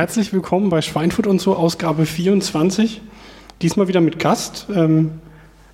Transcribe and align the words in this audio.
Herzlich 0.00 0.32
willkommen 0.32 0.70
bei 0.70 0.80
Schweinfurt 0.80 1.26
und 1.26 1.42
so, 1.42 1.54
Ausgabe 1.54 2.06
24. 2.06 3.02
Diesmal 3.60 3.86
wieder 3.86 4.00
mit 4.00 4.18
Gast. 4.18 4.66
Ähm, 4.74 5.20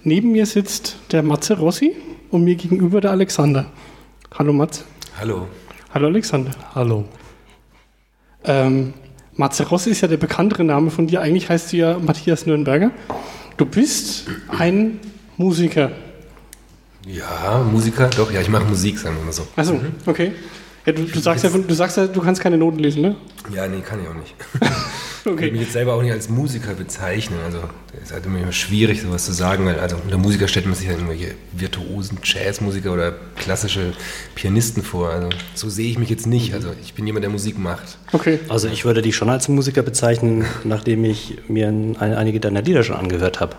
neben 0.03 0.33
mir 0.33 0.47
sitzt 0.47 0.97
der 1.13 1.23
Matze 1.23 1.57
Rossi 1.57 1.95
und 2.33 2.43
mir 2.43 2.57
gegenüber 2.57 3.01
der 3.01 3.13
Alexander. 3.13 3.67
Hallo 4.37 4.53
Matze. 4.53 4.83
Hallo. 5.17 5.47
Hallo 5.95 6.09
Alexander. 6.09 6.51
Hallo. 6.75 7.05
Ähm, 8.43 8.95
Matze 9.37 9.69
Rossi 9.69 9.91
ist 9.91 10.01
ja 10.01 10.09
der 10.09 10.17
bekanntere 10.17 10.65
Name 10.65 10.91
von 10.91 11.07
dir. 11.07 11.21
Eigentlich 11.21 11.49
heißt 11.49 11.73
du 11.73 11.77
ja 11.77 11.97
Matthias 11.97 12.47
Nürnberger. 12.47 12.91
Du 13.57 13.65
bist 13.65 14.27
ein 14.49 14.99
Musiker. 15.37 15.93
Ja, 17.07 17.65
Musiker, 17.71 18.09
doch, 18.09 18.33
ja, 18.33 18.41
ich 18.41 18.49
mache 18.49 18.65
Musik, 18.65 18.99
sagen 18.99 19.19
wir 19.19 19.25
mal 19.25 19.33
so. 19.33 19.47
Achso, 19.55 19.81
okay. 20.05 20.33
Ja, 20.87 20.93
du, 20.93 21.03
du, 21.03 21.19
sagst 21.19 21.43
ja, 21.45 21.51
du 21.51 21.75
sagst 21.75 21.97
ja, 21.97 22.07
du 22.07 22.21
kannst 22.21 22.41
keine 22.41 22.57
Noten 22.57 22.79
lesen, 22.79 23.03
ne? 23.03 23.17
Ja, 23.53 23.67
nee, 23.67 23.81
kann 23.81 24.01
ich 24.03 24.09
auch 24.09 24.15
nicht. 24.15 24.35
Ich 25.29 25.33
will 25.33 25.41
mich 25.41 25.51
Okay. 25.55 25.61
jetzt 25.65 25.73
selber 25.73 25.95
auch 25.95 26.03
nicht 26.03 26.13
als 26.13 26.29
Musiker 26.29 26.75
bezeichnen. 26.75 27.41
Also, 27.45 27.59
es 27.97 28.05
ist 28.05 28.13
halt 28.13 28.27
immer 28.27 28.53
schwierig, 28.53 29.03
sowas 29.03 29.25
zu 29.25 29.33
sagen, 29.33 29.67
weil 29.67 29.81
also 29.81 29.97
unter 29.97 30.19
Musiker 30.19 30.47
stellt 30.47 30.67
man 30.67 30.77
sich 30.77 30.87
ja 30.87 30.93
irgendwelche 30.93 31.35
virtuosen 31.51 32.19
Jazzmusiker 32.23 32.93
oder 32.93 33.13
klassische 33.35 33.93
Pianisten 34.37 34.85
vor. 34.85 35.11
Also, 35.11 35.31
so 35.57 35.69
sehe 35.69 35.91
ich 35.91 35.99
mich 35.99 36.11
jetzt 36.11 36.29
nicht. 36.29 36.55
Also, 36.55 36.69
ich 36.81 36.95
bin 36.95 37.09
jemand, 37.09 37.25
der 37.25 37.31
Musik 37.33 37.59
macht. 37.59 37.99
Okay. 38.13 38.39
Also 38.49 38.69
ich 38.69 38.85
würde 38.85 39.03
dich 39.03 39.17
schon 39.17 39.29
als 39.29 39.49
Musiker 39.49 39.83
bezeichnen, 39.83 40.45
nachdem 40.63 41.05
ich 41.05 41.39
mir 41.49 41.67
ein, 41.67 41.97
einige 41.97 42.39
deiner 42.39 42.63
Lieder 42.63 42.85
schon 42.85 42.95
angehört 42.95 43.41
habe. 43.41 43.57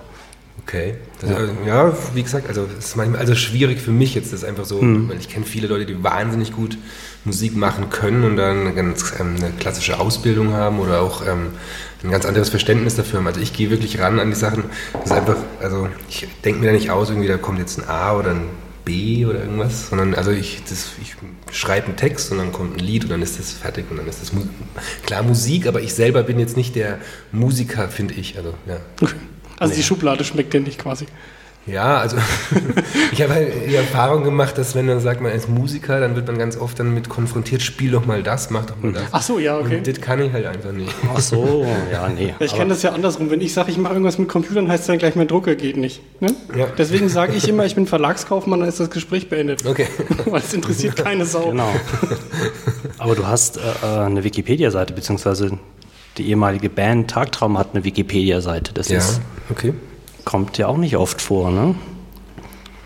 Okay. 0.68 0.96
Das, 1.22 1.30
ja. 1.30 1.38
ja, 1.66 1.98
wie 2.14 2.22
gesagt, 2.22 2.50
also 2.50 2.68
es 2.78 2.88
ist 2.88 2.96
manchmal 2.98 3.22
also 3.22 3.36
schwierig 3.36 3.80
für 3.80 3.92
mich 3.92 4.14
jetzt, 4.16 4.34
das 4.34 4.44
einfach 4.44 4.66
so, 4.66 4.82
Hm. 4.82 5.08
weil 5.08 5.18
ich 5.18 5.30
kenne 5.30 5.46
viele 5.46 5.68
Leute, 5.68 5.86
die 5.86 6.04
wahnsinnig 6.04 6.52
gut 6.52 6.78
Musik 7.24 7.56
machen 7.56 7.90
können 7.90 8.26
und 8.26 8.36
dann 8.36 8.62
eine 8.62 8.74
ganz 8.74 9.14
ähm, 9.18 9.36
eine 9.38 9.52
klassische 9.52 9.98
Ausbildung 9.98 10.52
haben 10.52 10.80
oder 10.80 11.02
auch 11.02 11.26
ähm, 11.26 11.52
ein 12.04 12.12
ganz 12.12 12.26
anderes 12.26 12.50
Verständnis 12.50 12.96
dafür 12.96 13.20
haben. 13.20 13.28
Also 13.28 13.40
ich 13.40 13.54
gehe 13.54 13.70
wirklich 13.70 14.00
ran 14.00 14.20
an 14.20 14.30
die 14.30 14.36
Sachen. 14.36 14.66
Das 14.92 15.06
ist 15.06 15.12
einfach, 15.14 15.38
also 15.62 15.88
ich 16.10 16.28
denke 16.44 16.60
mir 16.60 16.68
da 16.68 16.74
nicht 16.74 16.90
aus, 16.90 17.10
irgendwie 17.10 17.30
da 17.30 17.38
kommt 17.38 17.60
jetzt 17.60 17.80
ein 17.80 17.88
A 17.88 18.14
oder 18.18 18.32
ein 18.32 18.50
B 18.84 19.26
oder 19.26 19.40
irgendwas, 19.40 19.90
sondern 19.90 20.16
also 20.16 20.32
ich, 20.32 20.64
das, 20.70 20.92
ich 21.02 21.16
schreibe 21.56 21.88
einen 21.88 21.96
Text 21.96 22.32
und 22.32 22.40
dann 22.40 22.52
kommt 22.52 22.76
ein 22.76 22.80
Lied 22.80 23.06
und 23.06 23.12
dann 23.12 23.22
ist 23.22 23.40
das 23.40 23.54
fertig 23.54 23.86
und 23.90 23.98
dann 23.98 24.08
ist 24.08 24.22
das 24.22 24.34
Mu 24.34 24.42
klar 25.06 25.24
Musik, 25.24 25.66
aber 25.66 25.82
ich 25.82 25.94
selber 25.94 26.24
bin 26.24 26.40
jetzt 26.40 26.58
nicht 26.58 26.76
der 26.76 26.98
Musiker, 27.32 27.88
finde 27.88 28.16
ich. 28.16 28.38
Also 28.38 28.54
ja. 28.66 28.78
okay. 29.02 29.16
Also 29.60 29.74
die 29.74 29.84
Schublade 29.84 30.24
schmeckt 30.24 30.54
dir 30.54 30.62
nicht 30.62 30.80
quasi. 30.80 31.06
Ja, 31.68 31.98
also 31.98 32.16
ich 33.12 33.22
habe 33.22 33.34
halt 33.34 33.70
die 33.70 33.76
Erfahrung 33.76 34.24
gemacht, 34.24 34.58
dass 34.58 34.74
wenn 34.74 34.86
man 34.86 35.02
sagt, 35.02 35.20
man 35.20 35.34
ist 35.34 35.50
Musiker, 35.50 36.00
dann 36.00 36.16
wird 36.16 36.26
man 36.26 36.38
ganz 36.38 36.56
oft 36.58 36.80
damit 36.80 37.10
konfrontiert, 37.10 37.62
spiel 37.62 37.92
doch 37.92 38.06
mal 38.06 38.24
das, 38.24 38.50
mach 38.50 38.66
doch 38.66 38.82
mal 38.82 38.94
das. 38.94 39.04
Ach 39.12 39.22
so, 39.22 39.38
ja, 39.38 39.58
okay. 39.58 39.78
Und 39.78 39.88
das 39.88 40.00
kann 40.00 40.22
ich 40.22 40.32
halt 40.32 40.46
einfach 40.46 40.72
nicht. 40.72 40.94
Ach 41.14 41.20
so, 41.20 41.68
ja, 41.92 42.08
nee. 42.08 42.28
Ja, 42.28 42.46
ich 42.46 42.54
kenne 42.54 42.70
das 42.70 42.84
ja 42.84 42.94
andersrum. 42.94 43.30
Wenn 43.30 43.42
ich 43.42 43.54
sage, 43.54 43.70
ich 43.70 43.78
mache 43.78 43.94
irgendwas 43.94 44.18
mit 44.18 44.30
Computern, 44.30 44.70
heißt 44.70 44.82
es 44.82 44.88
dann 44.88 44.98
gleich, 44.98 45.16
mein 45.16 45.28
Drucker 45.28 45.56
geht 45.56 45.76
nicht. 45.76 46.02
Ne? 46.22 46.34
Ja. 46.58 46.68
Deswegen 46.78 47.10
sage 47.10 47.34
ich 47.36 47.50
immer, 47.50 47.66
ich 47.66 47.76
bin 47.76 47.86
Verlagskaufmann, 47.86 48.62
dann 48.62 48.70
ist 48.70 48.80
das 48.80 48.90
Gespräch 48.90 49.28
beendet. 49.28 49.66
Okay. 49.66 49.88
Weil 50.26 50.42
es 50.42 50.54
interessiert 50.54 50.96
keine 50.96 51.26
Sau. 51.26 51.50
Genau. 51.50 51.70
Aber 52.98 53.16
du 53.16 53.28
hast 53.28 53.58
äh, 53.58 53.60
äh, 53.84 54.06
eine 54.06 54.24
Wikipedia-Seite, 54.24 54.94
beziehungsweise 54.94 55.60
die 56.18 56.28
ehemalige 56.30 56.70
Band 56.70 57.10
Tagtraum 57.12 57.58
hat 57.58 57.70
eine 57.74 57.84
Wikipedia-Seite. 57.84 58.74
Das 58.74 58.90
Ja, 58.90 58.98
ist, 59.00 59.22
okay. 59.50 59.74
kommt 60.26 60.58
ja 60.58 60.68
auch 60.68 60.78
nicht 60.78 60.98
oft 60.98 61.22
vor, 61.22 61.52
ne? 61.52 61.76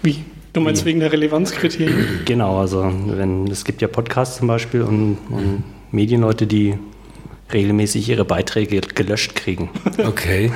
Wie? 0.04 0.24
Du 0.54 0.60
meinst 0.60 0.84
wegen 0.84 1.00
der 1.00 1.12
Relevanzkriterien? 1.14 2.22
Genau, 2.26 2.60
also 2.60 2.92
wenn 3.08 3.48
es 3.48 3.64
gibt 3.64 3.82
ja 3.82 3.88
Podcasts 3.88 4.38
zum 4.38 4.48
Beispiel 4.48 4.82
und, 4.82 5.18
und 5.30 5.64
Medienleute, 5.92 6.46
die 6.46 6.76
regelmäßig 7.54 8.08
ihre 8.10 8.26
Beiträge 8.26 8.82
gelöscht 8.82 9.36
kriegen. 9.36 9.70
Okay. 10.06 10.52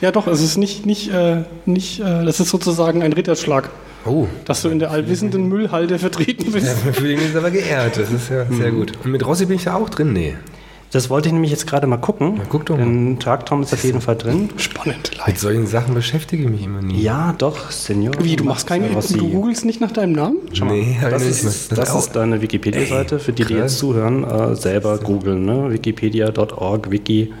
Ja, 0.00 0.10
doch, 0.12 0.26
es 0.26 0.40
ist 0.40 0.56
nicht, 0.56 0.86
nicht, 0.86 1.12
äh, 1.12 1.42
nicht 1.66 2.00
äh, 2.00 2.24
das 2.24 2.40
ist 2.40 2.48
sozusagen 2.48 3.02
ein 3.02 3.12
Ritterschlag, 3.12 3.70
Oh. 4.06 4.26
dass 4.46 4.62
du 4.62 4.68
in 4.70 4.78
der 4.78 4.90
allwissenden 4.90 5.48
Müllhalde 5.48 5.98
vertreten 5.98 6.50
bist. 6.52 6.66
Ja, 6.66 6.90
ich 6.90 7.00
mich 7.00 7.20
jetzt 7.20 7.36
aber 7.36 7.50
geehrt. 7.50 7.96
Das 7.98 8.10
ist 8.10 8.30
ja 8.30 8.46
sehr 8.50 8.70
gut. 8.70 8.92
Und 9.04 9.10
mit 9.10 9.26
Rossi 9.26 9.44
bin 9.46 9.56
ich 9.56 9.64
da 9.64 9.74
auch 9.74 9.90
drin? 9.90 10.12
Nee. 10.12 10.36
Das 10.90 11.10
wollte 11.10 11.28
ich 11.28 11.34
nämlich 11.34 11.50
jetzt 11.50 11.66
gerade 11.66 11.86
mal 11.86 11.98
gucken. 11.98 12.34
Na, 12.38 12.44
guck 12.48 12.64
doch 12.66 12.76
mal. 12.76 12.84
Denn 12.84 13.18
Tagtraum 13.18 13.62
ist 13.62 13.74
auf 13.74 13.84
jeden 13.84 14.00
Fall 14.00 14.16
drin. 14.16 14.48
Spannend. 14.56 15.10
Mit 15.26 15.38
solchen 15.38 15.66
Sachen 15.66 15.94
beschäftige 15.94 16.44
ich 16.44 16.48
mich 16.48 16.62
immer 16.64 16.80
nie. 16.80 17.02
Ja, 17.02 17.34
doch, 17.36 17.70
Senior. 17.70 18.14
Wie, 18.20 18.36
du 18.36 18.44
machst 18.44 18.66
keine, 18.66 18.88
du 18.88 19.28
googelst 19.28 19.66
nicht 19.66 19.80
nach 19.82 19.92
deinem 19.92 20.12
Namen? 20.12 20.38
Nee, 20.64 20.96
hab 21.00 21.10
Das 21.10 21.22
ich 21.22 21.28
nicht. 21.28 21.44
ist, 21.44 21.76
das 21.76 21.94
ist 21.94 22.12
deine 22.16 22.40
Wikipedia-Seite, 22.40 23.18
für 23.18 23.32
die, 23.32 23.44
die 23.44 23.54
jetzt 23.54 23.78
zuhören, 23.78 24.24
äh, 24.24 24.56
selber 24.56 24.96
googeln, 24.98 25.44
ne? 25.44 25.70
Wikipedia.org, 25.70 26.90
Wiki. 26.90 27.34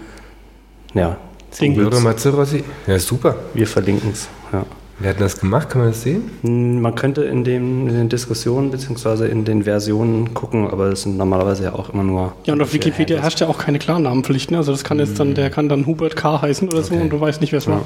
Ja, 0.94 1.16
Ding. 1.58 1.76
Mal 2.02 2.14
Rossi. 2.26 2.64
Ja, 2.86 2.98
super. 2.98 3.36
wir 3.54 3.66
verlinken 3.66 4.10
es. 4.12 4.28
Ja. 4.52 4.64
Wer 5.00 5.10
hat 5.10 5.20
das 5.20 5.38
gemacht? 5.38 5.70
Kann 5.70 5.82
man 5.82 5.90
das 5.90 6.02
sehen? 6.02 6.28
Hm, 6.42 6.80
Man 6.80 6.94
könnte 6.96 7.22
in, 7.22 7.44
dem, 7.44 7.86
in 7.88 7.94
den 7.94 8.08
Diskussionen 8.08 8.70
bzw. 8.72 9.28
in 9.28 9.44
den 9.44 9.62
Versionen 9.62 10.34
gucken, 10.34 10.68
aber 10.68 10.86
es 10.86 11.02
sind 11.02 11.16
normalerweise 11.16 11.64
ja 11.64 11.72
auch 11.72 11.90
immer 11.90 12.02
nur. 12.02 12.32
Ja, 12.46 12.54
und 12.54 12.62
auf 12.62 12.72
Wikipedia 12.72 13.20
herrscht 13.20 13.40
ja 13.40 13.46
auch 13.46 13.58
keine 13.58 13.78
Klarnamenpflicht. 13.78 14.50
Ne? 14.50 14.56
Also 14.58 14.72
das 14.72 14.82
kann 14.82 14.98
jetzt 14.98 15.20
dann, 15.20 15.34
der 15.34 15.50
kann 15.50 15.68
dann 15.68 15.86
Hubert 15.86 16.16
K. 16.16 16.42
heißen 16.42 16.68
oder 16.68 16.82
so 16.82 16.94
Okay. 16.94 17.02
und 17.04 17.10
du 17.10 17.20
weißt 17.20 17.40
nicht, 17.40 17.52
wer 17.52 17.58
es 17.58 17.68
war. 17.68 17.82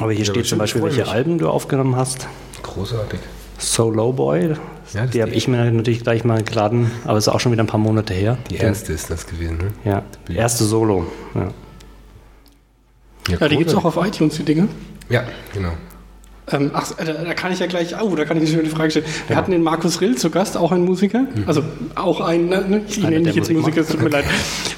Aber 0.00 0.12
hier 0.12 0.24
Ja, 0.24 0.30
steht 0.30 0.46
zum 0.46 0.58
Beispiel, 0.58 0.82
welche. 0.84 1.08
Alben 1.08 1.38
du 1.38 1.48
aufgenommen 1.48 1.96
hast. 1.96 2.28
Großartig. 2.62 3.18
Solo 3.58 4.12
Boy, 4.12 4.54
Ja, 4.94 5.06
die 5.06 5.20
habe 5.22 5.32
die- 5.32 5.36
ich 5.36 5.48
mir 5.48 5.68
natürlich 5.70 6.02
gleich 6.04 6.24
mal 6.24 6.42
geladen, 6.44 6.92
aber 7.04 7.18
es 7.18 7.26
ist 7.26 7.32
auch 7.32 7.40
schon 7.40 7.50
wieder 7.52 7.64
ein 7.64 7.66
paar 7.66 7.80
Monate 7.80 8.14
her. 8.14 8.38
Die 8.50 8.56
erste 8.56 8.92
ist 8.92 9.10
das 9.10 9.26
gewesen, 9.26 9.58
ne? 9.58 9.72
Ja, 9.84 10.02
erste 10.32 10.62
Solo. 10.64 11.06
Ja. 11.34 11.48
Ja, 13.40 13.48
die 13.48 13.56
gibt 13.56 13.68
es 13.70 13.76
auch 13.76 13.84
auf 13.84 13.96
iTunes, 13.96 14.36
die 14.36 14.44
Dinge. 14.44 14.68
Ja, 15.08 15.24
genau. 15.52 15.72
Ähm, 16.52 16.70
ach, 16.74 16.90
da, 16.96 17.04
da 17.04 17.34
kann 17.34 17.52
ich 17.52 17.58
ja 17.58 17.66
gleich, 17.66 17.94
oh, 18.00 18.14
da 18.16 18.24
kann 18.24 18.36
ich 18.36 18.48
eine 18.48 18.58
schöne 18.58 18.70
Frage 18.70 18.90
stellen. 18.90 19.06
Wir 19.28 19.36
hatten 19.36 19.50
den 19.52 19.62
Markus 19.62 20.00
Rill 20.00 20.16
zu 20.16 20.30
Gast, 20.30 20.56
auch 20.56 20.72
ein 20.72 20.84
Musiker. 20.84 21.26
Also 21.46 21.62
auch 21.94 22.20
ein, 22.20 22.48
ne, 22.48 22.64
ne, 22.68 22.82
ich 22.88 23.02
nenne 23.02 23.22
dich 23.22 23.36
jetzt 23.36 23.50
Musik 23.50 23.76
Musiker, 23.76 23.80
es 23.82 23.88
tut 23.88 24.02
mir 24.02 24.10
leid. 24.10 24.24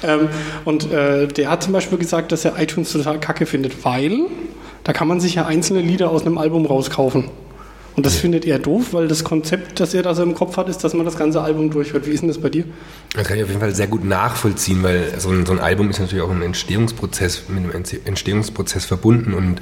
Ähm, 0.03 0.27
und 0.65 0.91
äh, 0.91 1.27
der 1.27 1.49
hat 1.49 1.63
zum 1.63 1.73
Beispiel 1.73 1.97
gesagt, 1.97 2.31
dass 2.31 2.45
er 2.45 2.59
iTunes 2.59 2.91
total 2.91 3.19
kacke 3.19 3.45
findet, 3.45 3.83
weil 3.85 4.21
da 4.83 4.93
kann 4.93 5.07
man 5.07 5.19
sich 5.19 5.35
ja 5.35 5.45
einzelne 5.45 5.81
Lieder 5.81 6.09
aus 6.09 6.25
einem 6.25 6.37
Album 6.37 6.65
rauskaufen. 6.65 7.25
Und 7.95 8.07
das 8.07 8.15
findet 8.15 8.45
er 8.45 8.57
doof, 8.57 8.87
weil 8.93 9.07
das 9.07 9.23
Konzept, 9.23 9.79
das 9.79 9.93
er 9.93 10.01
da 10.01 10.15
so 10.15 10.23
im 10.23 10.33
Kopf 10.33 10.57
hat, 10.57 10.67
ist, 10.67 10.83
dass 10.83 10.95
man 10.95 11.05
das 11.05 11.15
ganze 11.15 11.41
Album 11.41 11.69
durchhört. 11.69 12.07
Wie 12.07 12.09
ist 12.09 12.21
denn 12.21 12.27
das 12.27 12.39
bei 12.39 12.49
dir? 12.49 12.63
Das 13.15 13.27
kann 13.27 13.37
ich 13.37 13.43
auf 13.43 13.49
jeden 13.49 13.61
Fall 13.61 13.75
sehr 13.75 13.85
gut 13.85 14.03
nachvollziehen, 14.03 14.81
weil 14.81 15.13
so 15.19 15.29
ein, 15.29 15.45
so 15.45 15.53
ein 15.53 15.59
Album 15.59 15.91
ist 15.91 15.99
natürlich 15.99 16.23
auch 16.23 16.31
ein 16.31 16.41
Entstehungsprozess, 16.41 17.43
mit 17.49 17.59
einem 17.59 17.71
Entste- 17.71 17.99
Entstehungsprozess 18.03 18.85
verbunden 18.85 19.35
und 19.35 19.59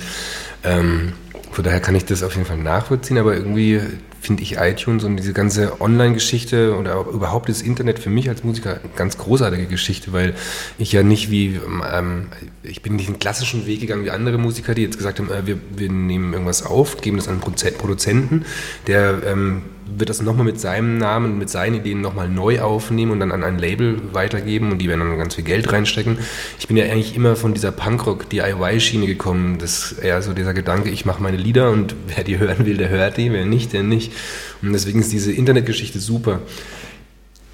ähm, 0.63 1.11
von 1.51 1.63
daher 1.63 1.79
kann 1.81 1.95
ich 1.95 2.05
das 2.05 2.23
auf 2.23 2.35
jeden 2.35 2.47
Fall 2.47 2.57
nachvollziehen, 2.57 3.17
aber 3.17 3.35
irgendwie 3.35 3.81
finde 4.21 4.43
ich 4.43 4.57
iTunes 4.57 5.03
und 5.03 5.17
diese 5.17 5.33
ganze 5.33 5.81
Online-Geschichte 5.81 6.77
oder 6.77 6.97
auch 6.97 7.07
überhaupt 7.07 7.49
das 7.49 7.61
Internet 7.61 7.97
für 7.97 8.11
mich 8.11 8.29
als 8.29 8.43
Musiker 8.43 8.75
eine 8.75 8.93
ganz 8.95 9.17
großartige 9.17 9.65
Geschichte, 9.65 10.13
weil 10.13 10.35
ich 10.77 10.91
ja 10.91 11.01
nicht 11.01 11.31
wie, 11.31 11.59
ähm, 11.91 12.27
ich 12.61 12.83
bin 12.83 12.95
nicht 12.95 13.09
den 13.09 13.17
klassischen 13.17 13.65
Weg 13.65 13.81
gegangen 13.81 14.05
wie 14.05 14.11
andere 14.11 14.37
Musiker, 14.37 14.75
die 14.75 14.83
jetzt 14.83 14.97
gesagt 14.97 15.19
haben, 15.19 15.31
äh, 15.31 15.47
wir, 15.47 15.57
wir 15.75 15.91
nehmen 15.91 16.33
irgendwas 16.33 16.63
auf, 16.63 17.01
geben 17.01 17.17
das 17.17 17.27
an 17.27 17.41
einen 17.41 17.77
Produzenten, 17.77 18.45
der 18.85 19.21
ähm, 19.25 19.63
wird 19.97 20.09
das 20.09 20.21
nochmal 20.21 20.45
mit 20.45 20.59
seinem 20.59 20.97
Namen, 20.97 21.37
mit 21.37 21.49
seinen 21.49 21.75
Ideen 21.75 22.01
nochmal 22.01 22.29
neu 22.29 22.61
aufnehmen 22.61 23.11
und 23.11 23.19
dann 23.19 23.31
an 23.31 23.43
ein 23.43 23.59
Label 23.59 24.01
weitergeben 24.13 24.71
und 24.71 24.79
die 24.79 24.89
werden 24.89 24.99
dann 24.99 25.17
ganz 25.17 25.35
viel 25.35 25.43
Geld 25.43 25.71
reinstecken. 25.71 26.17
Ich 26.59 26.67
bin 26.67 26.77
ja 26.77 26.85
eigentlich 26.85 27.15
immer 27.15 27.35
von 27.35 27.53
dieser 27.53 27.71
Punkrock-DIY-Schiene 27.71 29.07
gekommen. 29.07 29.57
Das 29.59 29.91
ist 29.91 29.99
eher 29.99 30.21
so 30.21 30.33
dieser 30.33 30.53
Gedanke, 30.53 30.89
ich 30.89 31.05
mache 31.05 31.21
meine 31.21 31.37
Lieder 31.37 31.71
und 31.71 31.95
wer 32.07 32.23
die 32.23 32.39
hören 32.39 32.65
will, 32.65 32.77
der 32.77 32.89
hört 32.89 33.17
die, 33.17 33.31
wer 33.31 33.45
nicht, 33.45 33.73
der 33.73 33.83
nicht. 33.83 34.13
Und 34.61 34.73
deswegen 34.73 34.99
ist 34.99 35.11
diese 35.11 35.31
Internetgeschichte 35.31 35.99
super. 35.99 36.39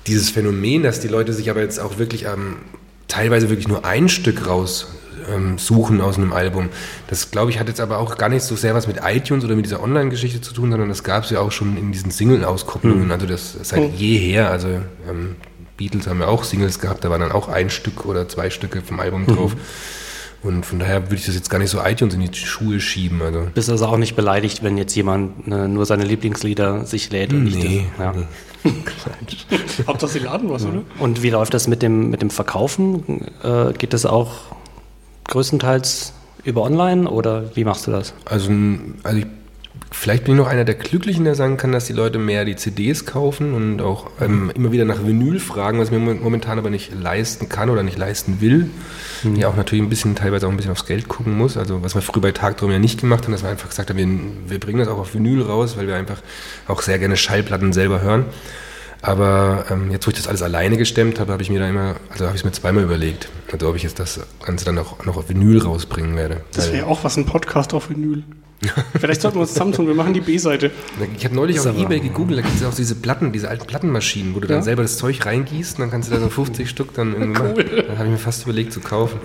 Dieses 0.07 0.29
Phänomen, 0.29 0.83
dass 0.83 0.99
die 0.99 1.09
Leute 1.09 1.33
sich 1.33 1.49
aber 1.49 1.61
jetzt 1.61 1.79
auch 1.79 1.97
wirklich 1.97 2.25
ähm, 2.25 2.57
teilweise 3.07 3.49
wirklich 3.49 3.67
nur 3.67 3.85
ein 3.85 4.09
Stück 4.09 4.47
raus 4.47 4.88
ähm, 5.33 5.57
suchen 5.57 6.01
aus 6.01 6.18
einem 6.18 6.33
Album. 6.33 6.69
Das, 7.07 7.31
glaube 7.31 7.51
ich, 7.51 7.59
hat 7.59 7.68
jetzt 7.68 7.79
aber 7.79 8.00
auch 8.00 8.18
gar 8.18 8.29
nicht 8.29 8.44
so 8.44 8.56
sehr 8.56 8.75
was 8.75 8.88
mit 8.88 8.97
iTunes 9.03 9.44
oder 9.44 9.56
mit 9.56 9.65
dieser 9.65 9.81
Online-Geschichte 9.81 10.41
zu 10.41 10.53
tun, 10.53 10.71
sondern 10.71 10.89
das 10.89 11.03
gab 11.03 11.24
es 11.24 11.29
ja 11.29 11.39
auch 11.39 11.51
schon 11.51 11.77
in 11.77 11.91
diesen 11.91 12.12
Single-Auskopplungen. 12.12 13.12
Also 13.12 13.25
das 13.25 13.57
seit 13.62 13.94
jeher. 13.94 14.50
Also 14.51 14.68
ähm, 15.09 15.35
Beatles 15.77 16.07
haben 16.07 16.19
ja 16.19 16.27
auch 16.27 16.44
Singles 16.44 16.79
gehabt, 16.79 17.03
da 17.03 17.09
waren 17.09 17.21
dann 17.21 17.31
auch 17.31 17.47
ein 17.47 17.69
Stück 17.69 18.06
oder 18.06 18.27
zwei 18.27 18.50
Stücke 18.50 18.81
vom 18.81 19.00
Album 19.00 19.27
drauf. 19.27 19.56
Und 20.44 20.65
von 20.65 20.79
daher 20.79 21.03
würde 21.06 21.15
ich 21.15 21.25
das 21.25 21.35
jetzt 21.35 21.50
gar 21.50 21.57
nicht 21.57 21.71
so 21.71 21.79
iTunes 21.83 22.13
in 22.13 22.21
die 22.21 22.33
Schuhe 22.33 22.79
schieben. 22.79 23.21
Also. 23.21 23.47
Bist 23.53 23.69
also 23.69 23.85
auch 23.88 23.97
nicht 23.97 24.15
beleidigt, 24.15 24.63
wenn 24.63 24.77
jetzt 24.77 24.95
jemand 24.95 25.47
äh, 25.47 25.68
nur 25.68 25.85
seine 25.85 26.03
Lieblingslieder 26.03 26.85
sich 26.85 27.12
lädt 27.12 27.33
und 27.33 27.45
nicht 27.45 27.57
Nee, 27.57 27.88
das. 27.97 28.06
Ja. 28.06 28.13
nee. 28.63 28.71
Hauptsache 29.88 30.12
sie 30.12 30.19
laden 30.19 30.50
was, 30.50 30.65
oder? 30.65 30.83
Und 31.00 31.24
wie 31.24 31.29
läuft 31.29 31.53
das 31.53 31.68
mit 31.68 31.81
dem, 31.81 32.09
mit 32.09 32.21
dem 32.21 32.29
Verkaufen? 32.29 33.25
Äh, 33.44 33.74
geht 33.74 33.94
das 33.94 34.06
auch 34.06 34.31
größtenteils 35.27 36.13
über 36.44 36.63
online 36.63 37.09
oder 37.09 37.56
wie 37.56 37.63
machst 37.63 37.88
du 37.88 37.91
das? 37.91 38.13
Also, 38.25 38.51
also 39.03 39.18
ich 39.18 39.25
vielleicht 39.91 40.25
bin 40.25 40.35
ich 40.35 40.39
noch 40.39 40.47
einer 40.47 40.65
der 40.65 40.75
Glücklichen, 40.75 41.24
der 41.25 41.35
sagen 41.35 41.57
kann, 41.57 41.71
dass 41.71 41.85
die 41.85 41.94
Leute 41.94 42.19
mehr 42.19 42.45
die 42.45 42.56
CDs 42.56 43.06
kaufen 43.06 43.53
und 43.53 43.81
auch 43.81 44.09
ähm, 44.19 44.51
immer 44.56 44.71
wieder 44.71 44.85
nach 44.85 45.06
Vinyl 45.06 45.39
fragen, 45.39 45.79
was 45.79 45.89
ich 45.89 45.97
mir 45.97 46.00
momentan 46.00 46.59
aber 46.59 46.69
nicht 46.69 46.91
leisten 46.94 47.50
kann 47.50 47.69
oder 47.69 47.83
nicht 47.83 47.97
leisten 47.97 48.41
will. 48.41 48.69
Mhm. 49.24 49.35
Ja, 49.35 49.47
auch 49.47 49.56
natürlich 49.56 49.83
ein 49.83 49.89
bisschen, 49.89 50.15
teilweise 50.15 50.47
auch 50.47 50.51
ein 50.51 50.57
bisschen 50.57 50.71
aufs 50.71 50.85
Geld 50.85 51.07
gucken 51.07 51.38
muss. 51.38 51.57
Also 51.57 51.83
was 51.83 51.95
wir 51.95 52.01
früher 52.01 52.21
bei 52.21 52.31
Tagtraum 52.31 52.71
ja 52.71 52.79
nicht 52.79 53.00
gemacht 53.00 53.24
haben, 53.24 53.31
dass 53.31 53.44
wir 53.44 53.50
einfach 53.50 53.69
gesagt 53.69 53.89
haben, 53.89 53.97
wir, 53.97 54.51
wir 54.51 54.59
bringen 54.59 54.79
das 54.79 54.88
auch 54.88 54.97
auf 54.97 55.13
Vinyl 55.13 55.41
raus, 55.41 55.77
weil 55.77 55.88
wir 55.88 55.95
einfach 55.95 56.21
auch 56.68 56.81
sehr 56.81 57.00
gerne 57.00 57.18
Schallplatten 57.18 57.74
selber 57.74 58.01
hören. 58.01 58.25
Aber 59.01 59.65
ähm, 59.69 59.91
jetzt, 59.91 60.07
wo 60.07 60.09
ich 60.09 60.17
das 60.17 60.27
alles 60.27 60.41
alleine 60.41 60.77
gestemmt 60.77 61.19
habe, 61.19 61.31
habe 61.31 61.44
ich 61.44 61.49
mir 61.49 61.59
da 61.59 61.69
immer, 61.69 61.95
also 62.09 62.25
habe 62.25 62.35
ich 62.35 62.41
es 62.41 62.45
mir 62.45 62.51
zweimal 62.51 62.83
überlegt, 62.83 63.29
also 63.51 63.69
ob 63.69 63.75
ich 63.75 63.83
jetzt 63.83 63.99
das 63.99 64.19
Ganze 64.44 64.65
dann 64.65 64.77
auch 64.79 65.05
noch 65.05 65.17
auf 65.17 65.29
Vinyl 65.29 65.61
rausbringen 65.61 66.15
werde. 66.15 66.41
Das 66.53 66.71
wäre 66.71 66.88
auch 66.88 67.03
was, 67.03 67.17
ein 67.17 67.25
Podcast 67.25 67.73
auf 67.73 67.89
Vinyl. 67.89 68.23
Vielleicht 68.99 69.21
sollten 69.21 69.38
wir 69.38 69.41
uns 69.41 69.53
zusammentun, 69.53 69.85
wir 69.85 69.94
machen 69.94 70.13
die 70.13 70.21
B-Seite. 70.21 70.71
Ich 71.15 71.23
habe 71.25 71.35
neulich 71.35 71.59
auf 71.59 71.77
Ebay 71.77 71.99
gegoogelt, 71.99 72.39
da 72.39 72.41
gibt 72.41 72.55
es 72.55 72.61
ja 72.61 72.69
auch 72.69 72.73
diese 72.73 72.95
Platten, 72.95 73.31
diese 73.31 73.49
alten 73.49 73.67
Plattenmaschinen, 73.67 74.33
wo 74.33 74.39
du 74.39 74.47
ja? 74.47 74.55
dann 74.55 74.63
selber 74.63 74.81
das 74.81 74.97
Zeug 74.97 75.23
reingießt 75.23 75.77
und 75.77 75.83
dann 75.83 75.91
kannst 75.91 76.09
du 76.09 76.15
da 76.15 76.19
so 76.19 76.29
50 76.29 76.67
Stück 76.69 76.93
dann 76.95 77.13
irgendwie 77.13 77.39
cool. 77.39 77.50
machen. 77.50 77.83
Da 77.88 77.97
habe 77.97 78.05
ich 78.05 78.11
mir 78.11 78.17
fast 78.17 78.43
überlegt 78.43 78.73
zu 78.73 78.79
kaufen. 78.79 79.19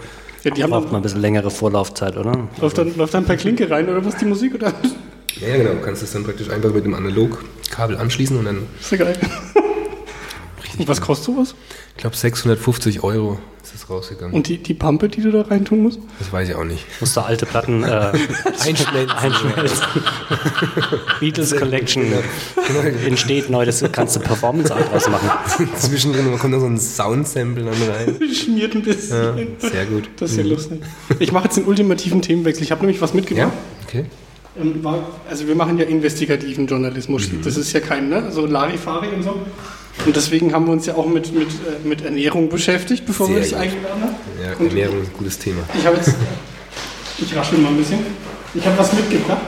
Ja, 0.45 0.51
die 0.51 0.63
haben 0.63 0.71
braucht 0.71 0.87
man 0.87 0.97
ein 0.97 1.03
bisschen 1.03 1.21
längere 1.21 1.51
Vorlaufzeit, 1.51 2.17
oder? 2.17 2.49
Läuft 2.61 2.77
dann, 2.77 2.95
läuft 2.97 3.15
dann 3.15 3.25
per 3.25 3.37
Klinke 3.37 3.71
rein 3.71 3.89
oder 3.89 4.05
was 4.05 4.17
die 4.17 4.25
Musik 4.25 4.57
oder? 4.57 4.75
Ja, 5.41 5.49
ja 5.49 5.57
genau. 5.57 5.71
Du 5.75 5.81
kannst 5.81 6.03
das 6.03 6.13
dann 6.13 6.25
praktisch 6.25 6.51
einfach 6.51 6.73
mit 6.75 6.85
dem 6.85 6.95
Analogkabel 6.95 7.97
anschließen 7.97 8.37
und 8.37 8.45
dann. 8.45 8.67
ist 8.81 8.91
ja 8.91 8.99
geil. 8.99 9.17
Und 10.79 10.89
was 10.89 11.01
kostet 11.01 11.27
sowas? 11.27 11.55
Ich 11.97 12.01
glaube 12.01 12.17
650 12.17 13.03
Euro 13.03 13.39
ist 13.63 13.75
es 13.75 13.89
rausgegangen. 13.89 14.35
Und 14.35 14.49
die, 14.49 14.59
die 14.59 14.75
Pampe, 14.75 15.09
die 15.09 15.21
du 15.21 15.31
da 15.31 15.43
reintun 15.43 15.83
musst? 15.83 16.01
Das 16.19 16.33
weiß 16.33 16.49
ich 16.49 16.55
auch 16.55 16.65
nicht. 16.65 16.85
Musst 17.01 17.17
du 17.17 17.21
alte 17.21 17.47
Platten 17.47 17.85
äh, 17.85 17.87
einschmelzen. 18.61 19.11
einschmelzen. 19.11 19.87
Beatles 21.21 21.57
Collection 21.57 22.05
genau. 22.05 22.81
entsteht 23.07 23.51
neu, 23.51 23.65
das 23.65 23.85
kannst 23.93 24.17
du 24.17 24.21
Performance 24.21 24.75
draus 24.75 25.09
machen. 25.09 25.31
Zwischendrin 25.77 26.39
kommt 26.39 26.55
da 26.55 26.61
so 26.61 26.67
ein 26.67 26.79
Soundsample 26.79 27.65
dann 27.65 27.83
rein. 27.91 28.35
Schmiert 28.35 28.75
ein 28.75 28.83
bisschen. 28.83 29.39
Ja, 29.61 29.69
sehr 29.69 29.87
gut. 29.87 30.11
Das 30.17 30.33
ist 30.33 30.39
ja 30.39 30.45
mhm. 30.45 30.51
lustig. 30.51 30.81
Ich 31.19 31.33
mache 31.33 31.45
jetzt 31.45 31.57
den 31.57 31.65
ultimativen 31.65 32.21
Themenwechsel. 32.21 32.65
Ich 32.65 32.73
habe 32.73 32.81
nämlich 32.81 33.01
was 33.01 33.15
mitgebracht. 33.15 33.53
Ja, 33.53 33.87
okay. 33.87 34.07
Ähm, 34.61 34.85
also 35.29 35.47
wir 35.47 35.55
machen 35.55 35.79
ja 35.79 35.85
investigativen 35.85 36.67
Journalismus. 36.67 37.31
Mhm. 37.31 37.43
Das 37.43 37.57
ist 37.57 37.73
ja 37.73 37.81
kein, 37.81 38.09
ne? 38.09 38.31
so 38.33 38.45
Larifari 38.47 39.09
und 39.09 39.23
so. 39.23 39.41
Und 40.07 40.17
deswegen 40.17 40.53
haben 40.53 40.67
wir 40.67 40.73
uns 40.73 40.87
ja 40.87 40.95
auch 40.95 41.07
mit, 41.07 41.33
mit, 41.33 41.49
äh, 41.49 41.87
mit 41.87 42.03
Ernährung 42.03 42.49
beschäftigt, 42.49 43.07
bevor 43.07 43.27
Sehr 43.27 43.37
wir 43.37 43.43
dich 43.43 43.57
eingeladen 43.57 44.03
haben. 44.03 44.15
Ja, 44.43 44.57
und 44.59 44.69
Ernährung 44.69 45.03
ist 45.03 45.09
ein 45.09 45.17
gutes 45.19 45.39
Thema. 45.39 45.63
Ich 45.79 45.87
habe 45.87 45.97
jetzt, 45.97 46.15
ich 47.19 47.37
raschel 47.37 47.59
mal 47.59 47.69
ein 47.69 47.77
bisschen. 47.77 48.01
Ich 48.55 48.67
habe 48.67 48.79
was 48.79 48.93
mitgebracht. 48.93 49.41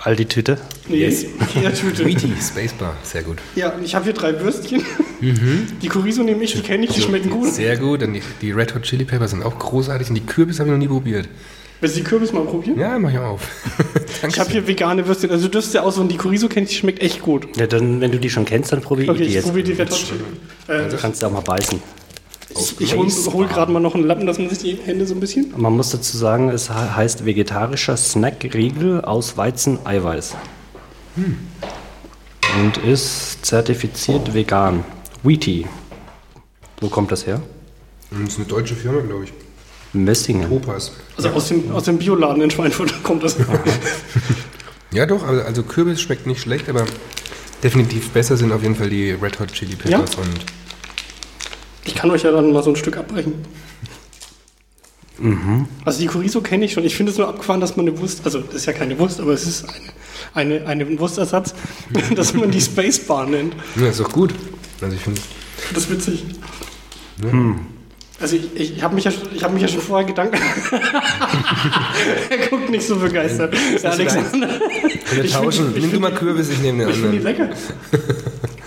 Aldi-Tüte? 0.00 0.58
Nee, 0.88 0.96
yes. 0.96 1.24
Ikea-Tüte. 1.40 2.04
Wheaty, 2.04 2.32
Spacebar, 2.40 2.96
sehr 3.02 3.22
gut. 3.22 3.38
Ja, 3.54 3.72
ich 3.82 3.94
habe 3.94 4.04
hier 4.04 4.14
drei 4.14 4.38
Würstchen. 4.40 4.82
Mhm. 5.20 5.68
Die 5.80 5.88
Chorizo 5.88 6.22
nehme 6.24 6.42
ich, 6.42 6.54
die 6.54 6.60
kenne 6.60 6.84
ich, 6.84 6.90
die 6.90 6.96
also, 6.96 7.08
schmecken 7.08 7.30
gut. 7.30 7.52
Sehr 7.52 7.76
gut, 7.76 8.02
und 8.02 8.14
die, 8.14 8.22
die 8.40 8.50
Red 8.50 8.74
Hot 8.74 8.82
Chili 8.82 9.04
Peppers 9.04 9.30
sind 9.30 9.44
auch 9.44 9.56
großartig 9.58 10.08
und 10.08 10.16
die 10.16 10.26
Kürbis 10.26 10.58
habe 10.58 10.70
ich 10.70 10.72
noch 10.72 10.78
nie 10.78 10.88
probiert. 10.88 11.28
Willst 11.82 11.96
du 11.96 12.00
die 12.00 12.06
Kürbis 12.06 12.32
mal 12.32 12.44
probieren? 12.44 12.78
Ja, 12.78 12.96
mach 12.96 13.10
ich 13.10 13.18
auf. 13.18 13.40
ich 14.28 14.38
habe 14.38 14.48
hier 14.52 14.68
vegane 14.68 15.04
Würstchen. 15.04 15.32
Also 15.32 15.46
du 15.46 15.50
dürfst 15.50 15.74
ja 15.74 15.82
aussuchen, 15.82 16.06
die 16.06 16.16
Chorizo 16.16 16.46
kennst, 16.48 16.70
die 16.70 16.76
schmeckt 16.76 17.02
echt 17.02 17.22
gut. 17.22 17.56
Ja, 17.56 17.66
dann, 17.66 18.00
wenn 18.00 18.12
du 18.12 18.20
die 18.20 18.30
schon 18.30 18.44
kennst, 18.44 18.70
dann 18.70 18.82
probier 18.82 19.08
okay, 19.08 19.22
ich 19.22 19.28
die 19.28 19.34
jetzt. 19.34 19.46
probier 19.46 19.64
die 19.64 19.72
Red 19.72 19.90
Hot 19.90 20.12
äh, 20.68 20.72
also 20.74 20.96
kannst 20.96 21.20
du 21.20 21.26
auch 21.26 21.32
mal 21.32 21.40
beißen. 21.40 21.82
Ich, 22.50 22.80
ich 22.80 22.96
hole 22.96 23.10
hol 23.10 23.48
gerade 23.48 23.72
mal 23.72 23.80
noch 23.80 23.96
einen 23.96 24.04
Lappen, 24.04 24.26
dass 24.26 24.38
man 24.38 24.48
sich 24.48 24.58
die 24.58 24.74
Hände 24.76 25.06
so 25.06 25.14
ein 25.14 25.18
bisschen... 25.18 25.52
Man 25.56 25.72
muss 25.72 25.90
dazu 25.90 26.16
sagen, 26.16 26.50
es 26.50 26.70
heißt 26.70 27.26
vegetarischer 27.26 27.96
Snack-Riegel 27.96 29.00
aus 29.00 29.36
Weizen-Eiweiß. 29.36 30.36
Hm. 31.16 31.36
Und 32.60 32.76
ist 32.84 33.44
zertifiziert 33.44 34.34
vegan. 34.34 34.84
Wheaty. 35.24 35.66
Wo 36.80 36.86
kommt 36.86 37.10
das 37.10 37.26
her? 37.26 37.42
Das 38.12 38.34
ist 38.34 38.36
eine 38.36 38.46
deutsche 38.46 38.76
Firma, 38.76 39.00
glaube 39.00 39.24
ich. 39.24 39.32
Messingen. 39.92 40.48
Topas. 40.48 40.92
Also 41.16 41.30
aus 41.30 41.48
dem, 41.48 41.70
aus 41.72 41.84
dem 41.84 41.98
Bioladen 41.98 42.42
in 42.42 42.50
Schweinfurt 42.50 43.02
kommt 43.02 43.22
das. 43.22 43.36
ja, 44.92 45.06
doch, 45.06 45.26
also, 45.26 45.42
also 45.42 45.62
Kürbis 45.62 46.00
schmeckt 46.00 46.26
nicht 46.26 46.40
schlecht, 46.40 46.68
aber 46.68 46.86
definitiv 47.62 48.10
besser 48.10 48.36
sind 48.36 48.52
auf 48.52 48.62
jeden 48.62 48.76
Fall 48.76 48.90
die 48.90 49.10
Red 49.10 49.38
Hot 49.40 49.52
Chili 49.52 49.76
Peppers 49.76 50.14
ja? 50.14 50.22
und. 50.22 50.44
Ich 51.84 51.94
kann 51.94 52.10
euch 52.10 52.22
ja 52.22 52.30
dann 52.30 52.52
mal 52.52 52.62
so 52.62 52.70
ein 52.70 52.76
Stück 52.76 52.96
abbrechen. 52.96 53.34
Mhm. 55.18 55.66
Also 55.84 56.00
die 56.00 56.06
Chorizo 56.06 56.40
kenne 56.40 56.64
ich 56.64 56.72
schon. 56.72 56.84
Ich 56.84 56.96
finde 56.96 57.12
es 57.12 57.18
nur 57.18 57.28
abgefahren, 57.28 57.60
dass 57.60 57.76
man 57.76 57.86
eine 57.86 57.98
Wurst, 57.98 58.22
also 58.24 58.40
das 58.40 58.54
ist 58.54 58.66
ja 58.66 58.72
keine 58.72 58.98
Wurst, 58.98 59.20
aber 59.20 59.32
es 59.32 59.46
ist 59.46 59.66
eine, 60.34 60.66
eine, 60.66 60.84
eine 60.84 60.98
Wurstersatz, 60.98 61.54
dass 62.16 62.34
man 62.34 62.50
die 62.50 62.60
Spacebar 62.60 63.26
nennt. 63.26 63.54
Ja, 63.76 63.88
ist 63.88 64.00
doch 64.00 64.10
gut. 64.10 64.34
Also 64.80 64.94
ich 64.94 65.02
finde 65.02 65.20
das 65.74 65.84
ist 65.84 65.90
witzig. 65.90 66.24
Ja. 67.22 67.30
Hm. 67.30 67.60
Also 68.22 68.36
ich, 68.36 68.44
ich, 68.54 68.76
ich 68.76 68.82
habe 68.84 68.94
mich, 68.94 69.02
ja, 69.04 69.10
hab 69.42 69.52
mich 69.52 69.62
ja 69.62 69.68
schon 69.68 69.80
vorher 69.80 70.06
Gedanken. 70.06 70.36
er 72.30 72.48
guckt 72.48 72.70
nicht 72.70 72.86
so 72.86 72.94
begeistert. 72.94 73.52
Der 73.82 73.90
Alexander. 73.90 74.48
Wir 75.12 75.28
tauschen. 75.28 75.74
Nimm 75.74 75.90
du 75.90 75.98
mal 75.98 76.14
Kürbis, 76.14 76.50
ich 76.50 76.60
nehme 76.60 76.84
den 76.84 76.90
ich 76.90 76.94
anderen. 76.94 77.14
Ich 77.14 77.24
finde 77.24 77.32
die 77.34 77.42
lecker. 77.42 77.56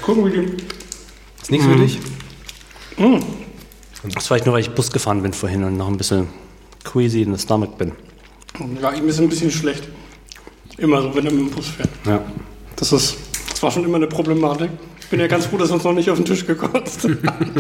Gucken 0.01 0.25
wir 0.25 0.31
die. 0.33 0.57
Ist 1.41 1.51
nichts 1.51 1.65
mm. 1.65 1.71
für 1.71 1.77
dich? 1.77 1.99
Mm. 2.97 3.23
Das 4.13 4.29
war 4.29 4.35
ich 4.35 4.43
nur, 4.43 4.55
weil 4.55 4.61
ich 4.61 4.71
Bus 4.71 4.91
gefahren 4.91 5.23
bin 5.23 5.31
vorhin 5.31 5.63
und 5.63 5.77
noch 5.77 5.87
ein 5.87 5.95
bisschen 5.95 6.27
queasy 6.83 7.21
in 7.21 7.31
der 7.31 7.39
Stomach 7.39 7.69
bin. 7.77 7.93
Ja, 8.81 8.91
ich 8.91 9.01
bin 9.01 9.09
ein 9.09 9.29
bisschen 9.29 9.51
schlecht. 9.51 9.87
Immer 10.77 11.01
so, 11.01 11.15
wenn 11.15 11.25
er 11.25 11.31
mit 11.31 11.49
dem 11.49 11.51
Bus 11.51 11.67
fährt. 11.67 11.89
Ja. 12.05 12.21
Das, 12.75 12.91
ist, 12.91 13.15
das 13.49 13.63
war 13.63 13.71
schon 13.71 13.85
immer 13.85 13.95
eine 13.95 14.07
Problematik. 14.07 14.69
Ich 14.99 15.07
bin 15.07 15.21
ja 15.21 15.27
ganz 15.27 15.45
froh, 15.45 15.57
dass 15.57 15.71
uns 15.71 15.85
noch 15.85 15.93
nicht 15.93 16.09
auf 16.09 16.17
den 16.17 16.25
Tisch 16.25 16.45
gekotzt 16.45 17.07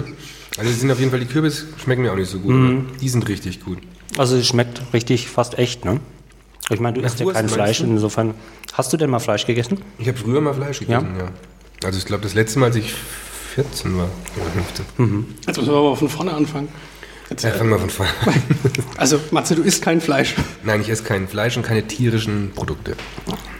Also 0.57 0.71
sind 0.71 0.91
auf 0.91 0.99
jeden 0.99 1.11
Fall 1.11 1.19
die 1.19 1.25
Kürbis 1.25 1.65
schmecken 1.81 2.03
mir 2.03 2.11
auch 2.11 2.17
nicht 2.17 2.29
so 2.29 2.39
gut, 2.39 2.53
mhm. 2.53 2.87
die 3.01 3.09
sind 3.09 3.27
richtig 3.27 3.63
gut. 3.63 3.79
Also 4.17 4.37
es 4.37 4.47
schmeckt 4.47 4.81
richtig 4.93 5.27
fast 5.27 5.57
echt, 5.57 5.83
ne? 5.83 5.99
Ich 6.69 6.79
meine, 6.79 6.97
du 6.97 7.05
isst 7.05 7.19
ja 7.19 7.31
kein 7.31 7.49
Fleisch, 7.49 7.79
du? 7.79 7.83
insofern. 7.85 8.33
Hast 8.73 8.91
du 8.91 8.97
denn 8.97 9.09
mal 9.09 9.19
Fleisch 9.19 9.45
gegessen? 9.45 9.81
Ich 9.97 10.07
habe 10.07 10.17
früher 10.17 10.41
mal 10.41 10.53
Fleisch 10.53 10.79
gegessen, 10.79 11.15
ja. 11.17 11.25
ja. 11.25 11.31
Also 11.83 11.99
ich 11.99 12.05
glaube, 12.05 12.23
das 12.23 12.33
letzte 12.33 12.59
Mal, 12.59 12.67
als 12.67 12.77
ich 12.77 12.93
14 13.55 13.97
war 13.97 14.09
oder 14.35 14.51
15. 14.51 14.85
Mhm. 14.97 15.25
Jetzt 15.45 15.57
müssen 15.57 15.71
wir 15.71 15.77
aber 15.77 15.95
von 15.95 16.09
vorne 16.09 16.33
anfangen. 16.33 16.69
Jetzt, 17.29 17.43
ja, 17.43 17.51
fangen 17.51 17.71
wir 17.71 17.79
von 17.79 17.89
vorne 17.89 18.11
an. 18.25 18.33
also, 18.97 19.19
Matze, 19.31 19.55
du 19.55 19.63
isst 19.63 19.81
kein 19.81 20.01
Fleisch. 20.01 20.35
Nein, 20.63 20.81
ich 20.81 20.89
esse 20.89 21.03
kein 21.03 21.27
Fleisch 21.27 21.57
und 21.57 21.63
keine 21.63 21.87
tierischen 21.87 22.51
Produkte. 22.53 22.95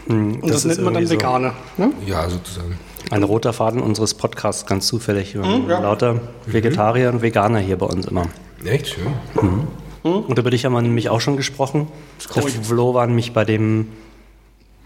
Mhm. 0.07 0.36
Und 0.36 0.44
das, 0.44 0.63
das 0.63 0.65
nennt 0.65 0.83
man 0.83 0.94
dann 0.94 1.09
Veganer, 1.09 1.53
ne? 1.77 1.92
Ja, 2.06 2.30
sozusagen. 2.30 2.77
Ein 3.12 3.24
roter 3.24 3.54
Faden 3.54 3.81
unseres 3.81 4.13
Podcasts, 4.13 4.66
ganz 4.66 4.88
zufällig. 4.88 5.36
Mhm, 5.36 5.69
ja. 5.69 5.80
Lauter 5.80 6.22
Vegetarier 6.46 7.10
und 7.10 7.22
Veganer 7.22 7.60
hier 7.60 7.78
bei 7.78 7.86
uns 7.86 8.06
immer. 8.07 8.28
Echt 8.63 8.88
schön. 8.88 9.07
Mhm. 9.42 9.68
Mhm. 10.04 10.19
Und 10.22 10.40
über 10.40 10.50
dich 10.50 10.66
haben 10.66 10.74
wir 10.74 10.81
nämlich 10.81 11.09
auch 11.09 11.21
schon 11.21 11.38
gesprochen. 11.38 11.88
Der 12.35 12.44
Flo 12.44 12.94
war 12.94 13.06
nämlich 13.07 13.33
bei 13.33 13.45
dem, 13.45 13.88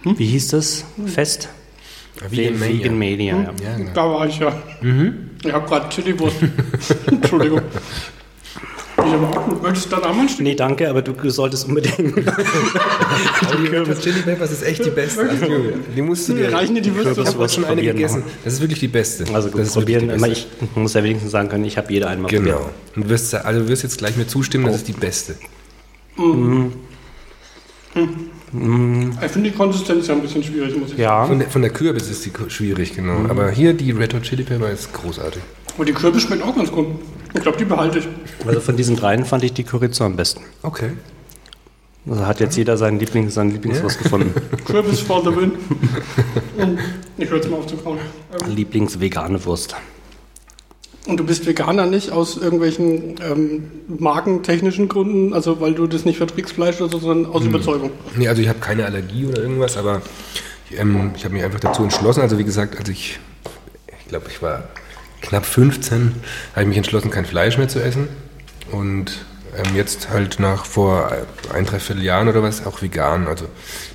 hm? 0.03 0.17
wie 0.17 0.25
hieß 0.25 0.49
das, 0.49 0.85
Fest? 1.05 1.49
Vegan 2.29 2.59
Mania. 2.59 2.79
Vegan 2.79 2.99
Mania 2.99 3.37
ja. 3.37 3.53
ja 3.63 3.77
genau. 3.77 3.91
Da 3.93 4.09
war 4.09 4.27
ich 4.27 4.39
ja. 4.39 4.51
Mhm. 4.81 5.31
Ich 5.43 5.53
habe 5.53 5.67
gerade 5.67 5.89
Chili-Wurst. 5.89 6.37
Entschuldigung. 7.07 7.61
Ich 9.05 9.13
aber 9.13 9.29
auch 9.29 9.45
gut. 9.45 9.63
Möchtest 9.63 9.91
du 9.91 9.95
dann 9.95 10.03
auch 10.03 10.15
mal 10.15 10.27
Nee, 10.39 10.55
danke, 10.55 10.89
aber 10.89 11.01
du 11.01 11.29
solltest 11.29 11.67
unbedingt. 11.67 11.97
die 12.17 14.01
Chili 14.01 14.21
Peppers 14.21 14.51
ist 14.51 14.63
echt 14.63 14.85
die 14.85 14.89
beste. 14.89 15.29
Also, 15.29 15.45
die 15.95 16.01
musst 16.01 16.29
du 16.29 16.33
dir. 16.33 16.53
Reichen 16.53 16.75
dir 16.75 16.81
die 16.81 16.95
Würste? 16.95 17.21
Ich 17.21 17.27
habe 17.27 17.49
schon 17.49 17.65
eine 17.65 17.81
gegessen. 17.81 18.23
Das 18.43 18.53
ist 18.53 18.61
wirklich 18.61 18.79
die 18.79 18.87
beste. 18.87 19.25
Also 19.33 19.49
gut, 19.49 19.61
das 19.61 19.73
probieren. 19.73 20.09
Immer 20.09 20.27
ich 20.27 20.47
muss 20.75 20.93
ja 20.93 21.03
wenigstens 21.03 21.31
sagen 21.31 21.49
können, 21.49 21.65
ich 21.65 21.77
habe 21.77 21.91
jede 21.91 22.07
einmal 22.07 22.29
genau. 22.29 22.51
probiert. 22.51 22.73
Genau. 22.95 23.05
Du 23.05 23.09
wirst, 23.09 23.33
also 23.33 23.59
du 23.61 23.67
wirst 23.67 23.83
jetzt 23.83 23.97
gleich 23.97 24.17
mir 24.17 24.27
zustimmen, 24.27 24.65
oh. 24.65 24.67
das 24.67 24.77
ist 24.77 24.87
die 24.87 24.93
beste. 24.93 25.35
Mhm. 26.17 26.73
Mhm. 28.51 29.17
Ich 29.23 29.31
finde 29.31 29.49
die 29.49 29.55
Konsistenz 29.55 30.07
ja 30.07 30.15
ein 30.15 30.21
bisschen 30.21 30.43
schwierig, 30.43 30.75
muss 30.77 30.91
ich 30.91 30.97
ja. 30.97 31.09
sagen. 31.09 31.27
Von 31.27 31.39
der, 31.39 31.49
von 31.49 31.61
der 31.61 31.71
Kürbis 31.71 32.09
ist 32.09 32.25
die 32.25 32.31
schwierig, 32.49 32.95
genau. 32.95 33.19
Mhm. 33.19 33.29
Aber 33.29 33.51
hier 33.51 33.73
die 33.73 33.91
Red 33.91 34.13
Hot 34.13 34.23
Chili 34.23 34.43
Pepper 34.43 34.69
ist 34.69 34.91
großartig. 34.93 35.41
Und 35.77 35.87
die 35.87 35.93
Kürbis 35.93 36.23
schmeckt 36.23 36.43
auch 36.43 36.55
ganz 36.55 36.71
gut. 36.71 36.87
Ich 37.33 37.41
glaube, 37.41 37.57
die 37.57 37.65
behalte 37.65 37.99
ich. 37.99 38.07
Also 38.45 38.59
von 38.59 38.75
diesen 38.75 38.95
dreien 38.95 39.25
fand 39.25 39.43
ich 39.43 39.53
die 39.53 39.63
Chorizo 39.63 40.03
am 40.05 40.15
besten. 40.15 40.41
Okay. 40.63 40.91
Also 42.09 42.25
hat 42.25 42.39
jetzt 42.39 42.57
jeder 42.57 42.77
seinen 42.77 42.99
Lieblings, 42.99 43.33
seinen 43.33 43.51
Lieblingswurst 43.51 43.97
ja. 43.97 44.03
gefunden. 44.03 44.33
Kürbis 44.65 45.01
for 45.01 45.21
the 45.21 45.35
win. 45.35 45.51
Ich 47.17 47.29
höre 47.29 47.37
jetzt 47.37 47.49
mal 47.49 47.57
auf 47.57 47.67
zu 47.67 47.77
kauen. 47.77 47.99
Lieblingsvegane 48.47 49.43
Wurst. 49.45 49.75
Und 51.07 51.17
du 51.17 51.25
bist 51.25 51.45
Veganer 51.45 51.85
nicht 51.85 52.11
aus 52.11 52.37
irgendwelchen 52.37 53.15
ähm, 53.21 53.71
markentechnischen 53.87 54.89
Gründen, 54.89 55.33
also 55.33 55.59
weil 55.59 55.73
du 55.73 55.87
das 55.87 56.05
nicht 56.05 56.17
verträgst, 56.17 56.53
Fleisch 56.53 56.79
oder 56.81 56.91
so, 56.91 56.99
sondern 56.99 57.31
aus 57.31 57.41
hm. 57.41 57.49
Überzeugung? 57.49 57.91
Nee, 58.15 58.27
also 58.27 58.41
ich 58.41 58.47
habe 58.47 58.59
keine 58.59 58.85
Allergie 58.85 59.25
oder 59.25 59.41
irgendwas, 59.41 59.77
aber 59.77 60.01
ähm, 60.77 61.11
ich 61.15 61.25
habe 61.25 61.33
mich 61.33 61.43
einfach 61.43 61.59
dazu 61.59 61.83
entschlossen. 61.83 62.21
Also 62.21 62.37
wie 62.37 62.43
gesagt, 62.43 62.77
als 62.77 62.89
ich, 62.89 63.19
ich 64.01 64.07
glaube, 64.07 64.27
ich 64.29 64.41
war 64.41 64.65
knapp 65.21 65.45
15 65.45 66.13
habe 66.53 66.61
ich 66.61 66.67
mich 66.67 66.77
entschlossen, 66.77 67.11
kein 67.11 67.25
Fleisch 67.25 67.57
mehr 67.57 67.67
zu 67.67 67.79
essen. 67.79 68.07
Und 68.71 69.25
ähm, 69.57 69.75
jetzt 69.75 70.09
halt 70.09 70.39
nach 70.39 70.65
vor 70.65 71.11
ein, 71.53 71.65
dreiviertel 71.65 72.03
Jahren 72.03 72.27
oder 72.27 72.43
was 72.43 72.65
auch 72.65 72.81
vegan. 72.81 73.27
Also, 73.27 73.45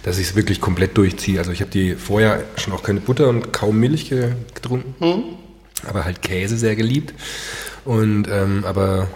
dass 0.02 0.18
ich 0.18 0.28
es 0.28 0.34
wirklich 0.36 0.60
komplett 0.60 0.96
durchziehe. 0.96 1.38
Also, 1.38 1.52
ich 1.52 1.60
habe 1.60 1.70
die 1.70 1.94
vorher 1.94 2.42
schon 2.56 2.72
auch 2.72 2.82
keine 2.82 3.00
Butter 3.00 3.28
und 3.28 3.52
kaum 3.52 3.78
Milch 3.78 4.08
ge 4.08 4.32
getrunken, 4.54 4.94
Mhm. 4.98 5.22
aber 5.88 6.04
halt 6.04 6.22
Käse 6.22 6.56
sehr 6.56 6.74
geliebt. 6.76 7.14
Und, 7.84 8.26
ähm, 8.28 8.64
aber 8.66 9.08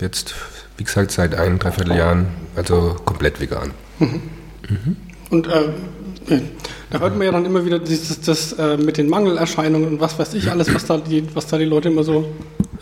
jetzt, 0.00 0.34
wie 0.78 0.84
gesagt, 0.84 1.10
seit 1.10 1.34
ein, 1.34 1.58
dreiviertel 1.58 1.96
Jahren, 1.96 2.28
also 2.56 2.96
komplett 3.04 3.40
vegan. 3.40 3.72
Und 5.30 5.46
äh, 5.48 6.40
da 6.92 7.00
hört 7.00 7.16
man 7.16 7.24
ja 7.24 7.32
dann 7.32 7.46
immer 7.46 7.64
wieder 7.64 7.78
dieses, 7.78 8.20
das 8.20 8.52
äh, 8.52 8.76
mit 8.76 8.98
den 8.98 9.08
Mangelerscheinungen 9.08 9.88
und 9.88 10.00
was 10.00 10.18
weiß 10.18 10.34
ich 10.34 10.50
alles, 10.50 10.72
was 10.74 10.84
da 10.84 10.98
die, 10.98 11.24
was 11.34 11.46
da 11.46 11.56
die 11.56 11.64
Leute 11.64 11.88
immer 11.88 12.04
so 12.04 12.26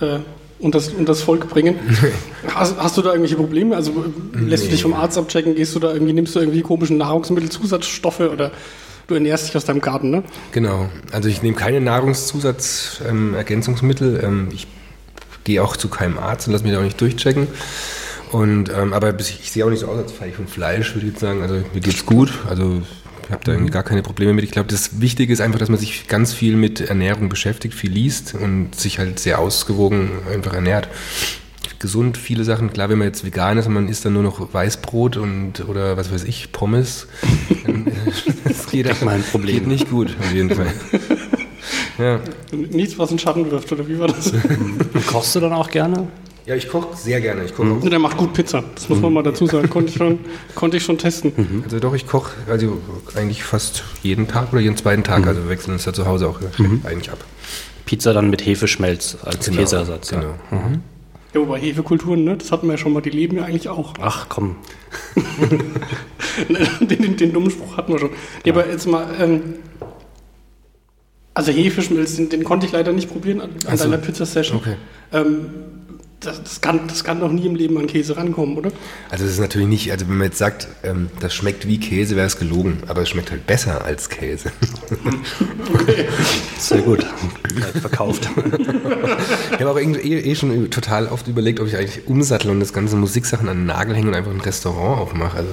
äh, 0.00 0.18
und 0.58 0.74
das, 0.74 0.88
und 0.88 1.08
das 1.08 1.22
Volk 1.22 1.48
bringen. 1.48 1.76
Hast, 2.54 2.76
hast 2.76 2.96
du 2.96 3.02
da 3.02 3.10
irgendwelche 3.10 3.36
Probleme? 3.36 3.76
Also 3.76 3.92
äh, 3.92 4.38
lässt 4.40 4.66
du 4.66 4.70
dich 4.70 4.82
vom 4.82 4.94
Arzt 4.94 5.16
abchecken? 5.16 5.54
Gehst 5.54 5.74
du 5.74 5.78
da 5.78 5.92
irgendwie, 5.92 6.12
nimmst 6.12 6.34
du 6.34 6.40
irgendwie 6.40 6.60
komischen 6.62 6.98
Nahrungsmittelzusatzstoffe 6.98 8.20
oder 8.20 8.50
du 9.06 9.14
ernährst 9.14 9.48
dich 9.48 9.56
aus 9.56 9.64
deinem 9.64 9.80
Garten, 9.80 10.10
ne? 10.10 10.24
Genau. 10.52 10.90
Also 11.12 11.28
ich 11.28 11.42
nehme 11.42 11.56
keine 11.56 11.80
Nahrungszusatzergänzungsmittel. 11.80 13.08
Ähm, 13.08 13.34
Ergänzungsmittel. 13.34 14.20
ähm, 14.24 14.48
ich 14.52 14.66
gehe 15.44 15.62
auch 15.62 15.76
zu 15.76 15.88
keinem 15.88 16.18
Arzt 16.18 16.48
und 16.48 16.52
lasse 16.52 16.64
mich 16.64 16.72
da 16.72 16.80
auch 16.80 16.84
nicht 16.84 17.00
durchchecken. 17.00 17.46
Und, 18.32 18.70
ähm, 18.70 18.92
aber 18.92 19.18
ich, 19.18 19.40
ich 19.40 19.52
sehe 19.52 19.64
auch 19.64 19.70
nicht 19.70 19.80
so 19.80 19.86
aus, 19.86 19.98
als 19.98 20.12
fahre 20.12 20.30
ich 20.30 20.36
von 20.36 20.46
Fleisch, 20.46 20.94
würde 20.94 21.06
ich 21.06 21.12
jetzt 21.12 21.20
sagen. 21.20 21.42
Also 21.42 21.62
mir 21.72 21.80
geht's 21.80 22.04
gut. 22.04 22.32
Also 22.48 22.82
ich 23.30 23.34
habe 23.34 23.44
da 23.44 23.52
irgendwie 23.52 23.70
gar 23.70 23.84
keine 23.84 24.02
Probleme 24.02 24.32
mit. 24.32 24.42
Ich 24.42 24.50
glaube, 24.50 24.68
das 24.68 25.00
Wichtige 25.00 25.32
ist 25.32 25.40
einfach, 25.40 25.60
dass 25.60 25.68
man 25.68 25.78
sich 25.78 26.08
ganz 26.08 26.34
viel 26.34 26.56
mit 26.56 26.80
Ernährung 26.80 27.28
beschäftigt, 27.28 27.74
viel 27.74 27.92
liest 27.92 28.34
und 28.34 28.74
sich 28.74 28.98
halt 28.98 29.20
sehr 29.20 29.38
ausgewogen 29.38 30.10
einfach 30.34 30.52
ernährt. 30.52 30.88
Gesund, 31.78 32.18
viele 32.18 32.42
Sachen. 32.42 32.72
Klar, 32.72 32.88
wenn 32.88 32.98
man 32.98 33.06
jetzt 33.06 33.24
vegan 33.24 33.56
ist 33.56 33.68
und 33.68 33.74
man 33.74 33.88
isst 33.88 34.04
dann 34.04 34.14
nur 34.14 34.24
noch 34.24 34.52
Weißbrot 34.52 35.16
und 35.16 35.68
oder 35.68 35.96
was 35.96 36.12
weiß 36.12 36.24
ich, 36.24 36.50
Pommes, 36.50 37.06
dann 37.64 37.86
äh, 37.86 37.90
das 38.48 38.66
geht, 38.66 39.04
Mein 39.04 39.22
Problem. 39.22 39.54
geht 39.54 39.66
nicht 39.68 39.90
gut, 39.90 40.16
auf 40.18 40.32
jeden 40.34 40.50
Fall. 40.50 40.72
Ja. 41.98 42.18
Nichts, 42.52 42.98
was 42.98 43.10
in 43.10 43.18
Schatten 43.18 43.50
wirft, 43.50 43.70
oder 43.70 43.86
wie 43.86 43.98
war 43.98 44.08
das? 44.08 44.32
Kochst 45.06 45.34
du 45.34 45.40
dann 45.40 45.52
auch 45.52 45.70
gerne? 45.70 46.08
Ja, 46.46 46.54
ich 46.54 46.68
koche 46.68 46.96
sehr 46.96 47.20
gerne. 47.20 47.44
Ich 47.44 47.54
koche 47.54 47.70
auch. 47.70 47.80
Der 47.88 47.98
macht 47.98 48.16
gut 48.16 48.32
Pizza, 48.32 48.64
das 48.74 48.88
muss 48.88 49.00
man 49.00 49.12
mal 49.12 49.22
dazu 49.22 49.46
sagen. 49.46 49.68
Konnte 49.70 49.90
ich 49.90 49.96
schon, 49.96 50.18
konnte 50.54 50.76
ich 50.78 50.82
schon 50.82 50.98
testen. 50.98 51.62
Also 51.64 51.78
doch, 51.78 51.94
ich 51.94 52.06
koche 52.06 52.32
also 52.48 52.78
eigentlich 53.14 53.44
fast 53.44 53.84
jeden 54.02 54.26
Tag 54.26 54.52
oder 54.52 54.60
jeden 54.60 54.76
zweiten 54.76 55.04
Tag. 55.04 55.26
Also 55.26 55.42
wir 55.42 55.50
wechseln 55.50 55.72
uns 55.74 55.84
da 55.84 55.92
zu 55.92 56.06
Hause 56.06 56.28
auch 56.28 56.40
eigentlich 56.84 57.10
ab. 57.10 57.24
Pizza 57.86 58.12
dann 58.12 58.30
mit 58.30 58.44
Hefeschmelz 58.46 59.18
als 59.24 59.46
Genau, 59.46 59.60
Käseersatz. 59.60 60.10
Genau. 60.10 60.34
Ja. 60.50 60.72
Ja, 61.34 61.40
wobei 61.40 61.60
Hefekulturen, 61.60 62.24
ne, 62.24 62.36
das 62.36 62.50
hatten 62.50 62.66
wir 62.66 62.72
ja 62.72 62.78
schon 62.78 62.92
mal, 62.92 63.00
die 63.02 63.10
leben 63.10 63.36
ja 63.36 63.44
eigentlich 63.44 63.68
auch. 63.68 63.94
Ach 64.00 64.26
komm, 64.28 64.56
den, 66.80 66.88
den, 66.88 67.16
den 67.16 67.32
dummen 67.32 67.50
Spruch 67.52 67.76
hatten 67.76 67.92
wir 67.92 68.00
schon. 68.00 68.10
Nee, 68.44 68.50
aber 68.50 68.68
jetzt 68.68 68.86
mal, 68.86 69.06
ähm, 69.20 69.42
also 71.32 71.52
Hefeschmelz, 71.52 72.16
den, 72.16 72.30
den 72.30 72.42
konnte 72.42 72.66
ich 72.66 72.72
leider 72.72 72.92
nicht 72.92 73.08
probieren 73.08 73.40
an, 73.40 73.50
an 73.66 73.76
so. 73.76 73.84
deiner 73.84 73.98
Pizza-Session. 73.98 74.58
Okay. 74.58 74.74
Ähm, 75.12 75.46
das, 76.20 76.42
das, 76.42 76.60
kann, 76.60 76.86
das 76.86 77.02
kann 77.02 77.20
doch 77.20 77.32
nie 77.32 77.46
im 77.46 77.54
Leben 77.54 77.78
an 77.78 77.86
Käse 77.86 78.16
rankommen, 78.16 78.56
oder? 78.58 78.70
Also 79.08 79.24
das 79.24 79.32
ist 79.34 79.40
natürlich 79.40 79.68
nicht, 79.68 79.90
also 79.90 80.06
wenn 80.08 80.18
man 80.18 80.26
jetzt 80.26 80.38
sagt, 80.38 80.68
ähm, 80.82 81.08
das 81.18 81.34
schmeckt 81.34 81.66
wie 81.66 81.80
Käse, 81.80 82.14
wäre 82.14 82.26
es 82.26 82.38
gelogen. 82.38 82.82
Aber 82.88 83.02
es 83.02 83.08
schmeckt 83.08 83.30
halt 83.30 83.46
besser 83.46 83.84
als 83.84 84.08
Käse. 84.10 84.52
sehr 86.58 86.82
gut. 86.82 87.06
Gleich 87.54 87.80
verkauft. 87.80 88.28
Ich 89.52 89.60
habe 89.60 89.70
auch 89.72 89.76
irgendwie 89.76 90.00
eh, 90.00 90.30
eh 90.30 90.34
schon 90.34 90.70
total 90.70 91.06
oft 91.08 91.28
überlegt, 91.28 91.60
ob 91.60 91.66
ich 91.66 91.76
eigentlich 91.76 92.06
umsattel 92.06 92.50
und 92.50 92.60
das 92.60 92.72
ganze 92.72 92.96
Musiksachen 92.96 93.48
an 93.48 93.58
den 93.58 93.66
Nagel 93.66 93.94
hänge 93.94 94.08
und 94.08 94.14
einfach 94.14 94.30
ein 94.30 94.40
Restaurant 94.40 95.00
aufmache. 95.00 95.38
Also 95.38 95.50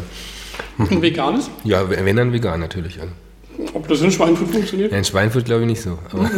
Ein 0.77 1.01
veganes? 1.01 1.49
ja, 1.63 1.89
wenn 1.89 2.15
dann 2.15 2.31
vegan 2.31 2.59
natürlich. 2.59 2.99
Also. 3.01 3.11
Ob 3.73 3.87
das 3.87 4.01
in 4.01 4.11
Schweinfurt 4.11 4.49
funktioniert? 4.49 4.91
Ja, 4.91 4.97
in 4.97 5.03
Schweinfurt 5.03 5.45
glaube 5.45 5.61
ich 5.61 5.67
nicht 5.67 5.81
so. 5.81 5.97
Aber, 6.11 6.29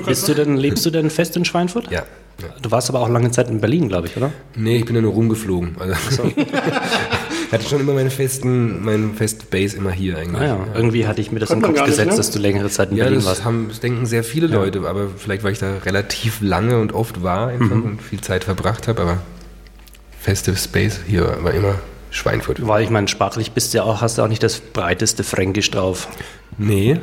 Bist 0.06 0.26
du 0.28 0.34
denn, 0.34 0.56
lebst 0.56 0.84
du 0.86 0.90
denn 0.90 1.10
fest 1.10 1.36
in 1.36 1.44
Schweinfurt? 1.44 1.90
ja. 1.90 2.04
Ja. 2.40 2.48
Du 2.60 2.70
warst 2.70 2.88
aber 2.90 3.00
auch 3.00 3.08
lange 3.08 3.30
Zeit 3.30 3.48
in 3.48 3.60
Berlin, 3.60 3.88
glaube 3.88 4.08
ich, 4.08 4.16
oder? 4.16 4.32
Nee, 4.54 4.78
ich 4.78 4.84
bin 4.84 4.94
ja 4.94 5.02
nur 5.02 5.12
rumgeflogen. 5.12 5.76
Also, 5.78 6.24
ich 6.36 7.52
hatte 7.52 7.68
schon 7.68 7.80
immer 7.80 7.94
meine 7.94 8.10
festen, 8.10 8.84
meine 8.84 9.14
feste 9.14 9.46
Base 9.46 9.76
immer 9.76 9.90
hier 9.92 10.18
eigentlich. 10.18 10.40
Naja, 10.40 10.58
Ah 10.72 10.76
irgendwie 10.76 11.06
hatte 11.06 11.20
ich 11.20 11.32
mir 11.32 11.38
das 11.38 11.48
Könnte 11.48 11.66
im 11.66 11.72
Kopf 11.72 11.76
gar 11.76 11.86
nicht, 11.86 11.96
gesetzt, 11.96 12.10
ne? 12.12 12.16
dass 12.16 12.30
du 12.30 12.38
längere 12.38 12.68
Zeit 12.68 12.90
in 12.90 12.96
Ja, 12.96 13.04
Berlin 13.04 13.20
das, 13.20 13.26
warst. 13.26 13.44
haben, 13.44 13.66
das 13.68 13.80
denken 13.80 14.06
sehr 14.06 14.24
viele 14.24 14.46
Leute, 14.48 14.86
aber 14.86 15.08
vielleicht, 15.16 15.44
weil 15.44 15.52
ich 15.52 15.58
da 15.58 15.78
relativ 15.84 16.40
lange 16.40 16.78
und 16.80 16.92
oft 16.92 17.22
war 17.22 17.48
einfach 17.48 17.76
und 17.76 18.02
viel 18.02 18.20
Zeit 18.20 18.44
verbracht 18.44 18.88
habe, 18.88 19.02
aber 19.02 19.18
feste 20.20 20.54
Space 20.56 21.00
hier 21.06 21.38
war 21.42 21.54
immer 21.54 21.76
Schweinfurt. 22.10 22.66
Weil 22.66 22.82
ich 22.84 22.90
meine, 22.90 23.08
sprachlich 23.08 23.52
bist 23.52 23.72
du 23.74 23.78
ja 23.78 23.84
auch, 23.84 24.00
hast 24.00 24.18
du 24.18 24.22
auch 24.22 24.28
nicht 24.28 24.42
das 24.42 24.60
breiteste 24.60 25.22
Fränkisch 25.24 25.70
drauf. 25.70 26.08
Nee, 26.58 26.98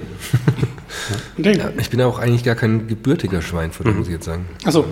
ich 1.77 1.89
bin 1.89 2.01
auch 2.01 2.19
eigentlich 2.19 2.43
gar 2.43 2.55
kein 2.55 2.87
gebürtiger 2.87 3.41
Schweinfurter, 3.41 3.91
muss 3.91 4.07
ich 4.07 4.13
jetzt 4.13 4.25
sagen. 4.25 4.45
Achso, 4.63 4.85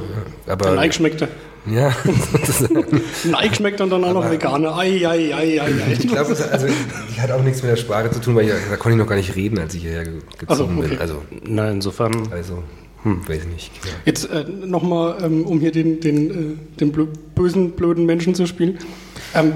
Aber 0.48 0.65
der 0.65 0.75
Neig 0.75 0.94
schmeckt 0.94 1.22
er. 1.22 1.30
ja, 1.72 1.96
sozusagen. 2.32 3.01
Neig 3.25 3.56
schmeckt 3.56 3.80
dann, 3.80 3.89
dann 3.89 4.03
auch 4.03 4.13
noch 4.13 4.30
Veganer. 4.30 4.77
Ei, 4.77 5.08
ei, 5.08 5.34
ei, 5.34 5.62
ei, 5.62 5.62
ei. 5.62 5.94
ich 5.94 6.08
glaube, 6.08 6.36
also, 6.51 6.68
die 6.68 7.22
hat 7.22 7.32
auch 7.32 7.44
nichts 7.44 7.62
mit 7.62 7.72
der 7.72 7.77
Sprache 7.77 8.12
zu 8.12 8.20
tun, 8.20 8.36
weil 8.36 8.46
ich, 8.46 8.51
da 8.70 8.77
konnte 8.77 8.96
ich 8.96 9.01
noch 9.01 9.08
gar 9.08 9.15
nicht 9.15 9.36
reden, 9.36 9.60
als 9.60 9.74
ich 9.74 9.82
hierher 9.84 10.06
gezogen 10.38 10.77
okay. 10.80 10.88
bin. 10.89 11.00
Also, 11.00 11.22
Na, 11.46 11.70
insofern, 11.70 12.30
also 12.32 12.63
hm, 13.03 13.27
weiß 13.27 13.46
nicht. 13.46 13.72
Ja. 13.84 13.91
Jetzt 14.06 14.30
äh, 14.30 14.44
nochmal, 14.44 15.18
ähm, 15.24 15.46
um 15.46 15.60
hier 15.60 15.72
den, 15.72 16.00
den, 16.00 16.30
äh, 16.30 16.77
den 16.80 16.91
blö 16.91 17.08
bösen, 17.36 17.72
blöden 17.72 18.06
Menschen 18.06 18.36
zu 18.36 18.46
spielen. 18.46 18.77
Ähm, 19.34 19.53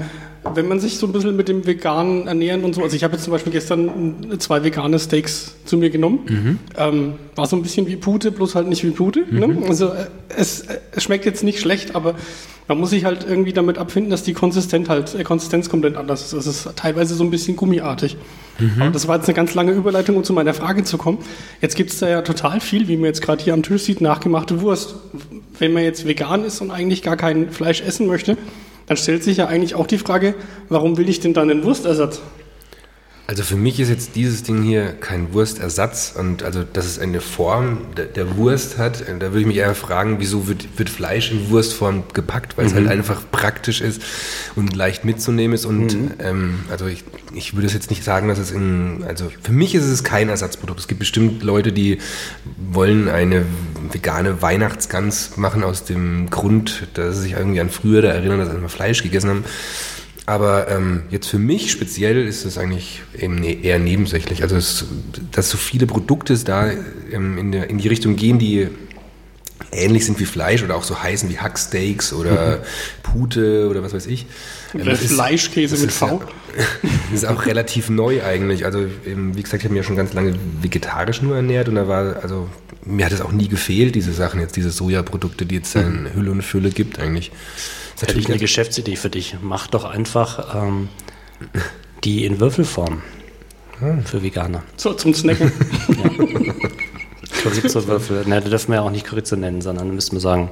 wenn 0.54 0.68
man 0.68 0.80
sich 0.80 0.98
so 0.98 1.06
ein 1.06 1.12
bisschen 1.12 1.36
mit 1.36 1.48
dem 1.48 1.66
veganen 1.66 2.26
Ernähren 2.26 2.64
und 2.64 2.74
so, 2.74 2.82
also 2.82 2.94
ich 2.94 3.04
habe 3.04 3.14
jetzt 3.14 3.24
zum 3.24 3.32
Beispiel 3.32 3.52
gestern 3.52 4.38
zwei 4.38 4.62
vegane 4.62 4.98
Steaks 4.98 5.54
zu 5.64 5.76
mir 5.76 5.90
genommen. 5.90 6.58
Ähm, 6.76 7.14
war 7.34 7.46
so 7.46 7.56
ein 7.56 7.62
bisschen 7.62 7.86
wie 7.86 7.96
Pute, 7.96 8.30
bloß 8.30 8.54
halt 8.54 8.68
nicht 8.68 8.84
wie 8.84 8.90
Pute. 8.90 9.24
Ne? 9.30 9.62
Also 9.68 9.88
äh, 9.88 10.06
es, 10.28 10.60
äh, 10.60 10.78
es 10.92 11.02
schmeckt 11.02 11.24
jetzt 11.24 11.42
nicht 11.44 11.60
schlecht, 11.60 11.94
aber 11.94 12.14
man 12.68 12.78
muss 12.78 12.90
sich 12.90 13.04
halt 13.04 13.24
irgendwie 13.28 13.52
damit 13.52 13.78
abfinden, 13.78 14.10
dass 14.10 14.22
die 14.24 14.32
Konsistenz 14.32 14.88
halt, 14.88 15.14
äh, 15.14 15.22
Konsistenz 15.22 15.68
komplett 15.68 15.96
anders 15.96 16.22
ist. 16.22 16.32
Es 16.32 16.46
ist 16.46 16.68
teilweise 16.76 17.14
so 17.14 17.24
ein 17.24 17.30
bisschen 17.30 17.56
gummiartig. 17.56 18.16
Aber 18.80 18.90
das 18.90 19.06
war 19.06 19.16
jetzt 19.16 19.28
eine 19.28 19.34
ganz 19.34 19.54
lange 19.54 19.72
Überleitung, 19.72 20.16
um 20.16 20.24
zu 20.24 20.32
meiner 20.32 20.54
Frage 20.54 20.82
zu 20.82 20.96
kommen. 20.96 21.18
Jetzt 21.60 21.76
gibt 21.76 21.90
es 21.90 21.98
da 21.98 22.08
ja 22.08 22.22
total 22.22 22.60
viel, 22.60 22.88
wie 22.88 22.96
man 22.96 23.04
jetzt 23.04 23.20
gerade 23.20 23.44
hier 23.44 23.52
am 23.52 23.62
Tisch 23.62 23.82
sieht, 23.82 24.00
nachgemachte 24.00 24.62
Wurst. 24.62 24.94
Wenn 25.58 25.72
man 25.72 25.82
jetzt 25.82 26.06
vegan 26.06 26.44
ist 26.44 26.60
und 26.60 26.70
eigentlich 26.70 27.02
gar 27.02 27.16
kein 27.16 27.50
Fleisch 27.50 27.82
essen 27.82 28.06
möchte, 28.06 28.36
dann 28.86 28.96
stellt 28.96 29.24
sich 29.24 29.38
ja 29.38 29.46
eigentlich 29.46 29.74
auch 29.74 29.86
die 29.86 29.98
Frage, 29.98 30.34
warum 30.68 30.96
will 30.96 31.08
ich 31.08 31.20
denn 31.20 31.34
dann 31.34 31.50
einen 31.50 31.64
Wurstersatz? 31.64 32.20
Also 33.28 33.42
für 33.42 33.56
mich 33.56 33.80
ist 33.80 33.88
jetzt 33.88 34.14
dieses 34.14 34.44
Ding 34.44 34.62
hier 34.62 34.92
kein 34.92 35.32
Wurstersatz 35.32 36.14
und 36.16 36.44
also 36.44 36.62
dass 36.62 36.86
es 36.86 37.00
eine 37.00 37.20
Form 37.20 37.78
der, 37.96 38.04
der 38.04 38.36
Wurst 38.36 38.78
hat, 38.78 39.00
äh, 39.00 39.18
da 39.18 39.30
würde 39.32 39.40
ich 39.40 39.46
mich 39.46 39.56
eher 39.56 39.74
fragen, 39.74 40.20
wieso 40.20 40.46
wird, 40.46 40.78
wird 40.78 40.88
Fleisch 40.88 41.32
in 41.32 41.50
Wurstform 41.50 42.04
gepackt, 42.14 42.56
weil 42.56 42.66
es 42.66 42.74
halt 42.74 42.86
einfach 42.86 43.22
praktisch 43.32 43.80
ist 43.80 44.00
und 44.54 44.76
leicht 44.76 45.04
mitzunehmen 45.04 45.54
ist 45.56 45.64
und 45.64 45.96
ähm, 46.20 46.60
also 46.70 46.86
ich, 46.86 47.02
ich 47.34 47.54
würde 47.54 47.66
es 47.66 47.72
jetzt 47.72 47.90
nicht 47.90 48.04
sagen, 48.04 48.28
dass 48.28 48.38
es 48.38 48.52
in, 48.52 49.04
also 49.08 49.28
für 49.42 49.52
mich 49.52 49.74
ist 49.74 49.84
es 49.84 50.04
kein 50.04 50.28
Ersatzprodukt. 50.28 50.78
Es 50.78 50.86
gibt 50.86 51.00
bestimmt 51.00 51.42
Leute, 51.42 51.72
die 51.72 51.98
wollen 52.72 53.08
eine 53.08 53.44
vegane 53.90 54.40
Weihnachtsgans 54.40 55.36
machen 55.36 55.64
aus 55.64 55.82
dem 55.82 56.30
Grund, 56.30 56.86
dass 56.94 57.16
sie 57.16 57.22
sich 57.22 57.32
irgendwie 57.32 57.60
an 57.60 57.70
früher 57.70 58.02
da 58.02 58.08
erinnern, 58.08 58.38
dass 58.38 58.50
sie 58.50 58.56
immer 58.56 58.68
Fleisch 58.68 59.02
gegessen 59.02 59.30
haben. 59.30 59.44
Aber 60.26 60.68
ähm, 60.68 61.02
jetzt 61.10 61.28
für 61.28 61.38
mich 61.38 61.70
speziell 61.70 62.26
ist 62.26 62.44
es 62.44 62.58
eigentlich 62.58 63.02
eben 63.16 63.36
ne- 63.36 63.62
eher 63.62 63.78
nebensächlich. 63.78 64.42
Also, 64.42 64.56
es, 64.56 64.84
dass 65.30 65.50
so 65.50 65.56
viele 65.56 65.86
Produkte 65.86 66.36
da 66.38 66.68
ähm, 67.12 67.38
in, 67.38 67.52
der, 67.52 67.70
in 67.70 67.78
die 67.78 67.86
Richtung 67.88 68.16
gehen, 68.16 68.38
die 68.40 68.66
ähnlich 69.72 70.04
sind 70.04 70.18
wie 70.18 70.24
Fleisch 70.26 70.62
oder 70.64 70.74
auch 70.76 70.82
so 70.82 71.00
heißen 71.02 71.28
wie 71.30 71.38
Hacksteaks 71.38 72.12
oder 72.12 72.62
Pute 73.02 73.68
oder 73.70 73.82
was 73.82 73.92
weiß 73.94 74.06
ich. 74.06 74.26
Ähm, 74.74 74.82
Oder 74.82 74.92
ist- 74.92 75.06
Fleischkäse 75.12 75.76
mit 75.78 75.92
V? 75.92 76.20
Das 77.12 77.22
ist 77.22 77.24
auch 77.26 77.46
relativ 77.46 77.88
neu 77.88 78.22
eigentlich. 78.24 78.64
Also 78.64 78.84
eben, 79.06 79.36
wie 79.36 79.42
gesagt, 79.42 79.62
ich 79.62 79.64
habe 79.64 79.74
mich 79.74 79.82
ja 79.82 79.86
schon 79.86 79.96
ganz 79.96 80.12
lange 80.12 80.34
vegetarisch 80.60 81.22
nur 81.22 81.36
ernährt 81.36 81.68
und 81.68 81.76
da 81.76 81.86
war, 81.88 82.16
also 82.22 82.48
mir 82.84 83.06
hat 83.06 83.12
es 83.12 83.20
auch 83.20 83.32
nie 83.32 83.48
gefehlt, 83.48 83.94
diese 83.94 84.12
Sachen 84.12 84.40
jetzt, 84.40 84.56
diese 84.56 84.70
Sojaprodukte, 84.70 85.46
die 85.46 85.56
jetzt 85.56 85.74
in 85.76 86.08
Hülle 86.14 86.30
und 86.32 86.42
Fülle 86.42 86.70
gibt 86.70 86.98
eigentlich. 86.98 87.30
Das 87.96 88.02
ist 88.02 88.08
hätte 88.08 88.20
ich 88.20 88.28
eine 88.28 88.38
Geschäftsidee 88.38 88.96
für 88.96 89.08
dich. 89.08 89.36
Mach 89.40 89.68
doch 89.68 89.84
einfach 89.84 90.54
ähm, 90.54 90.90
die 92.04 92.26
in 92.26 92.40
Würfelform 92.40 93.02
für 94.04 94.22
Veganer. 94.22 94.62
So, 94.76 94.92
zum 94.92 95.14
Snacken. 95.14 95.50
Chorizo-Würfel. 97.42 98.26
Ne, 98.26 98.40
da 98.42 98.48
dürfen 98.50 98.68
wir 98.72 98.76
ja 98.76 98.82
auch 98.82 98.90
nicht 98.90 99.06
Chorizo 99.06 99.36
nennen, 99.36 99.62
sondern 99.62 99.94
müssten 99.94 100.16
wir 100.16 100.20
sagen, 100.20 100.50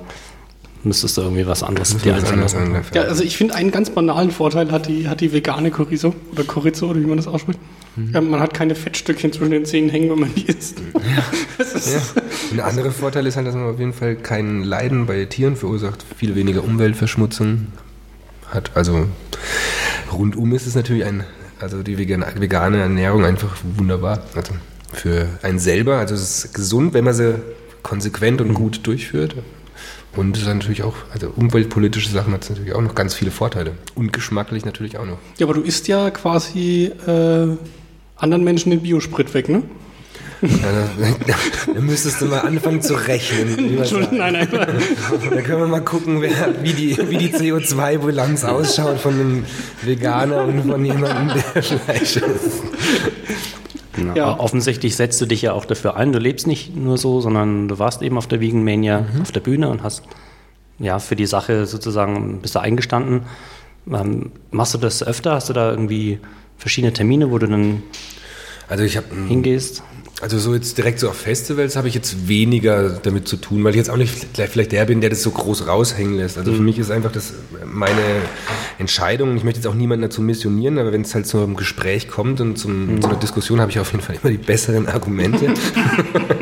müsstest 0.84 1.16
du 1.16 1.22
irgendwie 1.22 1.46
was 1.46 1.62
anderes 1.62 1.96
dir 1.96 2.14
an 2.14 2.84
Ja, 2.92 3.02
also 3.02 3.22
ich 3.22 3.36
finde 3.36 3.54
einen 3.54 3.70
ganz 3.70 3.90
banalen 3.90 4.30
Vorteil 4.30 4.70
hat 4.70 4.88
die, 4.88 5.08
hat 5.08 5.20
die 5.20 5.32
vegane 5.32 5.70
Chorizo 5.70 6.14
oder 6.32 6.44
Chorizo 6.44 6.90
oder 6.90 7.00
wie 7.00 7.06
man 7.06 7.16
das 7.16 7.26
ausspricht. 7.26 7.58
Ja, 8.12 8.20
man 8.20 8.40
hat 8.40 8.54
keine 8.54 8.74
Fettstückchen 8.74 9.32
zwischen 9.32 9.52
den 9.52 9.64
Zähnen 9.64 9.88
hängen, 9.88 10.10
wenn 10.10 10.18
man 10.18 10.34
die 10.34 10.46
isst. 10.46 10.80
Ist, 11.58 11.94
Ja. 11.94 12.22
Ein 12.52 12.60
anderer 12.60 12.90
Vorteil 12.90 13.26
ist 13.26 13.36
halt, 13.36 13.46
dass 13.46 13.54
man 13.54 13.64
auf 13.64 13.78
jeden 13.78 13.92
Fall 13.92 14.16
kein 14.16 14.64
Leiden 14.64 15.06
bei 15.06 15.24
Tieren 15.26 15.56
verursacht, 15.56 16.04
viel 16.16 16.34
weniger 16.34 16.64
Umweltverschmutzung 16.64 17.68
hat. 18.48 18.72
Also 18.74 19.06
rundum 20.12 20.52
ist 20.54 20.66
es 20.66 20.74
natürlich 20.74 21.04
ein, 21.04 21.24
also 21.60 21.82
die 21.82 21.98
vegane 21.98 22.78
Ernährung 22.78 23.24
einfach 23.24 23.56
wunderbar. 23.76 24.22
Also 24.34 24.54
für 24.92 25.28
einen 25.42 25.58
selber, 25.58 25.98
also 25.98 26.14
es 26.14 26.44
ist 26.44 26.54
gesund, 26.54 26.94
wenn 26.94 27.04
man 27.04 27.14
sie 27.14 27.40
konsequent 27.82 28.40
und 28.40 28.54
gut 28.54 28.86
durchführt. 28.86 29.36
Und 30.16 30.36
es 30.36 30.42
ist 30.42 30.48
natürlich 30.48 30.82
auch, 30.82 30.94
also 31.12 31.32
umweltpolitische 31.34 32.10
Sachen 32.10 32.32
hat 32.32 32.44
es 32.44 32.50
natürlich 32.50 32.74
auch 32.74 32.82
noch 32.82 32.94
ganz 32.94 33.14
viele 33.14 33.30
Vorteile. 33.30 33.72
Und 33.94 34.12
geschmacklich 34.12 34.64
natürlich 34.64 34.98
auch 34.98 35.06
noch. 35.06 35.18
Ja, 35.38 35.46
aber 35.46 35.54
du 35.54 35.62
isst 35.62 35.88
ja 35.88 36.10
quasi 36.10 36.92
äh, 37.06 37.56
anderen 38.16 38.44
Menschen 38.44 38.70
den 38.70 38.82
Biosprit 38.82 39.34
weg, 39.34 39.48
ne? 39.48 39.62
Ja, 40.42 41.28
dann 41.74 41.86
müsstest 41.86 42.20
du 42.20 42.26
mal 42.26 42.40
anfangen 42.40 42.82
zu 42.82 42.94
rechnen. 42.94 43.78
Entschuldigung, 43.78 44.18
nein, 44.18 44.32
nein. 44.34 44.48
Dann 44.50 45.42
können 45.42 45.60
wir 45.60 45.66
mal 45.66 45.80
gucken, 45.80 46.20
wer, 46.20 46.62
wie 46.62 46.72
die, 46.72 46.98
wie 47.08 47.16
die 47.16 47.32
CO2-Bilanz 47.32 48.44
ausschaut 48.44 48.98
von 48.98 49.14
einem 49.14 49.44
Veganer 49.82 50.44
und 50.44 50.70
von 50.70 50.84
jemandem, 50.84 51.42
der 51.54 51.62
Fleisch 51.62 52.16
isst. 52.16 52.62
Ja. 53.96 54.14
ja. 54.14 54.38
Offensichtlich 54.38 54.96
setzt 54.96 55.20
du 55.20 55.26
dich 55.26 55.42
ja 55.42 55.52
auch 55.52 55.64
dafür 55.64 55.96
ein. 55.96 56.12
Du 56.12 56.18
lebst 56.18 56.46
nicht 56.46 56.76
nur 56.76 56.98
so, 56.98 57.20
sondern 57.20 57.68
du 57.68 57.78
warst 57.78 58.02
eben 58.02 58.18
auf 58.18 58.26
der 58.26 58.40
Vegan 58.40 58.64
Mania 58.64 59.02
mhm. 59.02 59.22
auf 59.22 59.32
der 59.32 59.40
Bühne 59.40 59.68
und 59.68 59.82
hast 59.82 60.02
ja 60.78 60.98
für 60.98 61.16
die 61.16 61.26
Sache 61.26 61.66
sozusagen 61.66 62.40
bist 62.40 62.54
du 62.54 62.60
eingestanden. 62.60 63.22
Ähm, 63.90 64.32
machst 64.50 64.74
du 64.74 64.78
das 64.78 65.02
öfter? 65.02 65.32
Hast 65.32 65.48
du 65.48 65.52
da 65.52 65.70
irgendwie 65.70 66.18
verschiedene 66.56 66.92
Termine, 66.92 67.30
wo 67.30 67.38
du 67.38 67.46
dann 67.46 67.82
also 68.68 68.82
ich 68.84 68.96
hab, 68.96 69.04
hingehst? 69.28 69.82
Also 70.20 70.38
so 70.38 70.54
jetzt 70.54 70.78
direkt 70.78 71.00
so 71.00 71.08
auf 71.08 71.16
Festivals 71.16 71.74
habe 71.74 71.88
ich 71.88 71.94
jetzt 71.94 72.28
weniger 72.28 72.88
damit 72.90 73.26
zu 73.26 73.36
tun, 73.36 73.64
weil 73.64 73.70
ich 73.70 73.76
jetzt 73.76 73.90
auch 73.90 73.96
nicht 73.96 74.26
vielleicht 74.32 74.70
der 74.70 74.84
bin, 74.84 75.00
der 75.00 75.10
das 75.10 75.22
so 75.22 75.30
groß 75.32 75.66
raushängen 75.66 76.16
lässt. 76.16 76.38
Also 76.38 76.52
für 76.52 76.60
mhm. 76.60 76.66
mich 76.66 76.78
ist 76.78 76.90
einfach 76.92 77.10
das 77.10 77.34
meine 77.64 78.00
Entscheidung. 78.78 79.36
Ich 79.36 79.42
möchte 79.42 79.58
jetzt 79.58 79.66
auch 79.66 79.74
niemanden 79.74 80.02
dazu 80.02 80.22
missionieren, 80.22 80.78
aber 80.78 80.92
wenn 80.92 81.02
es 81.02 81.14
halt 81.14 81.26
zu 81.26 81.38
einem 81.38 81.56
Gespräch 81.56 82.08
kommt 82.08 82.40
und 82.40 82.56
zum, 82.56 82.94
mhm. 82.94 83.02
zu 83.02 83.08
einer 83.08 83.18
Diskussion, 83.18 83.60
habe 83.60 83.72
ich 83.72 83.80
auf 83.80 83.90
jeden 83.90 84.04
Fall 84.04 84.16
immer 84.22 84.30
die 84.30 84.38
besseren 84.38 84.86
Argumente. 84.86 85.52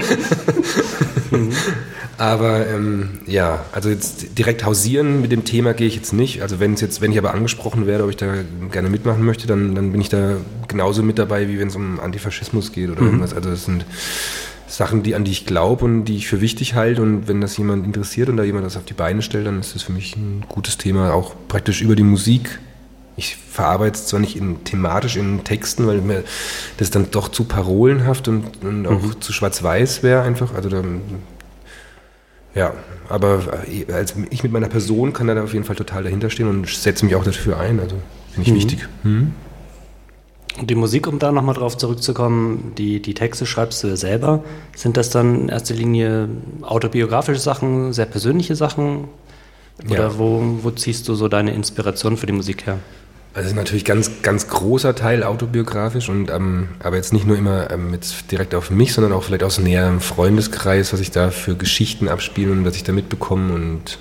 Aber 2.23 2.69
ähm, 2.69 3.19
ja, 3.27 3.65
also 3.73 3.89
jetzt 3.89 4.39
direkt 4.39 4.65
hausieren 4.65 5.23
mit 5.23 5.33
dem 5.33 5.45
Thema 5.45 5.75
gehe 5.75 5.89
ich 5.89 5.97
jetzt 5.97 6.13
nicht. 6.13 6.41
Also 6.41 6.61
wenn 6.61 6.75
es 6.75 6.81
jetzt, 6.81 7.01
wenn 7.01 7.11
ich 7.11 7.19
aber 7.19 7.35
angesprochen 7.35 7.89
werde, 7.89 8.05
ob 8.05 8.11
ich 8.11 8.17
da 8.17 8.33
gerne 8.71 8.89
mitmachen 8.91 9.25
möchte, 9.25 9.49
dann, 9.49 9.75
dann 9.75 9.91
bin 9.91 10.01
ich 10.01 10.09
da 10.09 10.37
genauso 10.69 11.03
mit 11.03 11.19
dabei, 11.19 11.49
wie 11.49 11.59
wenn 11.59 11.67
es 11.67 11.75
um 11.75 11.99
Antifaschismus 11.99 12.71
geht 12.71 12.91
oder 12.91 13.01
mhm. 13.01 13.07
irgendwas. 13.09 13.35
Also 13.35 13.51
das 13.51 13.65
sind 13.65 13.85
Sachen, 14.69 15.03
die, 15.03 15.17
an 15.17 15.25
die 15.25 15.33
ich 15.33 15.47
glaube 15.47 15.85
und 15.85 16.05
die 16.05 16.17
ich 16.17 16.29
für 16.29 16.41
wichtig 16.41 16.77
halte. 16.77 17.03
Und 17.03 17.27
wenn 17.27 17.41
das 17.41 17.57
jemand 17.57 17.85
interessiert 17.85 18.29
und 18.29 18.37
da 18.37 18.45
jemand 18.45 18.67
das 18.67 18.77
auf 18.77 18.85
die 18.85 18.95
Beine 18.95 19.23
stellt, 19.23 19.49
dann 19.49 19.59
ist 19.59 19.75
das 19.75 19.83
für 19.83 19.93
mich 19.93 20.15
ein 20.15 20.45
gutes 20.49 20.79
Thema, 20.79 21.15
auch 21.15 21.35
praktisch 21.49 21.83
über 21.83 21.97
die 21.97 22.05
Musik. 22.05 22.61
Ich 23.17 23.37
verarbeite 23.37 23.99
es 23.99 24.07
zwar 24.07 24.21
nicht 24.21 24.37
in, 24.37 24.63
thematisch 24.63 25.17
in 25.17 25.43
Texten, 25.43 25.89
weil 25.89 26.01
mir 26.01 26.23
das 26.77 26.91
dann 26.91 27.11
doch 27.11 27.29
zu 27.31 27.45
parolenhaft 27.45 28.29
und, 28.29 28.45
und 28.63 28.87
auch 28.87 29.03
mhm. 29.03 29.21
zu 29.21 29.33
schwarz-weiß 29.33 30.05
wäre 30.05 30.23
einfach. 30.23 30.55
Also 30.55 30.69
da 30.69 30.85
ja, 32.55 32.75
aber 33.09 33.41
äh, 33.69 33.93
als 33.93 34.15
ich 34.31 34.43
mit 34.43 34.53
meiner 34.53 34.69
Person 34.69 35.13
kann 35.13 35.27
da 35.27 35.43
auf 35.43 35.53
jeden 35.53 35.65
Fall 35.65 35.77
total 35.77 36.05
dahinter 36.05 36.31
stehen 36.31 36.49
und 36.49 36.69
setze 36.69 37.05
mich 37.05 37.15
auch 37.15 37.25
dafür 37.25 37.59
ein. 37.59 37.81
Also 37.81 37.97
finde 38.33 38.49
ich 38.49 38.51
mhm. 38.51 38.57
wichtig. 38.57 38.89
Mhm. 39.03 39.33
Und 40.59 40.69
die 40.69 40.75
Musik, 40.75 41.07
um 41.07 41.19
da 41.19 41.33
nochmal 41.33 41.55
drauf 41.55 41.79
zurückzukommen, 41.79 42.73
die, 42.77 43.01
die 43.01 43.15
Texte 43.15 43.47
schreibst 43.47 43.83
du 43.83 43.89
ja 43.89 43.97
selber. 43.97 44.45
Sind 44.77 44.99
das 44.99 45.09
dann 45.09 45.43
in 45.43 45.49
erster 45.49 45.75
Linie 45.75 46.29
autobiografische 46.61 47.41
Sachen, 47.41 47.95
sehr 47.95 48.05
persönliche 48.05 48.55
Sachen? 48.55 49.09
Oder 49.89 50.09
ja. 50.09 50.19
wo, 50.19 50.43
wo 50.63 50.71
ziehst 50.71 51.09
du 51.09 51.15
so 51.15 51.29
deine 51.29 51.55
Inspiration 51.55 52.19
für 52.19 52.27
die 52.27 52.35
Musik 52.35 52.67
her? 52.67 52.79
Also 53.35 53.49
ist 53.49 53.57
natürlich 53.57 53.87
ganz, 53.87 54.23
ganz 54.23 54.49
großer 54.49 54.95
Teil 54.95 55.23
autobiografisch 55.25 56.11
und 56.11 56.31
ähm, 56.31 56.69
aber 56.81 56.97
jetzt 56.97 57.15
nicht 57.15 57.27
nur 57.27 57.37
immer 57.39 57.71
ähm, 57.71 57.95
jetzt 57.95 58.31
direkt 58.31 58.55
auf 58.55 58.71
mich, 58.71 58.93
sondern 58.93 59.15
auch 59.15 59.25
vielleicht 59.25 59.43
aus 59.43 59.59
näherem 59.59 60.01
Freundeskreis, 60.01 60.93
was 60.93 61.01
ich 61.01 61.13
da 61.13 61.31
für 61.31 61.57
Geschichten 61.57 62.09
abspiele 62.09 62.53
und 62.53 62.67
was 62.67 62.77
ich 62.77 62.85
da 62.85 62.93
mitbekomme 62.93 63.55
und 63.55 63.99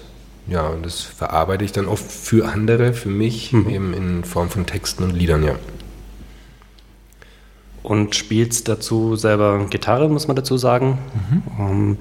ja, 0.48 0.68
und 0.68 0.86
das 0.86 1.02
verarbeite 1.02 1.64
ich 1.64 1.72
dann 1.72 1.86
oft 1.86 2.12
für 2.12 2.48
andere, 2.50 2.94
für 2.94 3.10
mich, 3.10 3.54
mhm. 3.54 3.70
eben 3.70 3.94
in 3.94 4.24
Form 4.26 4.50
von 4.50 4.66
Texten 4.66 5.04
und 5.04 5.12
Liedern, 5.12 5.44
ja. 5.44 5.56
Und 7.84 8.16
spielst 8.16 8.68
dazu 8.68 9.16
selber 9.16 9.66
Gitarre, 9.70 10.10
muss 10.10 10.27
man 10.27 10.36
dazu 10.36 10.58
sagen. 10.58 10.98
Mhm. 11.14 11.44
Um, 11.58 11.72
ähm, 11.72 11.98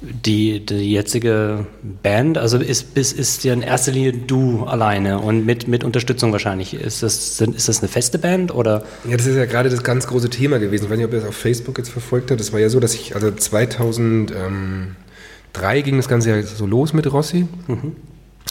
die, 0.00 0.64
die 0.64 0.92
jetzige 0.92 1.66
Band, 2.02 2.38
also 2.38 2.58
ist, 2.58 2.96
ist, 2.96 3.18
ist 3.18 3.44
ja 3.44 3.52
in 3.52 3.62
erster 3.62 3.92
Linie 3.92 4.12
du 4.12 4.64
alleine 4.64 5.18
und 5.18 5.46
mit, 5.46 5.68
mit 5.68 5.84
Unterstützung 5.84 6.32
wahrscheinlich. 6.32 6.74
Ist 6.74 7.02
das, 7.02 7.40
ist 7.40 7.68
das 7.68 7.78
eine 7.80 7.88
feste 7.88 8.18
Band 8.18 8.54
oder? 8.54 8.84
Ja, 9.08 9.16
das 9.16 9.26
ist 9.26 9.36
ja 9.36 9.46
gerade 9.46 9.70
das 9.70 9.82
ganz 9.82 10.06
große 10.06 10.30
Thema 10.30 10.58
gewesen. 10.58 10.84
Ich 10.84 10.90
weiß 10.90 10.98
nicht, 10.98 11.06
ob 11.06 11.12
ihr 11.12 11.20
das 11.20 11.28
auf 11.28 11.36
Facebook 11.36 11.78
jetzt 11.78 11.88
verfolgt 11.88 12.30
habt. 12.30 12.40
Das 12.40 12.52
war 12.52 12.60
ja 12.60 12.68
so, 12.68 12.78
dass 12.78 12.94
ich, 12.94 13.14
also 13.14 13.30
2003 13.30 15.82
ging 15.82 15.96
das 15.96 16.08
Ganze 16.08 16.30
ja 16.30 16.42
so 16.42 16.66
los 16.66 16.92
mit 16.92 17.10
Rossi. 17.12 17.46
Mhm 17.66 17.96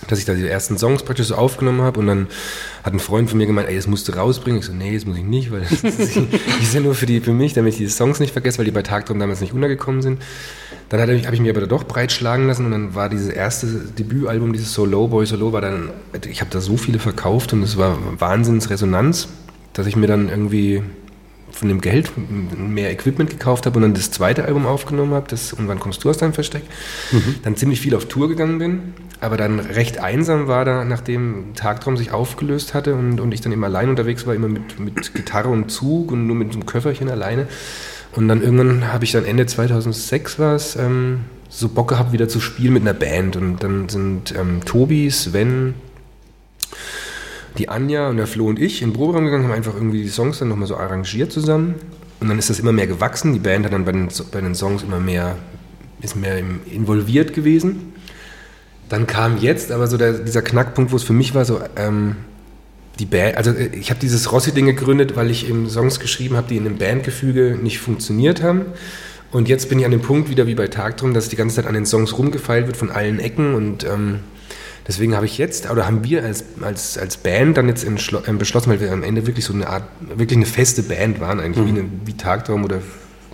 dass 0.08 0.20
ich 0.20 0.26
da 0.26 0.34
die 0.34 0.48
ersten 0.48 0.78
Songs 0.78 1.04
praktisch 1.04 1.28
so 1.28 1.36
aufgenommen 1.36 1.82
habe 1.82 2.00
und 2.00 2.08
dann 2.08 2.28
hat 2.84 2.94
ein 2.94 3.00
Freund 3.00 3.30
von 3.30 3.38
mir 3.38 3.48
gemeint, 3.48 3.70
ey, 3.70 3.76
das 3.76 3.88
musst 3.88 4.08
du 4.08 4.12
rausbringen. 4.12 4.60
Ich 4.60 4.66
so, 4.66 4.74
nee, 4.74 4.94
das 4.94 5.06
muss 5.06 5.18
ich 5.18 5.24
nicht, 5.24 5.52
weil 5.52 5.62
die 6.62 6.66
sind 6.66 6.84
nur 6.84 6.96
für, 6.96 7.06
die, 7.06 7.22
für 7.22 7.34
mich, 7.34 7.54
damit 7.54 7.74
ich 7.74 7.80
die 7.80 7.88
Songs 7.88 8.20
nicht 8.20 8.34
vergesse, 8.34 8.58
weil 8.58 8.66
die 8.66 8.72
bei 8.72 8.82
Tagtraum 8.82 9.20
damals 9.20 9.42
nicht 9.42 9.54
untergekommen 9.54 10.02
sind. 10.02 10.22
Dann 10.90 11.02
habe 11.02 11.16
ich, 11.16 11.26
hab 11.26 11.34
ich 11.34 11.40
mich 11.40 11.50
aber 11.50 11.66
doch 11.66 11.86
breitschlagen 11.86 12.48
lassen 12.48 12.66
und 12.66 12.72
dann 12.72 12.94
war 12.94 13.10
dieses 13.10 13.30
erste 13.30 13.68
Debütalbum, 13.68 14.54
dieses 14.54 14.74
So 14.74 14.86
Low 14.86 15.08
Boy 15.08 15.26
So 15.26 15.36
Low, 15.36 15.52
war 15.52 15.62
dann, 15.62 15.90
ich 16.30 16.42
habe 16.42 16.52
da 16.52 16.62
so 16.62 16.78
viele 16.78 17.00
verkauft 17.00 17.54
und 17.54 17.64
es 17.64 17.78
war 17.78 17.98
Wahnsinnsresonanz, 18.20 19.30
dass 19.74 19.88
ich 19.88 19.96
mir 19.96 20.08
dann 20.08 20.30
irgendwie 20.30 20.84
von 21.56 21.70
dem 21.70 21.80
Geld 21.80 22.12
mehr 22.58 22.92
Equipment 22.92 23.30
gekauft 23.30 23.66
habe 23.66 23.78
und 23.78 23.84
dann 23.84 23.94
das 23.94 24.12
zweite 24.12 24.44
Album 24.44 24.66
aufgenommen 24.66 25.14
habe, 25.14 25.28
das 25.30 25.54
Und 25.54 25.68
wann 25.70 25.80
kommst 25.80 26.04
du 26.04 26.10
aus 26.10 26.18
deinem 26.18 26.34
Versteck? 26.34 26.64
Mhm. 27.12 27.36
Dann 27.44 27.56
ziemlich 27.56 27.80
viel 27.80 27.96
auf 27.96 28.06
Tour 28.06 28.28
gegangen 28.28 28.60
bin, 28.60 28.94
aber 29.22 29.38
dann 29.38 29.60
recht 29.60 30.00
einsam 30.00 30.48
war 30.48 30.66
da, 30.66 30.84
nachdem 30.84 31.56
Tagtraum 31.56 31.96
sich 31.96 32.12
aufgelöst 32.12 32.74
hatte 32.74 32.96
und, 32.96 33.22
und 33.22 33.34
ich 33.34 33.40
dann 33.40 33.54
immer 33.54 33.68
allein 33.68 33.90
unterwegs 33.90 34.28
war, 34.28 34.36
immer 34.36 34.50
mit, 34.50 34.80
mit 34.80 35.14
Gitarre 35.16 35.48
und 35.48 35.72
Zug 35.72 36.12
und 36.12 36.28
nur 36.28 36.36
mit 36.36 36.52
einem 36.52 36.66
Köfferchen 36.66 37.10
alleine. 37.10 37.48
Und 38.12 38.28
dann 38.28 38.42
irgendwann 38.42 38.92
habe 38.92 39.06
ich 39.06 39.14
dann 39.14 39.26
Ende 39.26 39.46
2006 39.46 40.40
war 40.40 40.56
es, 40.56 40.76
ähm, 40.76 41.22
so 41.48 41.70
Bock 41.70 41.88
gehabt, 41.88 42.12
wieder 42.12 42.28
zu 42.28 42.42
spielen 42.42 42.74
mit 42.74 42.82
einer 42.82 42.94
Band. 42.94 43.38
Und 43.38 43.64
dann 43.64 43.88
sind 43.88 44.34
ähm, 44.38 44.64
Tobi, 44.66 45.10
Sven, 45.10 45.74
die 47.58 47.70
Anja 47.70 48.10
und 48.10 48.18
der 48.18 48.28
Flo 48.28 48.48
und 48.48 48.60
ich 48.60 48.82
in 48.82 48.90
den 48.90 48.96
Proberaum 48.96 49.26
gegangen, 49.26 49.46
haben 49.46 49.54
einfach 49.54 49.76
irgendwie 49.76 50.04
die 50.04 50.10
Songs 50.10 50.40
dann 50.40 50.50
nochmal 50.50 50.68
so 50.68 50.76
arrangiert 50.78 51.32
zusammen. 51.32 51.76
Und 52.20 52.30
dann 52.30 52.40
ist 52.40 52.50
das 52.50 52.60
immer 52.60 52.72
mehr 52.72 52.88
gewachsen. 52.88 53.34
Die 53.34 53.40
Band 53.40 53.66
hat 53.66 53.74
dann 53.74 53.86
bei 53.86 53.92
den, 53.92 54.10
bei 54.32 54.42
den 54.42 54.56
Songs 54.56 54.84
immer 54.84 55.00
mehr, 55.00 55.38
ist 56.02 56.16
mehr 56.16 56.38
involviert 56.72 57.34
gewesen. 57.34 57.94
Dann 58.90 59.08
kam 59.08 59.38
jetzt 59.38 59.72
aber 59.72 59.88
so 59.88 59.98
der, 59.98 60.14
dieser 60.14 60.42
Knackpunkt, 60.42 60.92
wo 60.92 60.96
es 60.96 61.04
für 61.04 61.14
mich 61.14 61.34
war, 61.34 61.46
so, 61.46 61.60
ähm, 61.76 62.18
die 63.00 63.06
Band, 63.06 63.38
also 63.38 63.52
äh, 63.52 63.68
ich 63.76 63.90
habe 63.90 64.00
dieses 64.00 64.32
Rossi-Ding 64.32 64.66
gegründet, 64.66 65.16
weil 65.16 65.30
ich 65.30 65.50
eben 65.50 65.70
Songs 65.70 66.00
geschrieben 66.00 66.36
habe, 66.38 66.48
die 66.48 66.58
in 66.58 66.66
einem 66.66 66.78
Bandgefüge 66.78 67.58
nicht 67.62 67.80
funktioniert 67.80 68.42
haben. 68.42 68.66
Und 69.32 69.50
jetzt 69.50 69.70
bin 69.70 69.80
ich 69.80 69.86
an 69.86 69.92
dem 69.92 70.02
Punkt 70.02 70.30
wieder 70.30 70.48
wie 70.48 70.56
bei 70.56 70.68
Tagtrum, 70.68 71.14
dass 71.14 71.30
die 71.30 71.36
ganze 71.36 71.58
Zeit 71.58 71.68
an 71.68 71.74
den 71.74 71.86
Songs 71.86 72.18
rumgefeilt 72.18 72.68
wird 72.68 72.78
von 72.78 72.92
allen 72.92 73.20
Ecken 73.20 73.54
und 73.54 73.84
ähm, 73.84 74.20
deswegen 74.88 75.16
habe 75.16 75.26
ich 75.26 75.38
jetzt, 75.38 75.70
oder 75.70 75.86
haben 75.86 76.04
wir 76.04 76.24
als, 76.24 76.44
als, 76.62 76.98
als 76.98 77.18
Band 77.18 77.58
dann 77.58 77.68
jetzt 77.68 77.84
äh, 77.84 78.32
beschlossen, 78.34 78.70
weil 78.70 78.80
wir 78.80 78.92
am 78.92 79.04
Ende 79.04 79.28
wirklich 79.28 79.46
so 79.46 79.54
eine 79.54 79.68
Art, 79.68 79.84
wirklich 80.00 80.38
eine 80.38 80.46
feste 80.46 80.84
Band 80.84 81.20
waren, 81.20 81.40
eigentlich 81.40 81.66
mhm. 81.66 81.76
wie, 81.76 81.80
eine, 81.80 81.90
wie 82.06 82.14
Tagtraum 82.14 82.64
oder 82.64 82.82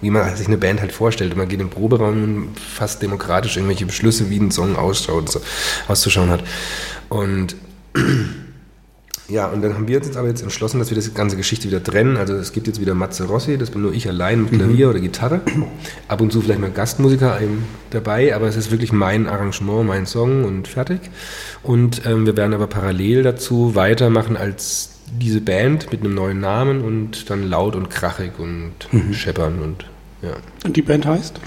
wie 0.01 0.09
man 0.09 0.35
sich 0.35 0.47
eine 0.47 0.57
Band 0.57 0.81
halt 0.81 0.91
vorstellt. 0.91 1.35
man 1.37 1.47
geht 1.47 1.61
im 1.61 1.69
Proberaum 1.69 2.23
und 2.23 2.59
fast 2.59 3.01
demokratisch 3.01 3.57
irgendwelche 3.57 3.85
Beschlüsse, 3.85 4.29
wie 4.29 4.37
ein 4.37 4.51
Song 4.51 4.75
ausschaut, 4.75 5.29
so, 5.29 5.41
auszuschauen 5.87 6.29
hat. 6.29 6.43
Und 7.09 7.55
ja, 9.31 9.47
und 9.47 9.61
dann 9.61 9.75
haben 9.75 9.87
wir 9.87 9.97
uns 9.97 10.07
jetzt 10.07 10.17
aber 10.17 10.27
jetzt 10.27 10.43
entschlossen, 10.43 10.79
dass 10.79 10.89
wir 10.89 10.95
das 10.95 11.13
ganze 11.13 11.37
Geschichte 11.37 11.67
wieder 11.67 11.81
trennen. 11.81 12.17
Also 12.17 12.33
es 12.33 12.51
gibt 12.51 12.67
jetzt 12.67 12.81
wieder 12.81 12.93
Matze 12.95 13.23
Rossi, 13.23 13.57
das 13.57 13.71
bin 13.71 13.81
nur 13.81 13.93
ich 13.93 14.07
allein 14.09 14.43
mit 14.43 14.51
Klavier 14.51 14.87
mhm. 14.87 14.91
oder 14.91 14.99
Gitarre. 14.99 15.41
Ab 16.09 16.19
und 16.19 16.33
zu 16.33 16.41
vielleicht 16.41 16.59
mal 16.59 16.69
Gastmusiker 16.69 17.39
dabei, 17.91 18.35
aber 18.35 18.47
es 18.47 18.57
ist 18.57 18.71
wirklich 18.71 18.91
mein 18.91 19.27
Arrangement, 19.27 19.87
mein 19.87 20.05
Song 20.05 20.43
und 20.43 20.67
fertig. 20.67 20.99
Und 21.63 22.05
ähm, 22.05 22.25
wir 22.25 22.35
werden 22.35 22.53
aber 22.53 22.67
parallel 22.67 23.23
dazu 23.23 23.73
weitermachen 23.73 24.35
als 24.35 24.89
diese 25.17 25.39
Band 25.39 25.91
mit 25.91 26.01
einem 26.01 26.13
neuen 26.13 26.41
Namen 26.41 26.81
und 26.81 27.29
dann 27.29 27.49
laut 27.49 27.75
und 27.75 27.89
krachig 27.89 28.33
und 28.37 28.73
mhm. 28.91 29.13
scheppern 29.13 29.59
und 29.61 29.85
ja. 30.21 30.35
Und 30.65 30.75
die 30.75 30.81
Band 30.81 31.05
heißt? 31.05 31.39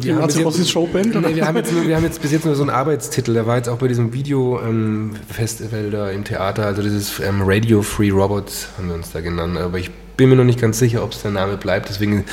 Wir 0.00 0.16
haben, 0.16 0.28
jetzt, 0.28 0.70
Showband, 0.70 1.14
nee, 1.14 1.36
wir, 1.36 1.46
haben 1.46 1.56
jetzt 1.56 1.72
nur, 1.72 1.86
wir 1.86 1.96
haben 1.96 2.04
jetzt 2.04 2.22
bis 2.22 2.32
jetzt 2.32 2.44
nur 2.44 2.54
so 2.54 2.62
einen 2.62 2.70
Arbeitstitel. 2.70 3.34
Der 3.34 3.46
war 3.46 3.56
jetzt 3.56 3.68
auch 3.68 3.78
bei 3.78 3.88
diesem 3.88 4.12
Video-Festival 4.12 5.84
ähm, 5.84 5.90
da 5.90 6.10
im 6.10 6.24
Theater, 6.24 6.66
also 6.66 6.82
dieses 6.82 7.20
ähm, 7.20 7.42
Radio 7.42 7.82
Free 7.82 8.10
Robots 8.10 8.68
haben 8.76 8.88
wir 8.88 8.94
uns 8.94 9.12
da 9.12 9.20
genannt. 9.20 9.58
Aber 9.58 9.78
ich 9.78 9.90
bin 10.16 10.28
mir 10.28 10.36
noch 10.36 10.44
nicht 10.44 10.60
ganz 10.60 10.78
sicher, 10.78 11.02
ob 11.02 11.12
es 11.12 11.22
der 11.22 11.30
Name 11.30 11.56
bleibt. 11.56 11.88
Deswegen 11.88 12.24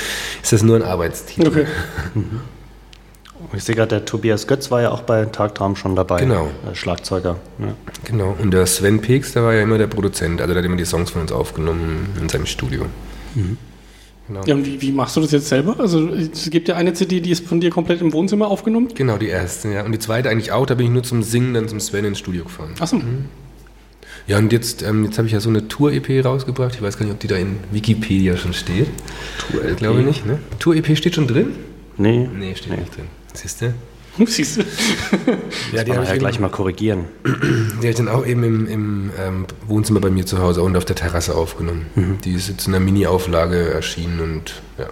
ist 0.42 0.54
das 0.54 0.64
nur 0.64 0.76
ein 0.76 0.84
Arbeitstitel. 0.84 1.48
Okay. 1.48 1.66
Ich 3.54 3.64
sehe 3.64 3.76
gerade, 3.76 3.90
der 3.90 4.06
Tobias 4.06 4.48
Götz 4.48 4.72
war 4.72 4.82
ja 4.82 4.92
auch 4.92 5.02
bei 5.02 5.26
Tagtraum 5.26 5.76
schon 5.76 5.96
dabei. 5.96 6.20
Genau. 6.22 6.50
Der 6.68 6.76
Schlagzeuger. 6.76 7.38
Ja. 7.60 7.76
Genau. 8.06 8.36
Und 8.40 8.52
der 8.52 8.66
Sven 8.66 9.02
Peeks, 9.02 9.34
der 9.34 9.44
war 9.44 9.54
ja 9.54 9.62
immer 9.62 9.78
der 9.78 9.88
Produzent. 9.88 10.42
Also 10.42 10.54
der 10.54 10.64
hat 10.64 10.66
immer 10.66 10.78
die 10.78 10.86
Songs 10.86 11.12
von 11.12 11.22
uns 11.22 11.32
aufgenommen 11.32 12.16
in 12.20 12.30
seinem 12.30 12.46
Studio. 12.46 12.86
Genau. 14.28 14.42
Ja, 14.46 14.56
und 14.56 14.66
wie, 14.66 14.82
wie 14.82 14.92
machst 14.92 15.18
du 15.18 15.22
das 15.22 15.32
jetzt 15.32 15.50
selber? 15.50 15.80
Also 15.80 16.08
es 16.10 16.50
gibt 16.50 16.70
ja 16.70 16.76
eine 16.76 16.94
CD, 16.94 17.20
die 17.20 17.32
ist 17.32 17.46
von 17.46 17.60
dir 17.60 17.70
komplett 17.70 18.02
im 18.02 18.14
Wohnzimmer 18.14 18.48
aufgenommen. 18.48 18.88
Genau, 18.96 19.18
die 19.18 19.28
erste, 19.28 19.70
ja. 19.70 19.84
Und 19.84 19.92
die 19.92 20.00
zweite 20.00 20.30
eigentlich 20.30 20.52
auch, 20.52 20.66
da 20.66 20.76
bin 20.76 20.88
ich 20.88 20.92
nur 20.94 21.04
zum 21.04 21.24
Singen 21.24 21.54
dann 21.54 21.68
zum 21.68 21.80
Sven 21.80 22.06
ins 22.06 22.20
Studio 22.20 22.46
gefahren. 22.46 22.74
Achso. 22.80 23.02
Ja, 24.26 24.38
und 24.38 24.54
jetzt, 24.54 24.82
ähm, 24.84 25.04
jetzt 25.04 25.18
habe 25.18 25.28
ich 25.28 25.34
ja 25.34 25.42
so 25.42 25.50
eine 25.50 25.68
Tour-EP 25.68 26.24
rausgebracht. 26.24 26.76
Ich 26.76 26.82
weiß 26.82 26.98
gar 26.98 27.06
nicht, 27.06 27.14
ob 27.14 27.20
die 27.20 27.28
da 27.28 27.36
in 27.36 27.58
Wikipedia 27.72 28.38
schon 28.38 28.54
steht. 28.54 28.88
Tour-EP? 29.52 29.78
Glaube 29.78 30.00
ich 30.00 30.06
nicht, 30.06 30.26
ne? 30.26 30.40
Tour-EP 30.60 30.98
steht 30.98 31.16
schon 31.16 31.28
drin? 31.28 31.48
Nee. 31.98 32.30
Nee, 32.34 32.56
steht 32.56 32.78
nicht 32.78 32.96
drin. 32.96 33.06
Siehst 33.34 33.62
du? 33.62 33.74
Siehst 34.26 34.58
du? 34.58 34.62
Ja, 35.74 35.84
Die 35.84 35.90
kann 35.92 36.02
man 36.04 36.08
ja 36.08 36.18
gleich 36.18 36.40
mal 36.40 36.50
korrigieren. 36.50 37.06
Die 37.26 37.78
habe 37.78 37.88
ich 37.88 37.96
dann 37.96 38.08
auch 38.08 38.26
eben 38.26 38.44
im, 38.44 38.68
im 38.68 39.12
ähm, 39.20 39.46
Wohnzimmer 39.68 40.00
bei 40.02 40.10
mir 40.12 40.26
zu 40.26 40.38
Hause 40.40 40.62
und 40.62 40.78
auf 40.78 40.86
der 40.86 40.96
Terrasse 40.96 41.34
aufgenommen. 41.36 42.20
Die 42.24 42.34
ist 42.34 42.48
jetzt 42.50 42.68
in 42.68 42.76
einer 42.76 42.84
Mini-Auflage 42.84 43.70
erschienen 43.74 44.20
und 44.20 44.62
ja. 44.78 44.86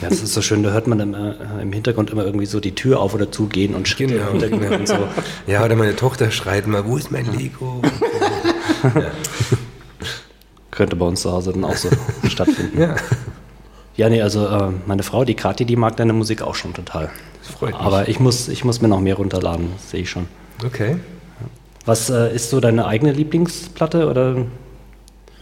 Ja, 0.00 0.08
das 0.10 0.22
ist 0.22 0.32
so 0.32 0.40
schön, 0.42 0.62
da 0.62 0.70
hört 0.70 0.86
man 0.86 1.00
immer, 1.00 1.34
äh, 1.58 1.62
im 1.62 1.72
Hintergrund 1.72 2.10
immer 2.10 2.24
irgendwie 2.24 2.46
so 2.46 2.60
die 2.60 2.72
Tür 2.74 3.00
auf 3.00 3.14
oder 3.14 3.32
zugehen 3.32 3.74
und 3.74 3.88
Schritte 3.88 4.14
Genau. 4.14 4.30
im 4.30 4.40
Hintergrund 4.40 4.80
und 4.80 4.86
so. 4.88 5.08
Ja, 5.48 5.64
oder 5.64 5.74
meine 5.74 5.96
Tochter 5.96 6.30
schreit 6.30 6.68
mal, 6.68 6.86
wo 6.86 6.96
ist 6.96 7.10
mein 7.10 7.26
Lego? 7.36 7.82
Könnte 10.70 10.96
bei 10.96 11.06
uns 11.06 11.22
zu 11.22 11.32
Hause 11.32 11.52
dann 11.52 11.64
auch 11.64 11.74
so 11.76 11.88
stattfinden. 12.28 12.80
ja, 12.80 12.94
Ja, 13.98 14.08
nee, 14.08 14.22
also 14.22 14.46
äh, 14.46 14.70
meine 14.86 15.02
Frau, 15.02 15.24
die 15.24 15.34
Kathi, 15.34 15.64
die 15.64 15.74
mag 15.74 15.96
deine 15.96 16.12
Musik 16.12 16.40
auch 16.40 16.54
schon 16.54 16.72
total. 16.72 17.10
das 17.42 17.52
freut 17.52 17.74
mich. 17.74 17.80
Aber 17.80 18.08
ich 18.08 18.20
muss, 18.20 18.48
ich 18.48 18.64
muss 18.64 18.80
mir 18.80 18.86
noch 18.86 19.00
mehr 19.00 19.16
runterladen, 19.16 19.70
das 19.74 19.90
sehe 19.90 20.02
ich 20.02 20.10
schon. 20.10 20.26
okay. 20.64 20.96
Was 21.84 22.08
äh, 22.08 22.34
ist 22.34 22.50
so 22.50 22.60
deine 22.60 22.86
eigene 22.86 23.12
Lieblingsplatte 23.12 24.08
oder 24.08 24.44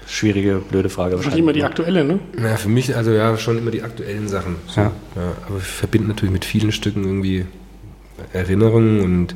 schwierige, 0.06 0.62
blöde 0.70 0.88
Frage 0.88 1.16
Wahrscheinlich 1.16 1.40
immer 1.40 1.52
die 1.52 1.64
aktuelle, 1.64 2.04
ne? 2.04 2.20
Na, 2.38 2.56
für 2.56 2.68
mich, 2.68 2.96
also 2.96 3.10
ja, 3.10 3.36
schon 3.36 3.58
immer 3.58 3.72
die 3.72 3.82
aktuellen 3.82 4.28
Sachen. 4.28 4.56
So. 4.68 4.80
Ja. 4.80 4.92
Ja. 5.16 5.32
aber 5.48 5.58
ich 5.58 5.64
verbinde 5.64 6.08
natürlich 6.08 6.32
mit 6.32 6.44
vielen 6.44 6.72
Stücken 6.72 7.04
irgendwie 7.04 7.44
Erinnerungen 8.32 9.00
und 9.00 9.34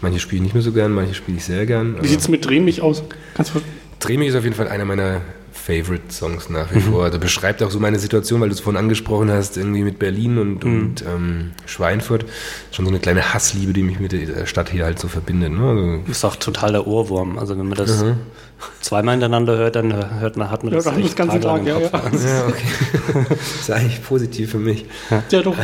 manche 0.00 0.18
spiele 0.20 0.36
ich 0.36 0.42
nicht 0.44 0.54
mehr 0.54 0.62
so 0.62 0.72
gern, 0.72 0.92
manche 0.92 1.14
spiele 1.14 1.36
ich 1.36 1.44
sehr 1.44 1.66
gern. 1.66 1.96
Wie 2.00 2.06
sieht's 2.06 2.28
mit 2.28 2.46
Dreh 2.46 2.60
mich 2.60 2.80
aus? 2.80 3.02
Kannst 3.34 3.54
du 3.54 3.60
Dreh 4.02 4.16
mich 4.16 4.28
ist 4.28 4.34
auf 4.36 4.44
jeden 4.44 4.56
Fall 4.56 4.68
einer 4.68 4.84
meiner 4.84 5.20
Favorite-Songs 5.52 6.48
nach 6.50 6.74
wie 6.74 6.80
vor. 6.80 7.04
Also 7.04 7.20
beschreibt 7.20 7.62
auch 7.62 7.70
so 7.70 7.78
meine 7.78 7.98
Situation, 7.98 8.40
weil 8.40 8.48
du 8.48 8.54
es 8.54 8.60
vorhin 8.60 8.78
angesprochen 8.82 9.30
hast, 9.30 9.56
irgendwie 9.56 9.82
mit 9.82 9.98
Berlin 10.00 10.38
und, 10.38 10.64
und 10.64 11.02
ähm, 11.02 11.52
Schweinfurt. 11.66 12.24
Schon 12.72 12.84
so 12.84 12.90
eine 12.90 12.98
kleine 12.98 13.32
Hassliebe, 13.32 13.72
die 13.72 13.84
mich 13.84 14.00
mit 14.00 14.10
der 14.12 14.46
Stadt 14.46 14.70
hier 14.70 14.84
halt 14.84 14.98
so 14.98 15.06
verbindet. 15.06 15.52
Ne? 15.52 15.62
Also, 15.62 16.10
ist 16.10 16.24
auch 16.24 16.34
total 16.34 16.72
der 16.72 16.86
Ohrwurm. 16.88 17.38
Also 17.38 17.56
wenn 17.56 17.68
man 17.68 17.78
das 17.78 18.04
zweimal 18.80 19.14
hintereinander 19.14 19.56
hört, 19.56 19.76
dann 19.76 20.20
hört 20.20 20.36
man, 20.36 20.50
hat 20.50 20.64
man 20.64 20.72
Ja, 20.72 20.78
das 20.78 20.86
da 20.86 20.96
echt 20.96 21.08
das 21.08 21.16
ganze 21.16 21.38
Tag, 21.40 21.64
ja, 21.64 21.74
Kopf. 21.78 21.92
ja. 21.92 22.00
ja, 22.28 22.46
okay. 22.48 23.36
ist 23.60 23.70
eigentlich 23.70 24.02
positiv 24.02 24.50
für 24.50 24.58
mich. 24.58 24.86
Ja, 25.30 25.42
doch. 25.42 25.56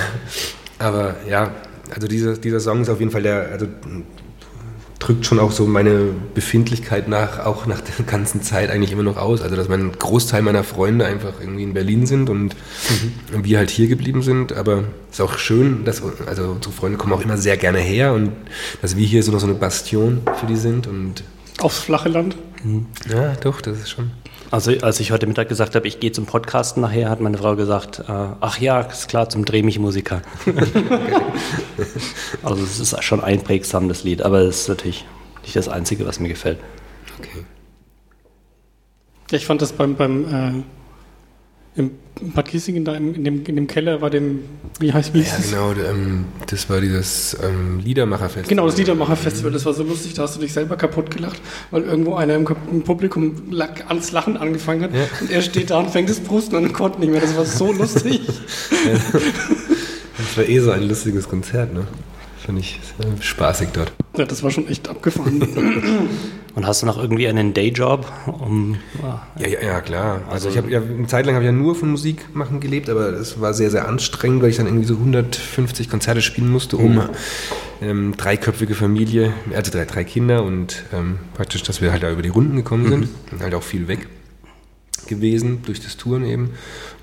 Aber 0.78 1.16
ja, 1.28 1.50
also 1.92 2.06
dieser, 2.06 2.36
dieser 2.36 2.60
Song 2.60 2.82
ist 2.82 2.88
auf 2.88 3.00
jeden 3.00 3.10
Fall 3.10 3.22
der, 3.22 3.48
also 3.50 3.66
drückt 4.98 5.26
schon 5.26 5.38
auch 5.38 5.52
so 5.52 5.66
meine 5.66 6.06
Befindlichkeit 6.34 7.08
nach, 7.08 7.44
auch 7.44 7.66
nach 7.66 7.80
der 7.80 8.04
ganzen 8.04 8.42
Zeit 8.42 8.70
eigentlich 8.70 8.92
immer 8.92 9.02
noch 9.02 9.16
aus. 9.16 9.42
Also 9.42 9.56
dass 9.56 9.68
mein 9.68 9.92
Großteil 9.92 10.42
meiner 10.42 10.64
Freunde 10.64 11.06
einfach 11.06 11.34
irgendwie 11.40 11.62
in 11.62 11.74
Berlin 11.74 12.06
sind 12.06 12.30
und 12.30 12.56
wir 13.32 13.58
halt 13.58 13.70
hier 13.70 13.88
geblieben 13.88 14.22
sind. 14.22 14.52
Aber 14.52 14.84
es 15.10 15.18
ist 15.18 15.20
auch 15.20 15.38
schön, 15.38 15.84
dass 15.84 16.02
also 16.26 16.50
unsere 16.50 16.72
Freunde 16.72 16.98
kommen 16.98 17.12
auch 17.12 17.22
immer 17.22 17.36
sehr 17.36 17.56
gerne 17.56 17.78
her 17.78 18.12
und 18.12 18.32
dass 18.82 18.96
wir 18.96 19.06
hier 19.06 19.22
so 19.22 19.32
noch 19.32 19.40
so 19.40 19.46
eine 19.46 19.54
Bastion 19.54 20.22
für 20.40 20.46
die 20.46 20.56
sind. 20.56 20.86
Und 20.86 21.22
Aufs 21.60 21.78
flache 21.78 22.08
Land. 22.08 22.36
ja, 23.08 23.34
doch, 23.36 23.60
das 23.60 23.78
ist 23.78 23.90
schon. 23.90 24.10
Also 24.50 24.72
als 24.80 24.98
ich 24.98 25.12
heute 25.12 25.26
Mittag 25.26 25.48
gesagt 25.48 25.74
habe, 25.74 25.86
ich 25.86 26.00
gehe 26.00 26.10
zum 26.10 26.24
Podcasten 26.24 26.80
nachher, 26.80 27.10
hat 27.10 27.20
meine 27.20 27.36
Frau 27.36 27.54
gesagt, 27.54 28.00
äh, 28.00 28.04
ach 28.40 28.58
ja, 28.58 28.80
ist 28.80 29.08
klar, 29.08 29.28
zum 29.28 29.44
Dreh 29.44 29.62
mich 29.62 29.78
Musiker. 29.78 30.22
also 32.42 32.62
es 32.62 32.80
ist 32.80 33.04
schon 33.04 33.22
einprägsam, 33.22 33.88
das 33.88 34.04
Lied, 34.04 34.22
aber 34.22 34.40
es 34.40 34.62
ist 34.62 34.68
natürlich 34.68 35.04
nicht 35.42 35.54
das 35.54 35.68
Einzige, 35.68 36.06
was 36.06 36.18
mir 36.18 36.28
gefällt. 36.28 36.58
Okay. 37.18 37.44
Ich 39.30 39.44
fand 39.44 39.60
das 39.60 39.72
beim, 39.72 39.96
beim 39.96 40.24
äh, 40.24 40.62
im 41.78 41.90
Bad 42.34 42.48
Kissingen 42.48 42.84
da 42.84 42.94
in, 42.96 43.22
dem, 43.24 43.44
in 43.46 43.54
dem 43.56 43.66
Keller 43.68 44.00
war 44.00 44.10
dem, 44.10 44.40
wie 44.80 44.92
heißt 44.92 45.14
wie 45.14 45.20
Ja, 45.20 45.26
es? 45.38 45.50
genau. 45.50 45.70
ähm, 45.72 46.24
Das 46.48 46.68
war 46.68 46.80
dieses 46.80 47.36
ähm, 47.42 47.78
Liedermacherfest. 47.78 48.48
Genau, 48.48 48.66
das 48.66 48.76
Liedermacher-Festival, 48.76 49.52
das 49.52 49.64
war 49.64 49.72
so 49.72 49.84
lustig, 49.84 50.14
da 50.14 50.22
hast 50.22 50.34
du 50.36 50.40
dich 50.40 50.52
selber 50.52 50.76
kaputt 50.76 51.10
gelacht, 51.10 51.40
weil 51.70 51.82
irgendwo 51.84 52.16
einer 52.16 52.34
im, 52.34 52.44
Publikum 52.82 53.36
ans 53.88 54.10
Lachen 54.12 54.36
angefangen 54.36 54.82
hat 54.82 54.94
Ja. 54.94 55.04
und 55.20 55.30
er 55.30 55.42
steht 55.42 55.70
da 55.70 55.78
und 55.78 55.90
fängt 55.90 56.10
das 56.10 56.18
Brusten 56.20 56.56
an 56.56 56.64
und 56.64 56.72
konnte 56.72 56.98
nicht 57.00 57.10
mehr. 57.12 57.20
Das 57.20 57.36
war 57.36 57.44
so 57.44 57.72
lustig. 57.72 58.20
Das 60.18 60.36
war 60.36 60.44
eh 60.48 60.58
so 60.58 60.72
ein 60.72 60.88
lustiges 60.88 61.28
Konzert, 61.28 61.72
ne? 61.72 61.86
Fand 62.44 62.58
ich 62.58 62.80
sehr 63.00 63.22
spaßig 63.22 63.68
dort. 63.72 63.92
Ja, 64.16 64.24
das 64.24 64.42
war 64.42 64.50
schon 64.50 64.66
echt 64.66 64.88
abgefahren. 64.88 65.40
Und 66.58 66.66
hast 66.66 66.82
du 66.82 66.86
noch 66.86 66.98
irgendwie 66.98 67.28
einen 67.28 67.54
Dayjob? 67.54 68.04
Um, 68.26 68.78
Ja, 69.38 69.46
ja, 69.46 69.62
ja 69.62 69.80
klar. 69.80 70.22
Also 70.28 70.48
ich 70.48 70.56
habe 70.56 70.68
ja 70.68 70.80
eine 70.80 71.06
Zeit 71.06 71.24
lang 71.24 71.36
habe 71.36 71.44
ich 71.44 71.46
ja 71.46 71.52
nur 71.52 71.76
von 71.76 71.88
Musik 71.88 72.34
machen 72.34 72.58
gelebt, 72.58 72.90
aber 72.90 73.12
es 73.12 73.40
war 73.40 73.54
sehr, 73.54 73.70
sehr 73.70 73.86
anstrengend, 73.86 74.42
weil 74.42 74.50
ich 74.50 74.56
dann 74.56 74.66
irgendwie 74.66 74.84
so 74.84 74.94
150 74.94 75.88
Konzerte 75.88 76.20
spielen 76.20 76.50
musste, 76.50 76.76
um 76.76 77.00
ähm, 77.80 78.16
dreiköpfige 78.16 78.74
Familie, 78.74 79.32
also 79.54 79.70
drei, 79.70 79.84
drei 79.84 80.02
Kinder 80.02 80.42
und 80.42 80.82
ähm, 80.92 81.20
praktisch, 81.34 81.62
dass 81.62 81.80
wir 81.80 81.92
halt 81.92 82.02
da 82.02 82.10
über 82.10 82.22
die 82.22 82.28
Runden 82.28 82.56
gekommen 82.56 82.88
sind 82.88 83.08
und 83.30 83.40
halt 83.40 83.54
auch 83.54 83.62
viel 83.62 83.86
weg 83.86 84.08
gewesen 85.06 85.62
durch 85.64 85.78
das 85.80 85.96
Touren 85.96 86.24
eben 86.24 86.54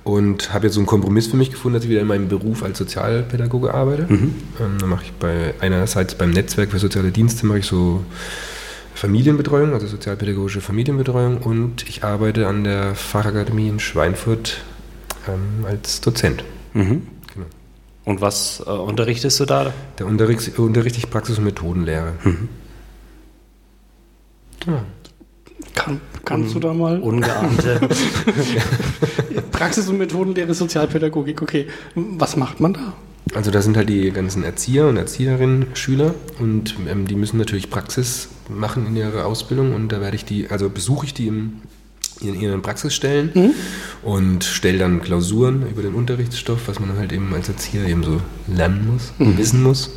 und 0.03 0.53
habe 0.53 0.65
jetzt 0.65 0.73
so 0.73 0.81
einen 0.81 0.87
Kompromiss 0.87 1.27
für 1.27 1.37
mich 1.37 1.49
gefunden, 1.49 1.75
dass 1.75 1.85
ich 1.85 1.89
wieder 1.89 2.01
in 2.01 2.07
meinem 2.07 2.27
Beruf 2.27 2.61
als 2.61 2.77
Sozialpädagoge 2.77 3.73
arbeite. 3.73 4.05
Ähm, 4.59 4.79
da 4.81 4.85
mache 4.85 5.05
ich 5.05 5.13
bei 5.13 5.53
einerseits 5.61 6.15
beim 6.15 6.31
Netzwerk 6.31 6.71
für 6.71 6.79
soziale 6.79 7.11
Dienste 7.11 7.45
mache 7.45 7.59
ich 7.59 7.65
so 7.65 8.03
Familienbetreuung, 8.95 9.73
also 9.73 9.87
sozialpädagogische 9.87 10.61
Familienbetreuung 10.61 11.37
und 11.37 11.87
ich 11.87 12.03
arbeite 12.03 12.47
an 12.47 12.63
der 12.63 12.95
Fachakademie 12.95 13.67
in 13.67 13.79
Schweinfurt 13.79 14.61
ähm, 15.27 15.65
als 15.65 16.01
Dozent. 16.01 16.43
mhm. 16.73 17.07
Genau. 17.33 17.45
Und 18.05 18.21
was 18.21 18.63
äh, 18.65 18.69
unterrichtest 18.69 19.39
du 19.39 19.45
da? 19.45 19.73
Da 19.97 20.05
unterricht, 20.05 20.57
unterrichte 20.57 20.99
ich 20.99 21.09
Praxis- 21.09 21.37
und 21.39 21.43
Methodenlehre. 21.43 22.13
Kann, 25.75 25.99
kannst 26.23 26.55
du 26.55 26.59
da 26.59 26.73
mal? 26.73 26.99
Ungeahnte. 26.99 27.81
Praxis- 29.51 29.89
und 29.89 29.97
Methodenlehre 29.97 30.53
Sozialpädagogik, 30.53 31.41
okay. 31.41 31.67
Was 31.95 32.37
macht 32.37 32.59
man 32.59 32.73
da? 32.73 32.93
Also 33.35 33.51
da 33.51 33.61
sind 33.61 33.75
halt 33.75 33.89
die 33.89 34.11
ganzen 34.11 34.43
Erzieher 34.43 34.87
und 34.87 34.95
Erzieherinnen, 34.95 35.67
Schüler 35.73 36.15
und 36.39 36.75
ähm, 36.89 37.05
die 37.05 37.15
müssen 37.15 37.37
natürlich 37.37 37.69
Praxis 37.69 38.29
machen 38.47 38.87
in 38.87 38.95
ihrer 38.95 39.25
Ausbildung 39.25 39.75
und 39.75 39.91
da 39.91 39.99
werde 39.99 40.15
ich 40.15 40.23
die, 40.23 40.49
also 40.49 40.69
besuche 40.69 41.05
ich 41.05 41.13
die 41.13 41.27
im, 41.27 41.61
in 42.21 42.39
ihren 42.39 42.61
Praxisstellen 42.61 43.53
und 44.03 44.45
stelle 44.45 44.77
dann 44.77 45.01
Klausuren 45.01 45.69
über 45.69 45.81
den 45.81 45.95
Unterrichtsstoff, 45.95 46.69
was 46.69 46.79
man 46.79 46.95
halt 46.95 47.11
eben 47.11 47.33
als 47.33 47.49
Erzieher 47.49 47.85
eben 47.85 48.03
so 48.03 48.21
lernen 48.47 48.87
muss, 48.93 49.11
wissen 49.17 49.61
muss. 49.61 49.91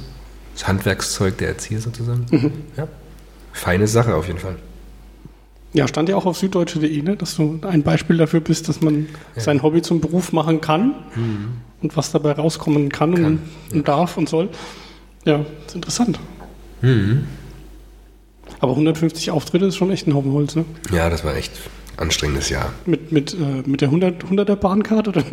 Das 0.54 0.66
Handwerkszeug 0.66 1.38
der 1.38 1.48
Erzieher 1.48 1.80
sozusagen. 1.80 2.26
Ja. 2.76 2.88
Feine 3.52 3.86
Sache 3.86 4.16
auf 4.16 4.26
jeden 4.26 4.40
Fall. 4.40 4.56
Ja, 5.74 5.86
stand 5.86 6.08
ja 6.08 6.16
auch 6.16 6.26
auf 6.26 6.38
süddeutsche.de, 6.38 7.02
ne, 7.02 7.16
dass 7.16 7.36
du 7.36 7.60
ein 7.62 7.84
Beispiel 7.84 8.16
dafür 8.16 8.40
bist, 8.40 8.68
dass 8.68 8.80
man 8.80 9.06
sein 9.36 9.62
Hobby 9.62 9.80
zum 9.82 10.00
Beruf 10.00 10.32
machen 10.32 10.60
kann 10.60 10.94
und 11.82 11.96
was 11.96 12.10
dabei 12.10 12.32
rauskommen 12.32 12.88
kann, 12.88 13.14
Kann, 13.14 13.24
und, 13.24 13.40
und 13.72 13.88
darf 13.88 14.16
und 14.16 14.28
soll. 14.28 14.48
Ja, 15.24 15.44
ist 15.66 15.74
interessant. 15.74 16.18
Mhm. 16.82 17.26
Aber 18.60 18.72
150 18.72 19.30
Auftritte 19.30 19.66
ist 19.66 19.76
schon 19.76 19.90
echt 19.90 20.06
ein 20.06 20.14
Haufen 20.14 20.32
Holz, 20.32 20.56
ne? 20.56 20.64
Ja, 20.92 21.10
das 21.10 21.24
war 21.24 21.36
echt 21.36 21.52
anstrengendes 21.96 22.48
Jahr. 22.48 22.72
Mit, 22.86 23.12
mit, 23.12 23.34
äh, 23.34 23.62
mit 23.66 23.80
der 23.80 23.88
100, 23.88 24.24
100er 24.24 24.56
Bahncard 24.56 25.08
oder? 25.08 25.24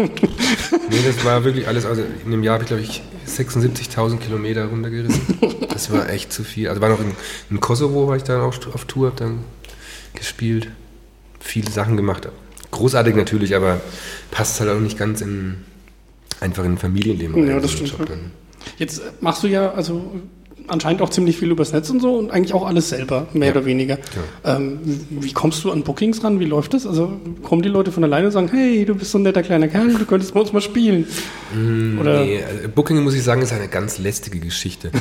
Nee, 0.90 1.00
das 1.04 1.26
war 1.26 1.44
wirklich 1.44 1.68
alles, 1.68 1.86
also 1.86 2.04
in 2.24 2.32
dem 2.32 2.44
Jahr 2.44 2.56
habe 2.56 2.64
ich 2.64 2.68
glaube 2.68 2.84
ich 2.84 3.02
76.000 3.28 4.18
Kilometer 4.18 4.66
runtergerissen. 4.66 5.22
Das 5.76 5.92
war 5.92 6.10
echt 6.10 6.32
zu 6.32 6.46
viel. 6.46 6.70
Also 6.70 6.80
war 6.80 6.88
noch 6.88 7.02
in, 7.02 7.12
in 7.50 7.60
Kosovo, 7.60 8.08
war 8.08 8.16
ich 8.16 8.24
dann 8.24 8.40
auch 8.40 8.56
auf 8.74 8.86
Tour, 8.86 9.08
habe 9.08 9.18
dann 9.18 9.40
gespielt, 10.14 10.70
viele 11.42 11.70
Sachen 11.70 11.98
gemacht. 11.98 12.30
Großartig 12.72 13.14
natürlich, 13.14 13.58
aber 13.58 13.82
passt 14.32 14.62
halt 14.62 14.70
auch 14.70 14.80
nicht 14.80 14.98
ganz 14.98 15.20
in 15.20 15.58
einfach 16.41 16.63
in 16.63 16.74
ein 16.74 16.78
Familienleben 16.78 17.48
Ja, 17.48 17.54
rein, 17.54 17.62
das 17.62 17.71
so 17.71 17.80
ein 17.80 17.88
stimmt, 17.88 18.10
Job 18.10 18.10
ja. 18.10 18.15
Jetzt 18.78 19.00
äh, 19.00 19.04
machst 19.21 19.43
du 19.43 19.48
ja, 19.48 19.71
also 19.71 20.12
anscheinend 20.67 21.02
auch 21.02 21.10
ziemlich 21.10 21.38
viel 21.38 21.52
übers 21.52 21.74
Netz 21.74 21.89
und 21.89 22.00
so 22.00 22.15
und 22.15 22.32
eigentlich 22.32 22.54
auch 22.54 22.65
alles 22.65 22.89
selber, 22.89 23.28
mehr 23.34 23.52
oder 23.52 23.65
weniger. 23.65 23.98
Ähm, 24.43 24.80
wie 25.10 25.34
kommst 25.34 25.63
du 25.63 25.71
an 25.71 25.84
Bookings 25.84 26.24
ran? 26.24 26.39
Wie 26.39 26.45
läuft 26.45 26.74
das? 26.74 26.88
Also 26.88 27.19
kommen 27.43 27.62
die 27.62 27.69
Leute 27.69 27.91
von 27.91 28.04
alleine 28.04 28.28
und 28.28 28.32
sagen, 28.32 28.50
hey, 28.52 28.86
du 28.86 28.95
bist 28.95 29.12
so 29.12 29.19
ein 29.19 29.24
netter 29.24 29.43
kleiner 29.43 29.67
Kerl, 29.67 29.93
du 29.93 30.06
könntest 30.06 30.34
bei 30.34 30.39
uns 30.39 30.54
mal 30.54 30.62
spielen? 30.62 31.08
Oder 32.00 32.24
Nee, 32.24 32.43
also 32.43 32.69
Booking, 32.69 33.04
muss 33.04 33.13
ich 33.13 33.24
sagen, 33.24 33.41
ist 33.41 33.54
eine 33.54 33.67
ganz 33.67 34.00
lästige 34.00 34.39
Geschichte. 34.39 34.91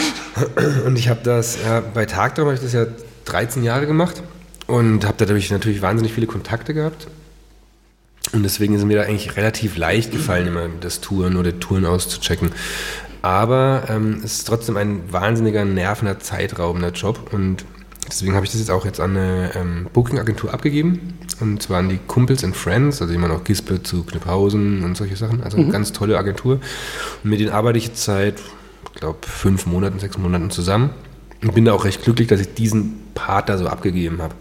und 0.86 0.98
ich 0.98 1.08
habe 1.08 1.20
das, 1.22 1.58
ja, 1.64 1.80
bei 1.80 2.06
Tagtraum 2.06 2.46
habe 2.46 2.56
ich 2.56 2.62
das 2.62 2.72
ja 2.72 2.86
13 3.26 3.62
Jahre 3.62 3.86
gemacht 3.86 4.22
und 4.66 5.04
habe 5.04 5.14
dadurch 5.18 5.50
natürlich 5.50 5.82
wahnsinnig 5.82 6.12
viele 6.12 6.26
Kontakte 6.26 6.74
gehabt. 6.74 7.06
Und 8.32 8.44
deswegen 8.44 8.74
ist 8.74 8.80
es 8.80 8.86
mir 8.86 8.96
da 8.96 9.02
eigentlich 9.02 9.36
relativ 9.36 9.76
leicht 9.76 10.12
gefallen, 10.12 10.46
immer 10.46 10.68
das 10.80 11.00
Touren 11.00 11.36
oder 11.36 11.58
Touren 11.58 11.84
auszuchecken. 11.84 12.52
Aber 13.22 13.84
ähm, 13.88 14.20
es 14.24 14.38
ist 14.38 14.44
trotzdem 14.44 14.76
ein 14.76 15.12
wahnsinniger, 15.12 15.64
nervender, 15.64 16.20
zeitraubender 16.20 16.90
Job. 16.90 17.32
Und 17.32 17.64
deswegen 18.06 18.34
habe 18.34 18.46
ich 18.46 18.52
das 18.52 18.60
jetzt 18.60 18.70
auch 18.70 18.84
jetzt 18.84 19.00
an 19.00 19.16
eine 19.16 19.52
ähm, 19.56 19.86
Booking-Agentur 19.92 20.54
abgegeben. 20.54 21.18
Und 21.40 21.62
zwar 21.62 21.78
an 21.78 21.88
die 21.88 21.98
Kumpels 22.06 22.44
and 22.44 22.56
Friends, 22.56 23.02
also 23.02 23.12
jemand 23.12 23.32
auch 23.32 23.44
Gispe 23.44 23.82
zu 23.82 24.04
Kniphausen 24.04 24.84
und 24.84 24.96
solche 24.96 25.16
Sachen. 25.16 25.42
Also 25.42 25.56
eine 25.56 25.68
ganz 25.68 25.92
tolle 25.92 26.16
Agentur. 26.16 26.60
Und 27.24 27.30
mit 27.30 27.40
denen 27.40 27.50
arbeite 27.50 27.78
ich 27.78 27.88
jetzt 27.88 28.04
seit, 28.04 28.40
ich 28.94 29.00
glaube, 29.00 29.18
fünf 29.26 29.66
Monaten, 29.66 29.98
sechs 29.98 30.16
Monaten 30.18 30.50
zusammen. 30.50 30.90
Und 31.42 31.54
bin 31.54 31.64
da 31.64 31.72
auch 31.72 31.84
recht 31.84 32.04
glücklich, 32.04 32.28
dass 32.28 32.40
ich 32.40 32.54
diesen 32.54 33.00
Part 33.14 33.48
da 33.48 33.58
so 33.58 33.66
abgegeben 33.66 34.22
habe. 34.22 34.34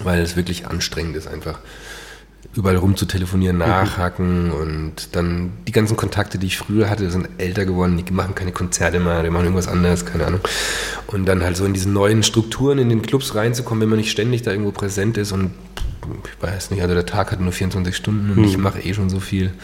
Weil 0.00 0.22
es 0.22 0.36
wirklich 0.36 0.66
anstrengend 0.66 1.16
ist 1.16 1.28
einfach 1.28 1.58
überall 2.54 2.76
rum 2.76 2.96
zu 2.96 3.06
telefonieren, 3.06 3.58
nachhaken 3.58 4.50
und 4.50 5.16
dann 5.16 5.52
die 5.66 5.72
ganzen 5.72 5.96
Kontakte, 5.96 6.38
die 6.38 6.46
ich 6.46 6.58
früher 6.58 6.90
hatte, 6.90 7.10
sind 7.10 7.28
älter 7.38 7.64
geworden, 7.64 7.96
die 7.96 8.12
machen 8.12 8.34
keine 8.34 8.52
Konzerte 8.52 9.00
mehr, 9.00 9.22
die 9.22 9.30
machen 9.30 9.44
irgendwas 9.44 9.68
anderes, 9.68 10.04
keine 10.04 10.26
Ahnung. 10.26 10.40
Und 11.08 11.26
dann 11.26 11.42
halt 11.42 11.56
so 11.56 11.64
in 11.64 11.72
diese 11.72 11.88
neuen 11.88 12.22
Strukturen 12.22 12.78
in 12.78 12.88
den 12.88 13.02
Clubs 13.02 13.34
reinzukommen, 13.34 13.82
wenn 13.82 13.88
man 13.88 13.98
nicht 13.98 14.10
ständig 14.10 14.42
da 14.42 14.50
irgendwo 14.50 14.72
präsent 14.72 15.16
ist 15.16 15.32
und 15.32 15.52
ich 16.24 16.42
weiß 16.42 16.70
nicht, 16.70 16.82
also 16.82 16.94
der 16.94 17.06
Tag 17.06 17.32
hat 17.32 17.40
nur 17.40 17.52
24 17.52 17.96
Stunden 17.96 18.30
und 18.32 18.44
ich 18.44 18.58
mache 18.58 18.80
eh 18.80 18.92
schon 18.92 19.08
so 19.08 19.20
viel. 19.20 19.54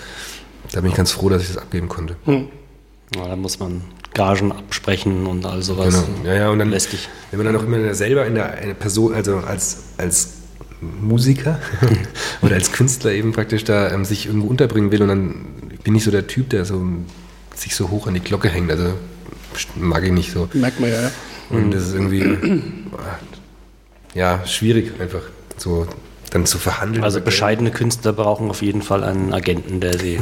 Da 0.72 0.80
bin 0.80 0.90
ich 0.90 0.96
ganz 0.96 1.10
froh, 1.12 1.28
dass 1.28 1.42
ich 1.42 1.48
das 1.48 1.58
abgeben 1.58 1.88
konnte. 1.88 2.16
Ja, 2.26 3.26
da 3.28 3.36
muss 3.36 3.58
man 3.58 3.82
Gagen 4.14 4.52
absprechen 4.52 5.26
und 5.26 5.44
all 5.44 5.62
sowas. 5.62 6.04
Genau. 6.06 6.28
Ja, 6.28 6.34
ja, 6.34 6.50
und 6.50 6.58
dann, 6.58 6.70
Lästig. 6.70 7.08
wenn 7.30 7.38
man 7.38 7.52
dann 7.52 7.56
auch 7.56 7.66
immer 7.66 7.92
selber 7.94 8.26
in 8.26 8.34
der 8.34 8.74
Person, 8.78 9.14
also 9.14 9.36
als, 9.38 9.82
als 9.98 10.39
Musiker 10.80 11.60
oder 12.42 12.54
als 12.54 12.72
Künstler 12.72 13.12
eben 13.12 13.32
praktisch 13.32 13.64
da 13.64 13.90
ähm, 13.92 14.04
sich 14.04 14.26
irgendwo 14.26 14.48
unterbringen 14.48 14.90
will 14.92 15.02
und 15.02 15.08
dann 15.08 15.46
bin 15.84 15.94
ich 15.94 16.04
so 16.04 16.10
der 16.10 16.26
Typ, 16.26 16.50
der 16.50 16.64
so 16.64 16.82
sich 17.54 17.74
so 17.74 17.90
hoch 17.90 18.06
an 18.06 18.14
die 18.14 18.20
Glocke 18.20 18.48
hängt. 18.48 18.70
Also 18.70 18.94
mag 19.76 20.04
ich 20.04 20.12
nicht 20.12 20.32
so. 20.32 20.48
merkt 20.54 20.80
man 20.80 20.90
ja, 20.90 21.02
ja. 21.02 21.10
Und 21.50 21.72
das 21.72 21.88
ist 21.88 21.94
irgendwie 21.94 22.62
ja 24.14 24.46
schwierig 24.46 25.00
einfach 25.00 25.22
so 25.56 25.86
dann 26.30 26.46
zu 26.46 26.58
verhandeln. 26.58 27.04
Also 27.04 27.20
bescheidene 27.20 27.70
Künstler 27.70 28.12
brauchen 28.12 28.50
auf 28.50 28.62
jeden 28.62 28.82
Fall 28.82 29.04
einen 29.04 29.32
Agenten, 29.32 29.80
der 29.80 29.98
sie, 29.98 30.20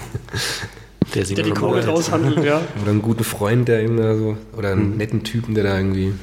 der 1.14 1.26
sie 1.26 1.34
Der 1.34 1.44
die. 1.44 1.50
Kohle 1.50 1.86
raushandelt, 1.86 2.44
ja. 2.44 2.62
oder 2.82 2.90
einen 2.90 3.02
guten 3.02 3.24
Freund, 3.24 3.68
der 3.68 3.82
eben 3.82 3.96
da 3.98 4.16
so 4.16 4.36
oder 4.56 4.72
einen 4.72 4.96
netten 4.96 5.22
Typen, 5.22 5.54
der 5.54 5.64
da 5.64 5.76
irgendwie 5.76 6.14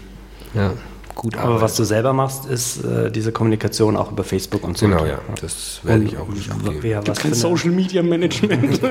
ja 0.53 0.73
gut 1.15 1.37
Aber 1.37 1.61
was 1.61 1.75
du 1.75 1.83
selber 1.83 2.13
machst, 2.13 2.45
ist 2.45 2.83
äh, 2.83 3.11
diese 3.11 3.31
Kommunikation 3.31 3.97
auch 3.97 4.11
über 4.11 4.23
Facebook 4.23 4.63
und 4.63 4.77
so. 4.77 4.87
Genau, 4.87 5.05
ja. 5.05 5.19
Das 5.41 5.79
werde 5.83 6.03
ich 6.03 6.17
auch 6.17 6.27
nicht 6.27 6.51
abgeben. 6.51 6.85
Ja, 6.85 7.01
was, 7.05 7.19
Kein 7.19 7.33
Social 7.33 7.71
Media 7.71 8.03
Management. 8.03 8.81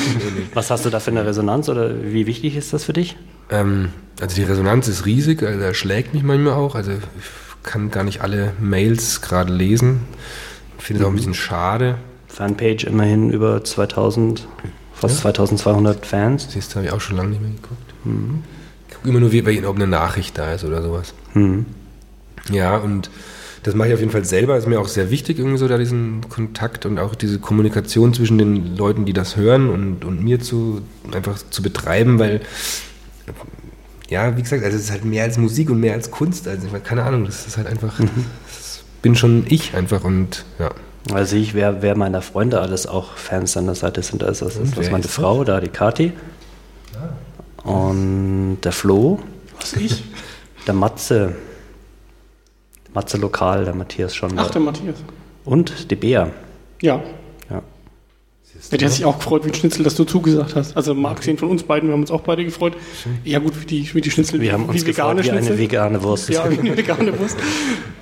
was 0.54 0.70
hast 0.70 0.84
du 0.84 0.90
da 0.90 1.00
für 1.00 1.10
eine 1.10 1.24
Resonanz 1.24 1.68
oder 1.68 2.02
wie 2.02 2.26
wichtig 2.26 2.56
ist 2.56 2.72
das 2.72 2.84
für 2.84 2.94
dich? 2.94 3.16
Ähm, 3.50 3.90
also 4.20 4.34
die 4.34 4.44
Resonanz 4.44 4.88
ist 4.88 5.06
riesig, 5.06 5.42
also 5.42 5.60
er 5.60 5.74
schlägt 5.74 6.14
mich 6.14 6.22
manchmal 6.22 6.54
auch. 6.54 6.74
Also 6.74 6.92
ich 6.92 6.98
kann 7.62 7.90
gar 7.90 8.04
nicht 8.04 8.20
alle 8.22 8.52
Mails 8.60 9.20
gerade 9.20 9.52
lesen. 9.52 10.00
Finde 10.78 11.02
es 11.02 11.06
auch 11.06 11.10
ein 11.12 11.16
bisschen 11.16 11.34
schade. 11.34 11.96
Fanpage 12.28 12.84
immerhin 12.84 13.30
über 13.30 13.62
2000, 13.62 14.46
fast 14.92 15.18
2200 15.18 16.04
Fans. 16.04 16.48
Siehst 16.50 16.72
du, 16.72 16.76
habe 16.76 16.86
ich 16.86 16.92
auch 16.92 17.00
schon 17.00 17.16
lange 17.16 17.30
nicht 17.30 17.42
mehr 17.42 17.50
geguckt. 17.50 17.94
Ich 18.88 18.94
gucke 18.96 19.08
immer 19.08 19.20
nur, 19.20 19.32
wie, 19.32 19.64
ob 19.64 19.76
eine 19.76 19.86
Nachricht 19.86 20.36
da 20.36 20.52
ist 20.52 20.64
oder 20.64 20.82
sowas. 20.82 21.14
Mhm. 21.34 21.66
Ja, 22.50 22.76
und 22.76 23.10
das 23.62 23.74
mache 23.74 23.88
ich 23.88 23.94
auf 23.94 24.00
jeden 24.00 24.12
Fall 24.12 24.24
selber. 24.24 24.56
Ist 24.56 24.68
mir 24.68 24.78
auch 24.78 24.88
sehr 24.88 25.10
wichtig, 25.10 25.38
irgendwie 25.38 25.58
so 25.58 25.68
da 25.68 25.78
diesen 25.78 26.28
Kontakt 26.28 26.84
und 26.86 26.98
auch 26.98 27.14
diese 27.14 27.38
Kommunikation 27.38 28.12
zwischen 28.12 28.38
den 28.38 28.76
Leuten, 28.76 29.04
die 29.06 29.12
das 29.12 29.36
hören 29.36 29.70
und, 29.70 30.04
und 30.04 30.22
mir 30.22 30.40
zu 30.40 30.82
einfach 31.12 31.38
zu 31.50 31.62
betreiben, 31.62 32.18
weil 32.18 32.42
ja, 34.10 34.36
wie 34.36 34.42
gesagt, 34.42 34.62
also 34.62 34.76
es 34.76 34.84
ist 34.84 34.90
halt 34.90 35.04
mehr 35.04 35.24
als 35.24 35.38
Musik 35.38 35.70
und 35.70 35.80
mehr 35.80 35.94
als 35.94 36.10
Kunst. 36.10 36.46
Also 36.46 36.66
ich 36.66 36.72
meine, 36.72 36.84
keine 36.84 37.04
Ahnung, 37.04 37.24
das 37.24 37.46
ist 37.46 37.56
halt 37.56 37.66
einfach, 37.66 37.98
das 37.98 38.84
bin 39.00 39.16
schon 39.16 39.46
ich 39.48 39.74
einfach 39.74 40.04
und 40.04 40.44
ja. 40.58 40.70
Also 41.12 41.36
ich, 41.36 41.54
wer, 41.54 41.82
wer 41.82 41.96
meiner 41.96 42.22
Freunde 42.22 42.60
alles 42.60 42.86
auch 42.86 43.16
Fans 43.16 43.56
an 43.56 43.66
der 43.66 43.74
Seite 43.74 44.02
sind, 44.02 44.22
also 44.22 44.46
das 44.46 44.56
ist, 44.56 44.76
das 44.76 44.90
meine? 44.90 45.04
Frau, 45.04 45.44
da 45.44 45.60
die 45.60 45.68
Kati. 45.68 46.12
Und 47.62 48.58
der 48.62 48.72
Flo, 48.72 49.20
Was 49.58 49.72
ich? 49.74 50.04
Der 50.66 50.74
Matze, 50.74 51.34
Matze 52.92 53.16
Lokal, 53.16 53.64
der 53.64 53.74
Matthias 53.74 54.14
schon. 54.14 54.32
Ach, 54.38 54.50
der 54.50 54.60
Matthias. 54.60 54.96
Und 55.44 55.90
die 55.90 55.96
Bea. 55.96 56.30
Ja. 56.80 57.02
Ja. 57.50 57.62
Der 58.70 58.86
hat 58.86 58.94
sich 58.94 59.04
auch 59.04 59.18
gefreut 59.18 59.44
wie 59.44 59.48
ein 59.50 59.54
Schnitzel, 59.54 59.82
dass 59.82 59.94
du 59.96 60.04
zugesagt 60.04 60.54
hast. 60.54 60.76
Also 60.76 60.94
mal 60.94 61.10
abgesehen 61.10 61.36
von 61.36 61.50
uns 61.50 61.64
beiden, 61.64 61.88
wir 61.88 61.92
haben 61.92 62.00
uns 62.02 62.10
auch 62.10 62.22
beide 62.22 62.44
gefreut. 62.44 62.74
Ja 63.24 63.40
gut, 63.40 63.60
wie 63.60 63.66
die, 63.66 63.94
wie 63.94 64.00
die 64.00 64.10
Schnitzel, 64.10 64.40
Wir 64.40 64.52
haben 64.52 64.64
wie 64.68 64.72
uns 64.72 64.84
gefreut 64.84 65.22
wie 65.24 65.30
eine 65.30 65.58
vegane 65.58 66.02
Wurst. 66.02 66.28
Ja, 66.30 66.48
wie 66.50 66.58
eine 66.58 66.76
vegane 66.76 67.18
Wurst. 67.18 67.36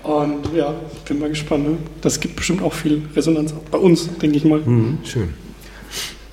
Und 0.04 0.54
ja, 0.54 0.74
bin 1.08 1.18
mal 1.20 1.30
gespannt. 1.30 1.68
Ne? 1.68 1.78
Das 2.00 2.20
gibt 2.20 2.36
bestimmt 2.36 2.62
auch 2.62 2.72
viel 2.74 3.02
Resonanz 3.16 3.52
auch 3.52 3.62
bei 3.70 3.78
uns, 3.78 4.08
denke 4.18 4.36
ich 4.36 4.44
mal. 4.44 4.60
Mhm. 4.60 4.98
Schön. 5.04 5.34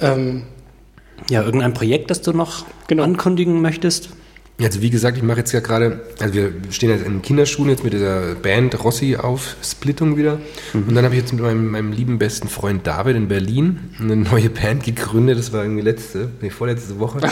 Ähm, 0.02 0.44
Ja, 1.30 1.44
irgendein 1.44 1.74
Projekt, 1.74 2.12
das 2.12 2.22
du 2.22 2.34
noch 2.34 2.66
Genau. 2.88 3.04
ankündigen 3.04 3.62
möchtest? 3.62 4.10
Also 4.62 4.82
wie 4.82 4.90
gesagt, 4.90 5.16
ich 5.16 5.24
mache 5.24 5.40
jetzt 5.40 5.54
ja 5.54 5.62
gerade, 5.62 6.02
also 6.20 6.34
wir 6.34 6.52
stehen 6.70 6.90
jetzt 6.90 7.06
in 7.06 7.22
Kinderschuhen 7.22 7.70
jetzt 7.70 7.84
mit 7.84 7.94
dieser 7.94 8.36
Band 8.36 8.84
Rossi 8.84 9.16
auf 9.16 9.56
Splittung 9.64 10.18
wieder. 10.18 10.40
Und 10.74 10.94
dann 10.94 11.06
habe 11.06 11.16
ich 11.16 11.22
jetzt 11.22 11.32
mit 11.32 11.42
meinem, 11.42 11.72
meinem 11.72 11.94
lieben 11.94 12.20
besten 12.20 12.50
Freund 12.50 12.86
David 12.86 13.16
in 13.16 13.30
Berlin 13.30 13.80
eine 14.00 14.18
neue 14.18 14.50
Band 14.50 14.84
gegründet. 14.84 15.40
Das 15.40 15.54
war 15.54 15.64
irgendwie 15.64 15.82
letzte, 15.82 16.30
nee, 16.42 16.50
vorletzte 16.50 17.00
Woche. 17.00 17.20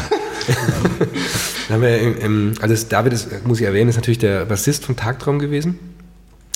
Dann 1.67 1.75
haben 1.75 1.81
wir, 1.81 2.21
ähm, 2.23 2.53
also 2.61 2.73
das, 2.73 2.87
David 2.87 3.11
ist, 3.11 3.45
muss 3.45 3.59
ich 3.59 3.65
erwähnen, 3.65 3.89
ist 3.89 3.97
natürlich 3.97 4.19
der 4.19 4.45
Bassist 4.45 4.85
von 4.85 4.95
Tagtraum 4.95 5.39
gewesen. 5.39 5.77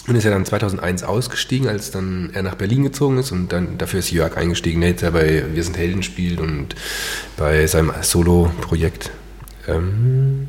Und 0.07 0.15
ist 0.15 0.23
ja 0.23 0.31
dann 0.31 0.45
2001 0.45 1.03
ausgestiegen, 1.03 1.67
als 1.67 1.91
dann 1.91 2.31
er 2.33 2.41
nach 2.41 2.55
Berlin 2.55 2.81
gezogen 2.81 3.19
ist 3.19 3.31
und 3.31 3.51
dann 3.51 3.77
dafür 3.77 3.99
ist 3.99 4.09
Jörg 4.09 4.35
eingestiegen, 4.35 4.81
der 4.81 4.89
jetzt 4.89 5.01
ja 5.01 5.11
bei 5.11 5.43
Wir 5.53 5.63
sind 5.63 5.77
Helden 5.77 6.01
spielt 6.01 6.39
und 6.39 6.75
bei 7.37 7.67
seinem 7.67 7.91
Solo-Projekt 8.01 9.11
ähm, 9.67 10.47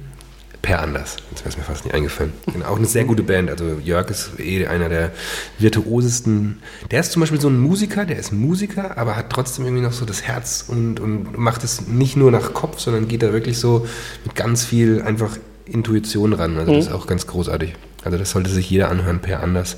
Per 0.63 0.81
Anders. 0.81 1.17
Jetzt 1.31 1.41
wäre 1.41 1.49
es 1.51 1.57
mir 1.57 1.65
fast 1.65 1.85
nicht 1.85 1.95
eingefallen. 1.95 2.33
Genau, 2.53 2.67
auch 2.67 2.77
eine 2.77 2.87
sehr 2.87 3.05
gute 3.05 3.25
Band. 3.25 3.51
Also 3.51 3.79
Jörg 3.83 4.09
ist 4.11 4.39
eh 4.39 4.65
einer 4.67 4.89
der 4.89 5.11
virtuosesten. 5.59 6.63
Der 6.93 7.01
ist 7.01 7.11
zum 7.11 7.21
Beispiel 7.21 7.41
so 7.41 7.49
ein 7.49 7.59
Musiker, 7.59 8.05
der 8.05 8.19
ist 8.19 8.33
Musiker, 8.33 8.97
aber 8.97 9.17
hat 9.17 9.31
trotzdem 9.31 9.65
irgendwie 9.65 9.83
noch 9.83 9.93
so 9.93 10.05
das 10.05 10.23
Herz 10.23 10.65
und, 10.69 11.01
und 11.01 11.37
macht 11.37 11.65
es 11.65 11.89
nicht 11.89 12.17
nur 12.17 12.31
nach 12.31 12.55
Kopf, 12.55 12.79
sondern 12.79 13.09
geht 13.09 13.25
da 13.25 13.33
wirklich 13.33 13.59
so 13.59 13.87
mit 14.25 14.37
ganz 14.37 14.65
viel 14.65 15.03
einfach 15.03 15.37
Intuition 15.67 16.33
ran. 16.33 16.57
Also 16.57 16.75
das 16.75 16.87
ist 16.87 16.93
auch 16.93 17.09
ganz 17.09 17.27
großartig. 17.27 17.75
Also 18.05 18.17
das 18.17 18.31
sollte 18.31 18.51
sich 18.51 18.71
jeder 18.71 18.89
anhören, 18.89 19.21
Per 19.21 19.43
Anders. 19.43 19.77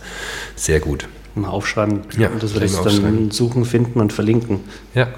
Sehr 0.55 0.81
gut. 0.81 1.09
Mal 1.35 1.49
aufschreiben. 1.49 2.01
Ja, 2.19 2.29
und 2.29 2.43
das 2.43 2.53
würde 2.53 2.67
ich 2.67 2.73
dann 2.73 3.31
suchen, 3.31 3.65
finden 3.65 4.01
und 4.01 4.13
verlinken. 4.13 4.61
Ja. 4.95 5.09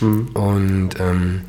Und 0.00 0.90
ähm, 0.98 1.42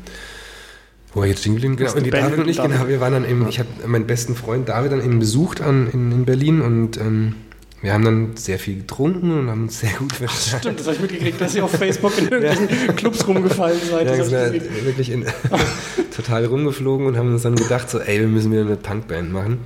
wo 1.14 1.22
ich 1.22 1.30
jetzt 1.30 1.40
stehen 1.40 1.54
geblieben? 1.54 1.76
Genau, 1.76 1.92
und 1.92 2.04
die 2.04 2.10
Band 2.10 2.24
David 2.24 2.38
und 2.38 2.48
ich, 2.48 2.56
David. 2.56 2.72
genau, 2.72 2.88
wir 2.88 3.00
waren 3.00 3.12
dann 3.12 3.28
eben, 3.28 3.48
ich 3.48 3.58
habe 3.58 3.68
meinen 3.86 4.06
besten 4.06 4.34
Freund 4.34 4.68
David 4.68 4.92
dann 4.92 5.04
eben 5.04 5.18
besucht 5.18 5.60
an, 5.60 5.88
in, 5.92 6.12
in 6.12 6.24
Berlin 6.24 6.60
und 6.60 6.96
ähm, 6.96 7.34
wir 7.82 7.92
haben 7.92 8.04
dann 8.04 8.36
sehr 8.36 8.60
viel 8.60 8.76
getrunken 8.76 9.40
und 9.40 9.50
haben 9.50 9.62
uns 9.64 9.80
sehr 9.80 9.90
gut 9.98 10.12
verstanden. 10.12 10.60
stimmt, 10.60 10.80
das 10.80 10.86
habe 10.86 10.96
ich 10.96 11.02
mitgekriegt, 11.02 11.40
dass 11.40 11.54
ihr 11.54 11.64
auf 11.64 11.72
Facebook 11.72 12.16
in 12.16 12.28
irgendwelchen 12.28 12.68
Clubs 12.96 13.26
rumgefallen 13.26 13.80
seid. 13.90 14.06
Ja, 14.06 14.30
wir 14.30 14.38
halt 14.38 14.84
wirklich 14.86 15.10
in, 15.10 15.26
total 16.16 16.44
rumgeflogen 16.44 17.06
und 17.08 17.16
haben 17.16 17.32
uns 17.32 17.42
dann 17.42 17.56
gedacht, 17.56 17.90
so, 17.90 17.98
ey, 17.98 18.20
wir 18.20 18.28
müssen 18.28 18.52
wieder 18.52 18.62
eine 18.62 18.76
Punkband 18.76 19.32
machen. 19.32 19.58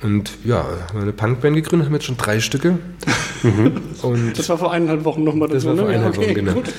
Und 0.00 0.30
ja, 0.44 0.58
haben 0.58 0.94
wir 0.94 1.02
eine 1.02 1.12
Punkband 1.12 1.56
gegründet, 1.56 1.86
haben 1.88 1.94
jetzt 1.94 2.04
schon 2.04 2.16
drei 2.16 2.38
Stücke. 2.38 2.78
Und 4.02 4.38
Das 4.38 4.48
war 4.48 4.56
vor 4.58 4.72
eineinhalb 4.72 5.04
Wochen 5.04 5.24
nochmal 5.24 5.48
Das 5.48 5.64
war 5.64 5.76
vor 5.76 5.88
eineinhalb 5.88 6.16
Wochen, 6.16 6.34
genau. 6.34 6.52
gut. 6.52 6.66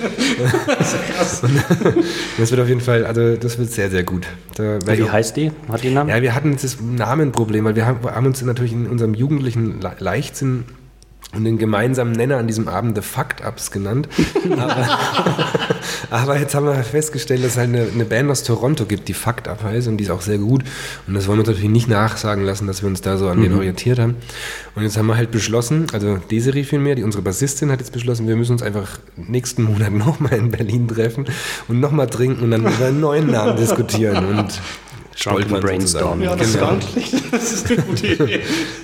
das 2.37 2.51
wird 2.51 2.61
auf 2.61 2.67
jeden 2.67 2.81
Fall, 2.81 3.05
also 3.05 3.35
das 3.35 3.57
wird 3.57 3.71
sehr, 3.71 3.89
sehr 3.89 4.03
gut. 4.03 4.25
Da 4.55 4.79
Wie 4.85 5.03
auch- 5.03 5.11
heißt 5.11 5.35
die? 5.37 5.51
Hat 5.69 5.83
die 5.83 5.87
einen 5.87 5.95
Namen? 5.95 6.09
Ja, 6.09 6.21
wir 6.21 6.33
hatten 6.35 6.51
jetzt 6.51 6.63
das 6.63 6.77
Namenproblem, 6.81 7.65
weil 7.65 7.75
wir 7.75 7.85
haben, 7.85 7.99
haben 8.03 8.25
uns 8.25 8.41
natürlich 8.41 8.71
in 8.73 8.87
unserem 8.87 9.13
jugendlichen 9.13 9.81
Le- 9.81 9.95
Leichtsinn 9.99 10.63
und 11.35 11.43
den 11.43 11.57
gemeinsamen 11.57 12.11
Nenner 12.13 12.37
an 12.37 12.47
diesem 12.47 12.67
Abend 12.67 12.95
The 12.95 13.01
Fucked 13.03 13.45
Ups 13.45 13.71
genannt. 13.71 14.07
Aber, 14.51 14.87
Aber 16.09 16.37
jetzt 16.37 16.55
haben 16.55 16.65
wir 16.65 16.75
festgestellt, 16.83 17.43
dass 17.43 17.51
es 17.51 17.57
halt 17.57 17.69
eine, 17.69 17.87
eine 17.93 18.05
Band 18.05 18.29
aus 18.29 18.43
Toronto 18.43 18.85
gibt, 18.85 19.07
die 19.07 19.15
Up 19.25 19.63
heißt 19.63 19.87
und 19.87 19.97
die 19.97 20.05
ist 20.05 20.09
auch 20.09 20.21
sehr 20.21 20.37
gut. 20.37 20.63
Und 21.07 21.13
das 21.13 21.27
wollen 21.27 21.37
wir 21.37 21.41
uns 21.41 21.49
natürlich 21.49 21.69
nicht 21.69 21.87
nachsagen 21.87 22.43
lassen, 22.43 22.67
dass 22.67 22.81
wir 22.81 22.87
uns 22.89 23.01
da 23.01 23.17
so 23.17 23.27
an 23.27 23.41
denen 23.41 23.55
orientiert 23.55 23.99
haben. 23.99 24.15
Und 24.75 24.83
jetzt 24.83 24.97
haben 24.97 25.07
wir 25.07 25.17
halt 25.17 25.31
beschlossen, 25.31 25.87
also 25.93 26.17
Desiree 26.31 26.63
vielmehr, 26.63 26.95
die 26.95 27.03
unsere 27.03 27.21
Bassistin 27.23 27.71
hat 27.71 27.79
jetzt 27.79 27.91
beschlossen, 27.91 28.27
wir 28.27 28.35
müssen 28.35 28.53
uns 28.53 28.63
einfach 28.63 28.99
nächsten 29.15 29.63
Monat 29.63 29.91
nochmal 29.93 30.33
in 30.33 30.51
Berlin 30.51 30.87
treffen 30.87 31.25
und 31.67 31.79
nochmal 31.79 32.07
trinken 32.07 32.43
und 32.43 32.51
dann 32.51 32.61
über 32.61 32.85
einen 32.85 32.99
neuen 32.99 33.27
Namen 33.31 33.57
diskutieren. 33.57 34.25
Und 34.25 34.61
Drunken 35.23 35.59
Brainstorm. 35.59 36.21
Ja, 36.21 36.35
das 36.35 36.53
Genau. 36.53 36.77
Das 37.31 37.51
ist 37.51 37.69
eine 37.69 37.81
gute 37.81 38.07
Idee. 38.13 38.41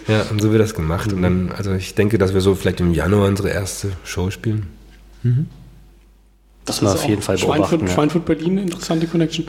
Ja, 0.07 0.23
und 0.29 0.41
so 0.41 0.51
wird 0.51 0.61
das 0.61 0.73
gemacht. 0.73 1.13
Und 1.13 1.21
dann, 1.21 1.51
also 1.51 1.73
ich 1.73 1.95
denke, 1.95 2.17
dass 2.17 2.33
wir 2.33 2.41
so 2.41 2.55
vielleicht 2.55 2.81
im 2.81 2.93
Januar 2.93 3.27
unsere 3.27 3.49
erste 3.49 3.91
Show 4.03 4.29
spielen. 4.31 4.67
Das 6.65 6.81
war 6.81 6.95
ist 6.95 7.01
auf 7.01 7.07
jeden 7.07 7.21
Fall 7.21 7.37
Schweinfurt, 7.37 7.69
beobachten. 7.69 7.87
Ja. 7.87 7.93
Schweinfurt 7.93 8.25
Berlin, 8.25 8.57
interessante 8.57 9.05
Connection. 9.05 9.45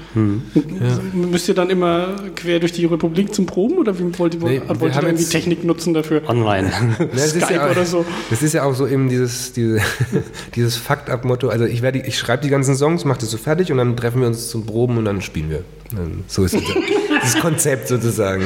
Müsst 1.14 1.48
ihr 1.48 1.54
dann 1.54 1.70
immer 1.70 2.08
quer 2.34 2.60
durch 2.60 2.72
die 2.72 2.84
Republik 2.84 3.34
zum 3.34 3.46
Proben 3.46 3.78
oder 3.78 3.98
wie 3.98 4.18
wollt 4.18 4.34
ihr, 4.34 4.40
Nee, 4.40 4.60
wir 4.66 4.80
wollt 4.80 4.94
ihr 4.94 5.02
irgendwie 5.02 5.24
Technik 5.24 5.64
nutzen 5.64 5.94
dafür? 5.94 6.22
Online. 6.28 6.70
Ja, 6.98 7.06
das 7.06 7.34
ist 7.34 7.44
Skype 7.44 7.54
ja, 7.54 7.70
oder 7.70 7.84
so. 7.84 8.04
Das 8.30 8.42
ist 8.42 8.52
ja 8.52 8.64
auch 8.64 8.74
so 8.74 8.86
eben 8.86 9.08
dieses, 9.08 9.52
diese, 9.52 9.80
dieses 10.54 10.76
Fucked-up-Motto. 10.76 11.48
Also 11.48 11.64
ich, 11.64 11.82
werde, 11.82 12.00
ich 12.00 12.18
schreibe 12.18 12.42
die 12.42 12.48
ganzen 12.50 12.76
Songs, 12.76 13.04
mache 13.04 13.20
das 13.20 13.30
so 13.30 13.38
fertig 13.38 13.72
und 13.72 13.78
dann 13.78 13.96
treffen 13.96 14.20
wir 14.20 14.28
uns 14.28 14.48
zum 14.50 14.66
Proben 14.66 14.98
und 14.98 15.04
dann 15.06 15.22
spielen 15.22 15.50
wir. 15.50 15.64
So 16.26 16.44
ist 16.44 16.54
das, 16.54 16.62
das 17.34 17.40
Konzept 17.40 17.88
sozusagen. 17.88 18.44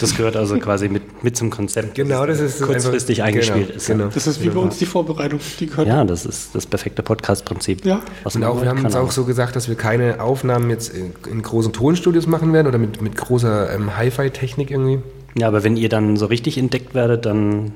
Das 0.00 0.16
gehört 0.16 0.36
also 0.36 0.58
quasi 0.58 0.88
mit, 0.88 1.24
mit 1.24 1.36
zum 1.36 1.50
Konzept. 1.50 1.94
Genau, 1.94 2.24
das 2.26 2.40
ist 2.40 2.62
kurzfristig 2.62 3.22
einfach- 3.22 3.28
eingespielt 3.34 3.66
genau, 3.66 3.76
ist. 3.76 3.86
genau. 3.86 4.06
Das 4.12 4.26
ist 4.26 4.42
wie 4.42 4.48
bei 4.48 4.60
uns 4.60 4.78
die 4.78 4.86
Vorbereitung. 4.86 5.40
Die 5.60 5.66
gehört 5.66 5.88
Ja, 5.88 6.04
das 6.04 6.24
ist 6.24 6.54
das 6.54 6.66
perfekte 6.66 7.02
Podcast-Prinzip. 7.02 7.84
Ja. 7.84 8.00
Und 8.24 8.44
auch, 8.44 8.62
wir 8.62 8.68
haben 8.68 8.84
uns 8.84 8.94
auch 8.94 9.10
so 9.10 9.24
gesagt, 9.24 9.56
dass 9.56 9.68
wir 9.68 9.74
keine 9.74 10.20
Aufnahmen 10.20 10.70
jetzt 10.70 10.94
in, 10.94 11.12
in 11.30 11.42
großen 11.42 11.72
Tonstudios 11.72 12.26
machen 12.26 12.52
werden 12.52 12.66
oder 12.66 12.78
mit, 12.78 13.02
mit 13.02 13.16
großer 13.16 13.74
ähm, 13.74 13.96
Hi-Fi-Technik 13.96 14.70
irgendwie. 14.70 15.00
Ja, 15.36 15.48
aber 15.48 15.64
wenn 15.64 15.76
ihr 15.76 15.88
dann 15.88 16.16
so 16.16 16.26
richtig 16.26 16.58
entdeckt 16.58 16.94
werdet, 16.94 17.26
dann 17.26 17.72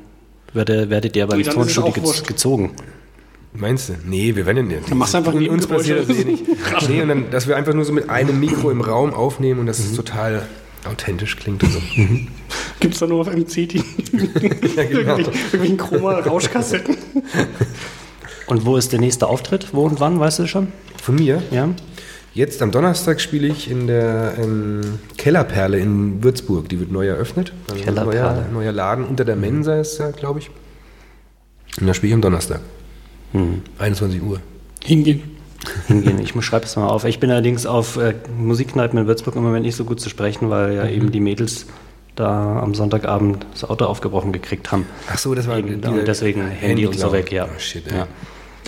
werdet, 0.52 0.90
werdet 0.90 1.16
ihr 1.16 1.30
ins 1.30 1.48
Tonstudio 1.48 1.92
gezogen. 2.26 2.72
Meinst 3.54 3.90
du? 3.90 3.94
Nee, 4.06 4.34
wir 4.34 4.46
werden 4.46 4.70
ja 4.70 4.76
nicht. 4.78 4.90
Dann 4.90 4.98
machst 4.98 5.12
du 5.14 5.18
einfach 5.18 5.34
Un- 5.34 5.48
Uns 5.48 5.66
passiert 5.66 6.08
das 6.08 6.16
eh 6.16 6.24
nicht. 6.24 6.44
Nee, 6.88 7.02
und 7.02 7.08
dann, 7.08 7.30
dass 7.30 7.46
wir 7.46 7.56
einfach 7.56 7.74
nur 7.74 7.84
so 7.84 7.92
mit 7.92 8.08
einem 8.08 8.40
Mikro 8.40 8.70
im 8.70 8.80
Raum 8.80 9.12
aufnehmen 9.12 9.60
und 9.60 9.66
dass 9.66 9.78
es 9.78 9.92
total 9.94 10.46
authentisch 10.88 11.36
klingt. 11.36 11.62
Und 11.62 11.70
so. 11.72 11.78
Gibt 12.80 12.94
es 12.94 13.00
da 13.00 13.06
nur 13.06 13.20
auf 13.20 13.26
MC 13.32 13.68
die 13.68 13.76
ja, 13.76 14.84
genau. 14.84 15.16
irgendwelchen, 15.16 15.32
irgendwelchen 15.34 15.76
Chroma-Rauschkassetten? 15.76 16.96
Und 18.46 18.66
wo 18.66 18.76
ist 18.76 18.92
der 18.92 19.00
nächste 19.00 19.28
Auftritt? 19.28 19.68
Wo 19.72 19.84
und 19.86 20.00
wann, 20.00 20.18
weißt 20.20 20.40
du 20.40 20.46
schon? 20.46 20.72
Von 21.00 21.14
mir. 21.14 21.42
Ja? 21.52 21.68
Jetzt 22.34 22.60
am 22.60 22.70
Donnerstag 22.70 23.20
spiele 23.20 23.46
ich 23.46 23.70
in 23.70 23.86
der 23.86 24.34
ähm, 24.38 24.80
Kellerperle 25.16 25.78
in 25.78 26.22
Würzburg. 26.22 26.68
Die 26.68 26.78
wird 26.80 26.90
neu 26.92 27.06
eröffnet. 27.06 27.52
Also 27.70 27.76
ein 27.76 27.84
Kellerperle. 27.84 28.40
Neuer, 28.42 28.46
neuer 28.52 28.72
Laden 28.72 29.04
unter 29.04 29.24
der 29.24 29.36
Mensa 29.36 29.80
ist 29.80 29.98
da, 30.00 30.10
glaube 30.10 30.40
ich. 30.40 30.50
Und 31.80 31.86
da 31.86 31.94
spiele 31.94 32.08
ich 32.10 32.14
am 32.14 32.20
Donnerstag. 32.20 32.60
Hm. 33.32 33.62
21 33.78 34.22
Uhr. 34.22 34.40
Hingehen. 34.84 35.22
Hingehen. 35.86 36.18
Ich 36.20 36.32
schreibe 36.44 36.64
es 36.64 36.76
mal 36.76 36.88
auf. 36.88 37.04
Ich 37.04 37.20
bin 37.20 37.30
allerdings 37.30 37.66
auf 37.66 37.96
äh, 37.96 38.14
Musikkneipen 38.36 38.98
in 38.98 39.06
Würzburg 39.06 39.36
im 39.36 39.42
Moment 39.42 39.64
nicht 39.64 39.76
so 39.76 39.84
gut 39.84 40.00
zu 40.00 40.08
sprechen, 40.08 40.50
weil 40.50 40.74
ja 40.74 40.86
eben 40.88 41.12
die 41.12 41.20
Mädels 41.20 41.66
da 42.16 42.60
am 42.60 42.74
Sonntagabend 42.74 43.46
das 43.52 43.64
Auto 43.64 43.86
aufgebrochen 43.86 44.32
gekriegt 44.32 44.70
haben. 44.70 44.86
Ach 45.08 45.18
so, 45.18 45.34
das 45.34 45.46
war 45.46 45.58
Eben, 45.58 45.80
dieser 45.80 45.92
und 45.92 46.06
deswegen 46.06 46.46
Handy 46.46 46.86
und 46.86 46.98
so 46.98 47.12
weg, 47.12 47.32
ja. 47.32 47.46
Oh, 47.46 47.58
shit, 47.58 47.86
ey. 47.86 47.98
ja. 47.98 48.08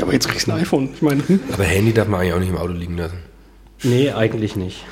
Aber 0.00 0.12
jetzt 0.12 0.28
kriegst 0.28 0.46
du 0.46 0.52
ein 0.52 0.60
iPhone. 0.60 0.90
Ich 0.94 1.02
meine, 1.02 1.26
hm? 1.26 1.40
Aber 1.52 1.64
Handy 1.64 1.92
darf 1.92 2.08
man 2.08 2.20
eigentlich 2.20 2.34
auch 2.34 2.40
nicht 2.40 2.48
im 2.50 2.56
Auto 2.56 2.72
liegen 2.72 2.96
lassen. 2.96 3.18
Nee, 3.82 4.10
eigentlich 4.10 4.56
nicht. 4.56 4.84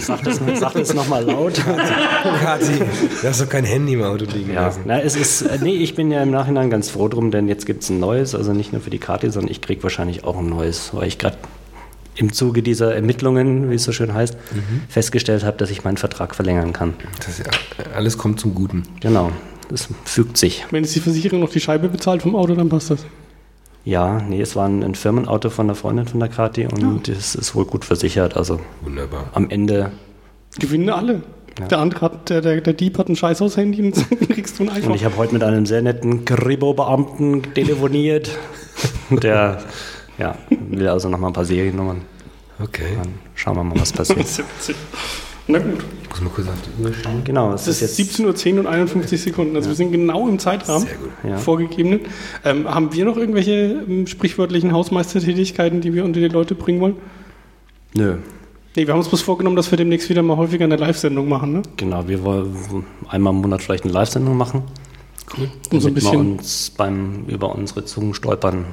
Sag 0.00 0.22
das, 0.24 0.40
sag 0.58 0.72
das 0.74 0.94
nochmal 0.94 1.24
laut. 1.24 1.54
Kati, 1.54 2.78
du 2.78 2.86
darfst 3.22 3.40
doch 3.40 3.48
kein 3.48 3.64
Handy 3.64 3.92
im 3.94 4.02
Auto 4.02 4.24
liegen 4.24 4.52
Ja, 4.52 4.62
lassen. 4.66 4.82
na, 4.84 5.00
es 5.00 5.16
ist, 5.16 5.42
äh, 5.42 5.58
nee, 5.62 5.74
ich 5.76 5.94
bin 5.94 6.10
ja 6.10 6.22
im 6.22 6.30
Nachhinein 6.30 6.70
ganz 6.70 6.90
froh 6.90 7.08
drum, 7.08 7.30
denn 7.30 7.46
jetzt 7.48 7.66
gibt 7.66 7.82
es 7.82 7.90
ein 7.90 8.00
neues, 8.00 8.34
also 8.34 8.52
nicht 8.52 8.72
nur 8.72 8.82
für 8.82 8.90
die 8.90 8.98
Karte, 8.98 9.30
sondern 9.30 9.50
ich 9.50 9.60
kriege 9.60 9.82
wahrscheinlich 9.82 10.24
auch 10.24 10.38
ein 10.38 10.48
neues, 10.48 10.90
weil 10.92 11.06
ich 11.08 11.18
gerade 11.18 11.36
im 12.16 12.32
Zuge 12.32 12.62
dieser 12.62 12.94
Ermittlungen, 12.94 13.70
wie 13.70 13.74
es 13.76 13.84
so 13.84 13.92
schön 13.92 14.12
heißt, 14.12 14.36
festgestellt 14.88 15.44
habe, 15.44 15.56
dass 15.56 15.70
ich 15.70 15.84
meinen 15.84 15.96
Vertrag 15.96 16.34
verlängern 16.34 16.72
kann. 16.72 16.94
Das 17.18 17.28
ist 17.28 17.38
ja, 17.38 17.46
alles 17.94 18.18
kommt 18.18 18.40
zum 18.40 18.54
Guten. 18.54 18.82
Genau, 19.00 19.30
das 19.70 19.88
fügt 20.04 20.36
sich. 20.36 20.66
wenn 20.70 20.82
jetzt 20.84 20.94
die 20.96 21.00
Versicherung 21.00 21.40
noch 21.40 21.50
die 21.50 21.60
Scheibe 21.60 21.88
bezahlt 21.88 22.22
vom 22.22 22.34
Auto, 22.34 22.54
dann 22.54 22.68
passt 22.68 22.90
das. 22.90 23.06
Ja, 23.84 24.20
nee, 24.20 24.40
es 24.40 24.56
war 24.56 24.68
ein, 24.68 24.82
ein 24.82 24.94
Firmenauto 24.94 25.50
von 25.50 25.66
der 25.66 25.76
Freundin 25.76 26.06
von 26.06 26.20
der 26.20 26.28
Kati 26.28 26.66
und 26.66 27.08
es 27.08 27.34
ist 27.34 27.54
wohl 27.54 27.64
gut 27.64 27.84
versichert. 27.84 28.36
Also 28.36 28.60
Wunderbar. 28.82 29.30
am 29.32 29.48
Ende, 29.48 29.90
Gewinnen 30.58 30.90
alle. 30.90 31.22
Der 31.70 31.78
andere 31.78 32.00
hat, 32.00 32.30
der, 32.30 32.40
der, 32.40 32.60
der 32.60 32.72
Dieb 32.72 32.96
hat 32.98 33.08
ein 33.08 33.16
scheiß 33.16 33.42
aus 33.42 33.56
Handy 33.56 33.82
und 33.82 33.96
dann 34.10 34.28
kriegst 34.28 34.58
du 34.58 34.64
ein 34.64 34.68
und 34.68 34.76
iPhone. 34.76 34.94
ich 34.94 35.04
habe 35.04 35.16
heute 35.16 35.34
mit 35.34 35.42
einem 35.42 35.66
sehr 35.66 35.82
netten 35.82 36.24
Kribo-Beamten 36.24 37.54
telefoniert. 37.54 38.30
Der 39.10 39.58
ja, 40.18 40.36
will 40.48 40.88
also 40.88 41.08
noch 41.08 41.18
mal 41.18 41.28
ein 41.28 41.32
paar 41.32 41.44
Seriennummern. 41.44 42.02
Okay. 42.62 42.96
Dann 42.96 43.14
schauen 43.34 43.56
wir 43.56 43.64
mal, 43.64 43.78
was 43.80 43.92
passiert. 43.92 44.26
Ja. 45.48 45.58
Na 45.58 45.58
gut. 45.58 45.84
Ich 46.02 46.10
muss 46.10 46.20
mal 46.22 46.30
kurz 46.30 46.48
auf 46.48 46.54
die 46.62 46.82
Uhr 46.82 46.92
schauen. 46.92 47.22
Genau, 47.24 47.52
es 47.54 47.66
Es 47.66 47.80
ist 47.82 47.98
ist 47.98 47.98
jetzt 47.98 48.20
17.10 48.20 48.54
Uhr 48.54 48.60
und 48.60 48.66
51 48.66 49.20
Sekunden. 49.20 49.56
Also 49.56 49.68
wir 49.68 49.76
sind 49.76 49.92
genau 49.92 50.28
im 50.28 50.38
Zeitrahmen. 50.38 50.86
Sehr 50.86 50.96
gut. 50.96 51.10
Ja. 51.22 51.36
Vorgegebenen. 51.38 52.00
Ähm, 52.44 52.68
haben 52.68 52.92
wir 52.92 53.04
noch 53.04 53.16
irgendwelche 53.16 53.84
ähm, 53.88 54.06
sprichwörtlichen 54.06 54.72
Hausmeistertätigkeiten, 54.72 55.80
die 55.80 55.94
wir 55.94 56.04
unter 56.04 56.20
die 56.20 56.28
Leute 56.28 56.54
bringen 56.54 56.80
wollen? 56.80 56.96
Nö, 57.94 58.16
Nee, 58.76 58.86
wir 58.86 58.92
haben 58.92 59.00
uns 59.00 59.08
bloß 59.08 59.22
vorgenommen, 59.22 59.56
dass 59.56 59.70
wir 59.72 59.76
demnächst 59.76 60.08
wieder 60.10 60.22
mal 60.22 60.36
häufiger 60.36 60.64
eine 60.64 60.76
Live-Sendung 60.76 61.28
machen, 61.28 61.52
ne? 61.52 61.62
genau. 61.76 62.06
Wir 62.06 62.22
wollen 62.22 62.84
einmal 63.08 63.32
im 63.32 63.40
Monat 63.40 63.62
vielleicht 63.62 63.82
eine 63.82 63.92
Live-Sendung 63.92 64.36
machen. 64.36 64.62
Um 65.36 65.80
so 65.80 65.88
ein 65.88 65.94
damit 65.94 65.94
bisschen. 65.94 66.18
man 66.18 66.32
uns 66.38 66.70
beim 66.76 67.24
über 67.26 67.52
unsere 67.54 67.84
Zungen 67.84 68.14
stolpern 68.14 68.66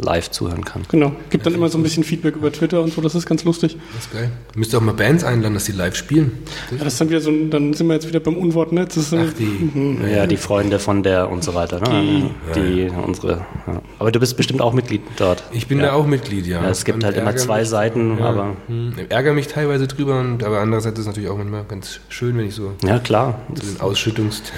live 0.00 0.30
zuhören 0.30 0.64
kann. 0.64 0.82
Genau. 0.90 1.12
Gibt 1.30 1.46
dann 1.46 1.54
immer 1.54 1.68
so 1.68 1.78
ein 1.78 1.82
bisschen 1.82 2.04
Feedback 2.04 2.36
über 2.36 2.50
Twitter 2.52 2.80
und 2.82 2.92
so, 2.92 3.00
das 3.00 3.14
ist 3.14 3.26
ganz 3.26 3.44
lustig. 3.44 3.76
Das 3.94 4.04
ist 4.06 4.12
geil. 4.12 4.30
Müsst 4.54 4.72
ihr 4.72 4.78
auch 4.78 4.82
mal 4.82 4.94
Bands 4.94 5.24
einladen, 5.24 5.54
dass 5.54 5.64
die 5.64 5.72
live 5.72 5.94
spielen. 5.96 6.38
Ja, 6.70 6.78
das 6.84 6.94
ist 6.94 7.00
dann 7.00 7.08
wieder 7.10 7.20
so 7.20 7.30
dann 7.50 7.72
sind 7.74 7.86
wir 7.86 7.94
jetzt 7.94 8.08
wieder 8.08 8.20
beim 8.20 8.36
Unwort, 8.36 8.72
ne? 8.72 8.84
Das 8.86 8.96
ist 8.96 9.10
so, 9.10 9.18
Ach, 9.18 9.32
die. 9.38 9.70
Ja, 10.12 10.26
die 10.26 10.36
Freunde 10.36 10.78
von 10.78 11.02
der 11.02 11.30
und 11.30 11.44
so 11.44 11.54
weiter. 11.54 11.80
Ne? 11.80 12.30
Die, 12.54 12.88
unsere. 13.06 13.46
Ja. 13.66 13.82
Aber 13.98 14.10
du 14.12 14.20
bist 14.20 14.36
bestimmt 14.36 14.60
auch 14.60 14.72
Mitglied 14.72 15.02
dort. 15.16 15.42
Ich 15.52 15.66
bin 15.66 15.78
ja. 15.78 15.86
da 15.86 15.92
auch 15.92 16.06
Mitglied, 16.06 16.46
ja. 16.46 16.62
Ja, 16.62 16.70
es 16.70 16.84
gibt 16.84 16.96
Und 16.96 17.04
halt 17.04 17.16
immer 17.16 17.34
zwei 17.36 17.60
mich- 17.60 17.68
Seiten, 17.68 18.18
ja, 18.18 18.24
aber 18.24 18.56
hm, 18.66 18.94
ich 18.96 19.10
ärgere 19.10 19.32
mich 19.34 19.48
teilweise 19.48 19.86
drüber, 19.86 20.20
und, 20.20 20.42
aber 20.42 20.60
andererseits 20.60 20.94
ist 20.98 21.00
es 21.00 21.06
natürlich 21.06 21.28
auch 21.30 21.36
manchmal 21.38 21.64
ganz 21.64 22.00
schön, 22.08 22.36
wenn 22.38 22.46
ich 22.46 22.54
so 22.54 22.72
ja 22.84 22.98
klar. 22.98 23.40
den 23.48 23.80
Ausschüttungspost 23.80 24.52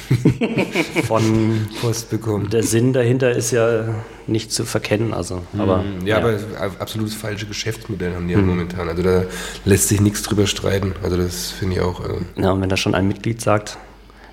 Von 1.06 1.66
bekomme. 2.10 2.48
der 2.48 2.62
Sinn 2.62 2.92
dahinter 2.92 3.32
ist 3.32 3.50
ja 3.50 3.84
nicht 4.26 4.52
zu 4.52 4.64
verkennen. 4.64 5.12
Also, 5.14 5.42
aber 5.58 5.80
Hm, 5.82 6.06
Ja, 6.06 6.18
aber 6.18 6.38
absolutes 6.78 7.14
falsche 7.14 7.46
Geschäftsmodell 7.46 8.14
haben 8.14 8.26
die 8.28 8.34
ja 8.34 8.40
momentan. 8.40 8.88
Also 8.88 9.02
da 9.02 9.24
lässt 9.64 9.88
sich 9.88 10.00
nichts 10.00 10.22
drüber 10.22 10.46
streiten. 10.46 10.94
Also 11.02 11.16
das 11.16 11.50
finde 11.50 11.76
ich 11.76 11.80
auch. 11.82 12.04
Äh, 12.04 12.40
Ja, 12.40 12.52
und 12.52 12.60
wenn 12.60 12.68
da 12.68 12.76
schon 12.76 12.94
ein 12.94 13.08
Mitglied 13.08 13.40
sagt, 13.40 13.78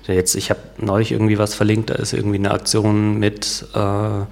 der 0.08 0.14
jetzt, 0.14 0.34
ich 0.34 0.50
habe 0.50 0.60
neulich 0.78 1.12
irgendwie 1.12 1.38
was 1.38 1.54
verlinkt, 1.54 1.90
da 1.90 1.94
ist 1.94 2.12
irgendwie 2.12 2.38
eine 2.38 2.50
Aktion 2.52 3.18
mit, 3.18 3.66
äh, 3.74 3.76
da 3.76 4.26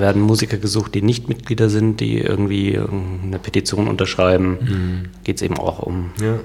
werden 0.00 0.22
Musiker 0.22 0.56
gesucht, 0.56 0.94
die 0.94 1.02
nicht 1.02 1.28
Mitglieder 1.28 1.68
sind, 1.68 2.00
die 2.00 2.18
irgendwie 2.18 2.74
äh, 2.74 2.86
eine 3.24 3.38
Petition 3.38 3.88
unterschreiben. 3.88 5.10
Geht 5.24 5.36
es 5.36 5.42
eben 5.42 5.58
auch 5.58 5.80
um. 5.80 6.10
ja. 6.20 6.38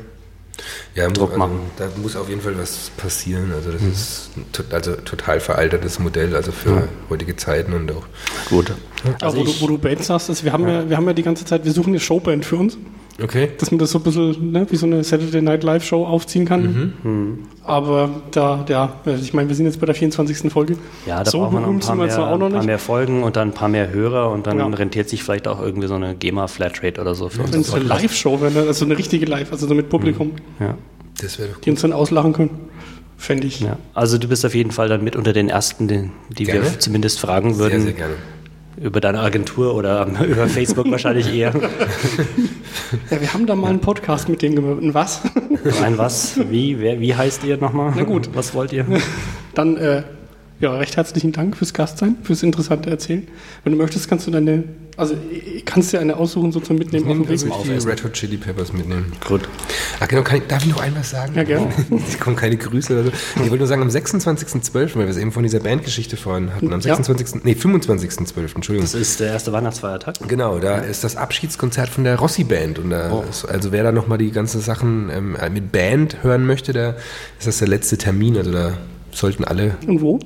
Ja, 0.95 1.07
Druck 1.09 1.31
also, 1.31 1.39
machen. 1.39 1.59
Da 1.77 1.89
muss 2.01 2.15
auf 2.15 2.29
jeden 2.29 2.41
Fall 2.41 2.57
was 2.57 2.91
passieren. 2.97 3.51
Also 3.53 3.71
das 3.71 3.81
ist 3.81 4.29
ein 4.37 4.45
to 4.51 4.63
also 4.71 4.95
total 4.95 5.39
veraltertes 5.39 5.99
Modell, 5.99 6.35
also 6.35 6.51
für 6.51 6.87
heutige 7.09 7.35
Zeiten 7.35 7.73
und 7.73 7.91
auch. 7.91 8.05
Gut. 8.49 8.71
Aber 9.03 9.25
Also 9.25 9.37
wo, 9.37 9.43
du, 9.43 9.61
wo 9.61 9.67
du 9.67 9.77
Bands 9.77 10.07
sagst, 10.07 10.43
wir, 10.43 10.53
haben 10.53 10.67
ja. 10.67 10.89
wir 10.89 10.97
haben 10.97 11.07
ja 11.07 11.13
die 11.13 11.23
ganze 11.23 11.45
Zeit, 11.45 11.65
wir 11.65 11.71
suchen 11.71 11.89
eine 11.89 11.99
Showband 11.99 12.45
für 12.45 12.55
uns, 12.55 12.77
Okay. 13.21 13.49
dass 13.57 13.71
man 13.71 13.79
das 13.79 13.91
so 13.91 13.99
ein 13.99 14.03
bisschen 14.03 14.51
ne, 14.51 14.67
wie 14.69 14.75
so 14.75 14.85
eine 14.85 15.03
Saturday 15.03 15.41
Night 15.41 15.63
Live 15.63 15.85
Show 15.85 16.05
aufziehen 16.05 16.45
kann. 16.45 16.93
Mhm. 17.03 17.39
Aber 17.63 18.09
da, 18.31 18.65
ja, 18.67 18.93
ich 19.21 19.33
meine, 19.33 19.47
wir 19.47 19.55
sind 19.55 19.65
jetzt 19.65 19.79
bei 19.79 19.85
der 19.85 19.95
24. 19.95 20.51
Folge. 20.51 20.75
ja, 21.05 21.23
da 21.23 21.31
so 21.31 21.39
brauchen 21.39 21.53
wir 21.53 21.61
noch 21.61 21.69
ein 21.69 21.79
paar, 21.79 21.95
mehr, 21.95 22.19
auch 22.19 22.37
noch 22.37 22.47
ein 22.47 22.51
paar 22.51 22.59
nicht. 22.59 22.65
mehr 22.65 22.79
Folgen 22.79 23.23
und 23.23 23.37
dann 23.37 23.49
ein 23.49 23.53
paar 23.53 23.69
mehr 23.69 23.89
Hörer 23.91 24.31
und 24.31 24.47
dann 24.47 24.59
Ja. 24.59 24.65
rentiert 24.67 25.07
sich 25.07 25.23
vielleicht 25.23 25.47
auch 25.47 25.61
irgendwie 25.61 25.87
so 25.87 25.93
eine 25.95 26.13
GEMA-Flatrate 26.15 26.99
oder 26.99 27.15
so 27.15 27.29
für 27.29 27.39
Wenn 27.47 27.55
uns. 27.55 27.69
es 27.69 27.73
eine 27.73 27.85
Live-Show 27.85 28.41
wäre, 28.41 28.51
ne? 28.51 28.59
also 28.67 28.83
eine 28.83 28.97
richtige 28.97 29.25
Live, 29.25 29.51
also 29.51 29.65
so 29.65 29.73
mit 29.75 29.87
Publikum, 29.89 30.33
Ja. 30.59 30.75
Das 31.21 31.39
wäre 31.39 31.47
doch 31.49 31.61
die 31.61 31.69
uns 31.69 31.79
dann 31.81 31.93
auslachen 31.93 32.33
können, 32.33 32.49
fände 33.17 33.47
ich. 33.47 33.61
Ja. 33.61 33.77
Also 33.93 34.17
du 34.17 34.27
bist 34.27 34.45
auf 34.45 34.53
jeden 34.53 34.71
Fall 34.71 34.89
dann 34.89 35.01
mit 35.05 35.15
unter 35.15 35.31
den 35.31 35.47
ersten, 35.47 35.87
die, 35.87 36.09
die 36.37 36.47
wir 36.47 36.79
zumindest 36.79 37.21
fragen 37.21 37.53
sehr, 37.53 37.63
würden. 37.71 37.81
sehr 37.83 37.93
gerne. 37.93 38.15
Über 38.81 38.99
deine 38.99 39.19
Agentur 39.21 39.73
oder 39.73 40.05
über 40.27 40.47
Facebook 40.47 40.89
wahrscheinlich 40.91 41.33
eher. 41.33 41.53
Ja, 43.09 43.19
wir 43.19 43.33
haben 43.33 43.45
da 43.47 43.55
mal 43.55 43.69
einen 43.69 43.79
Podcast 43.79 44.29
mit 44.29 44.41
denen 44.41 44.55
gemacht. 44.55 44.79
Und 44.81 44.93
was? 44.93 45.21
Ein 45.83 45.97
was? 45.97 46.39
Wie? 46.49 46.79
Wer, 46.79 46.99
wie 46.99 47.15
heißt 47.15 47.43
ihr 47.43 47.57
nochmal? 47.57 47.93
Na 47.95 48.03
gut. 48.03 48.29
Was 48.33 48.53
wollt 48.53 48.71
ihr? 48.73 48.85
Dann 49.55 49.77
äh, 49.77 50.03
ja, 50.61 50.73
recht 50.77 50.95
herzlichen 50.97 51.31
Dank 51.31 51.57
fürs 51.57 51.73
Gastsein, 51.73 52.15
fürs 52.23 52.41
interessante 52.43 52.89
Erzählen. 52.89 53.27
Wenn 53.63 53.73
du 53.73 53.77
möchtest, 53.79 54.07
kannst 54.07 54.25
du 54.25 54.31
deine, 54.31 54.63
also 54.95 55.15
ich- 55.31 55.65
kannst 55.65 55.91
dir 55.91 55.99
eine 55.99 56.15
aussuchen, 56.15 56.51
sozusagen 56.53 56.79
mitnehmen 56.79 57.05
Nehmen 57.07 57.21
auf 57.21 57.27
dem 57.27 57.31
also 57.33 57.47
Weg. 57.47 57.77
ich 57.77 57.83
die 57.83 57.89
Red 57.89 58.03
Hot 58.03 58.13
Chili 58.13 58.37
Peppers 58.37 58.71
mitnehmen. 58.71 59.11
Gut. 59.27 59.41
Ach 59.99 60.07
genau, 60.07 60.21
kann 60.23 60.37
ich, 60.37 60.47
darf 60.47 60.63
ich 60.63 60.69
noch 60.71 60.81
ein 60.81 60.95
was 60.95 61.09
sagen? 61.09 61.33
Ja, 61.35 61.43
gerne. 61.43 61.67
Es 62.07 62.19
kommen 62.19 62.35
keine 62.37 62.55
Grüße 62.55 62.93
oder 62.93 63.03
so. 63.05 63.11
Ich 63.35 63.41
wollte 63.49 63.57
nur 63.57 63.67
sagen, 63.67 63.81
am 63.81 63.89
26.12., 63.89 64.95
weil 64.95 65.03
wir 65.03 65.09
es 65.09 65.17
eben 65.17 65.31
von 65.33 65.43
dieser 65.43 65.59
Bandgeschichte 65.59 66.15
vorhin 66.17 66.53
hatten, 66.55 66.71
am 66.73 66.79
Ja. 66.79 66.95
26., 66.95 67.43
nee, 67.43 67.53
25.12., 67.53 68.55
Entschuldigung. 68.55 68.81
Das 68.89 68.93
ist 68.93 69.19
der 69.19 69.27
erste 69.33 69.51
Weihnachtsfeiertag. 69.51 70.15
Genau, 70.27 70.59
da 70.59 70.77
ist 70.77 71.03
das 71.03 71.15
Abschiedskonzert 71.17 71.89
von 71.89 72.03
der 72.05 72.15
Rossi-Band. 72.17 72.79
Und 72.79 72.91
da 72.91 73.11
Oh. 73.11 73.23
ist, 73.29 73.45
also 73.45 73.71
wer 73.71 73.83
da 73.83 73.91
nochmal 73.91 74.17
die 74.19 74.31
ganzen 74.31 74.61
Sachen 74.61 75.09
ähm, 75.09 75.37
mit 75.53 75.71
Band 75.71 76.23
hören 76.23 76.45
möchte, 76.45 76.71
da 76.73 76.95
ist 77.39 77.47
das 77.47 77.57
der 77.59 77.67
letzte 77.67 77.97
Termin. 77.97 78.37
Also 78.37 78.51
da 78.51 78.77
sollten 79.15 79.43
alle 79.43 79.77
Und 79.87 80.01
wo? 80.01 80.19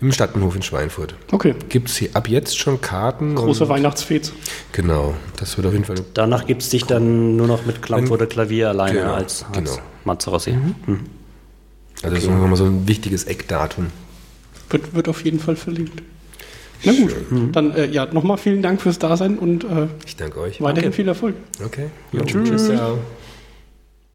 im 0.00 0.12
Stadtbahnhof 0.12 0.56
in 0.56 0.62
Schweinfurt. 0.62 1.14
Okay. 1.30 1.54
Gibt 1.68 1.88
es 1.90 2.14
ab 2.14 2.28
jetzt 2.28 2.58
schon 2.58 2.80
Karten? 2.80 3.34
Große 3.34 3.68
Weihnachtsfete. 3.68 4.30
Genau, 4.72 5.14
das 5.38 5.56
wird 5.56 5.66
auf 5.66 5.72
jeden 5.72 5.84
Fall 5.84 5.96
Danach 6.14 6.46
gibt 6.46 6.62
es 6.62 6.70
dich 6.70 6.84
dann 6.84 7.36
nur 7.36 7.46
noch 7.46 7.66
mit 7.66 7.82
Klampf 7.82 8.10
oder 8.10 8.26
Klavier 8.26 8.68
alleine 8.70 9.00
Genau, 9.00 9.12
als, 9.14 9.44
als 9.44 9.56
genau. 9.56 9.78
Mazzarossi. 10.04 10.52
Hm. 10.52 11.00
Also 12.02 12.14
das 12.14 12.24
ist 12.24 12.30
nochmal 12.30 12.56
so 12.56 12.64
ein 12.64 12.88
wichtiges 12.88 13.24
Eckdatum. 13.24 13.88
Wird, 14.70 14.94
wird 14.94 15.08
auf 15.08 15.24
jeden 15.24 15.38
Fall 15.38 15.56
verlinkt. 15.56 16.02
Na 16.82 16.92
gut, 16.92 17.14
dann 17.52 17.74
äh, 17.74 17.84
ja, 17.86 18.06
nochmal 18.06 18.38
vielen 18.38 18.62
Dank 18.62 18.80
fürs 18.80 18.98
Dasein 18.98 19.38
und 19.38 19.64
äh, 19.64 19.88
Ich 20.06 20.16
danke 20.16 20.40
euch. 20.40 20.62
weiterhin 20.62 20.84
Danke. 20.84 20.96
viel 20.96 21.08
Erfolg. 21.08 21.34
Okay. 21.62 21.90
Jo, 22.12 22.24
Tschüss. 22.24 22.68
Ciao. 22.68 22.98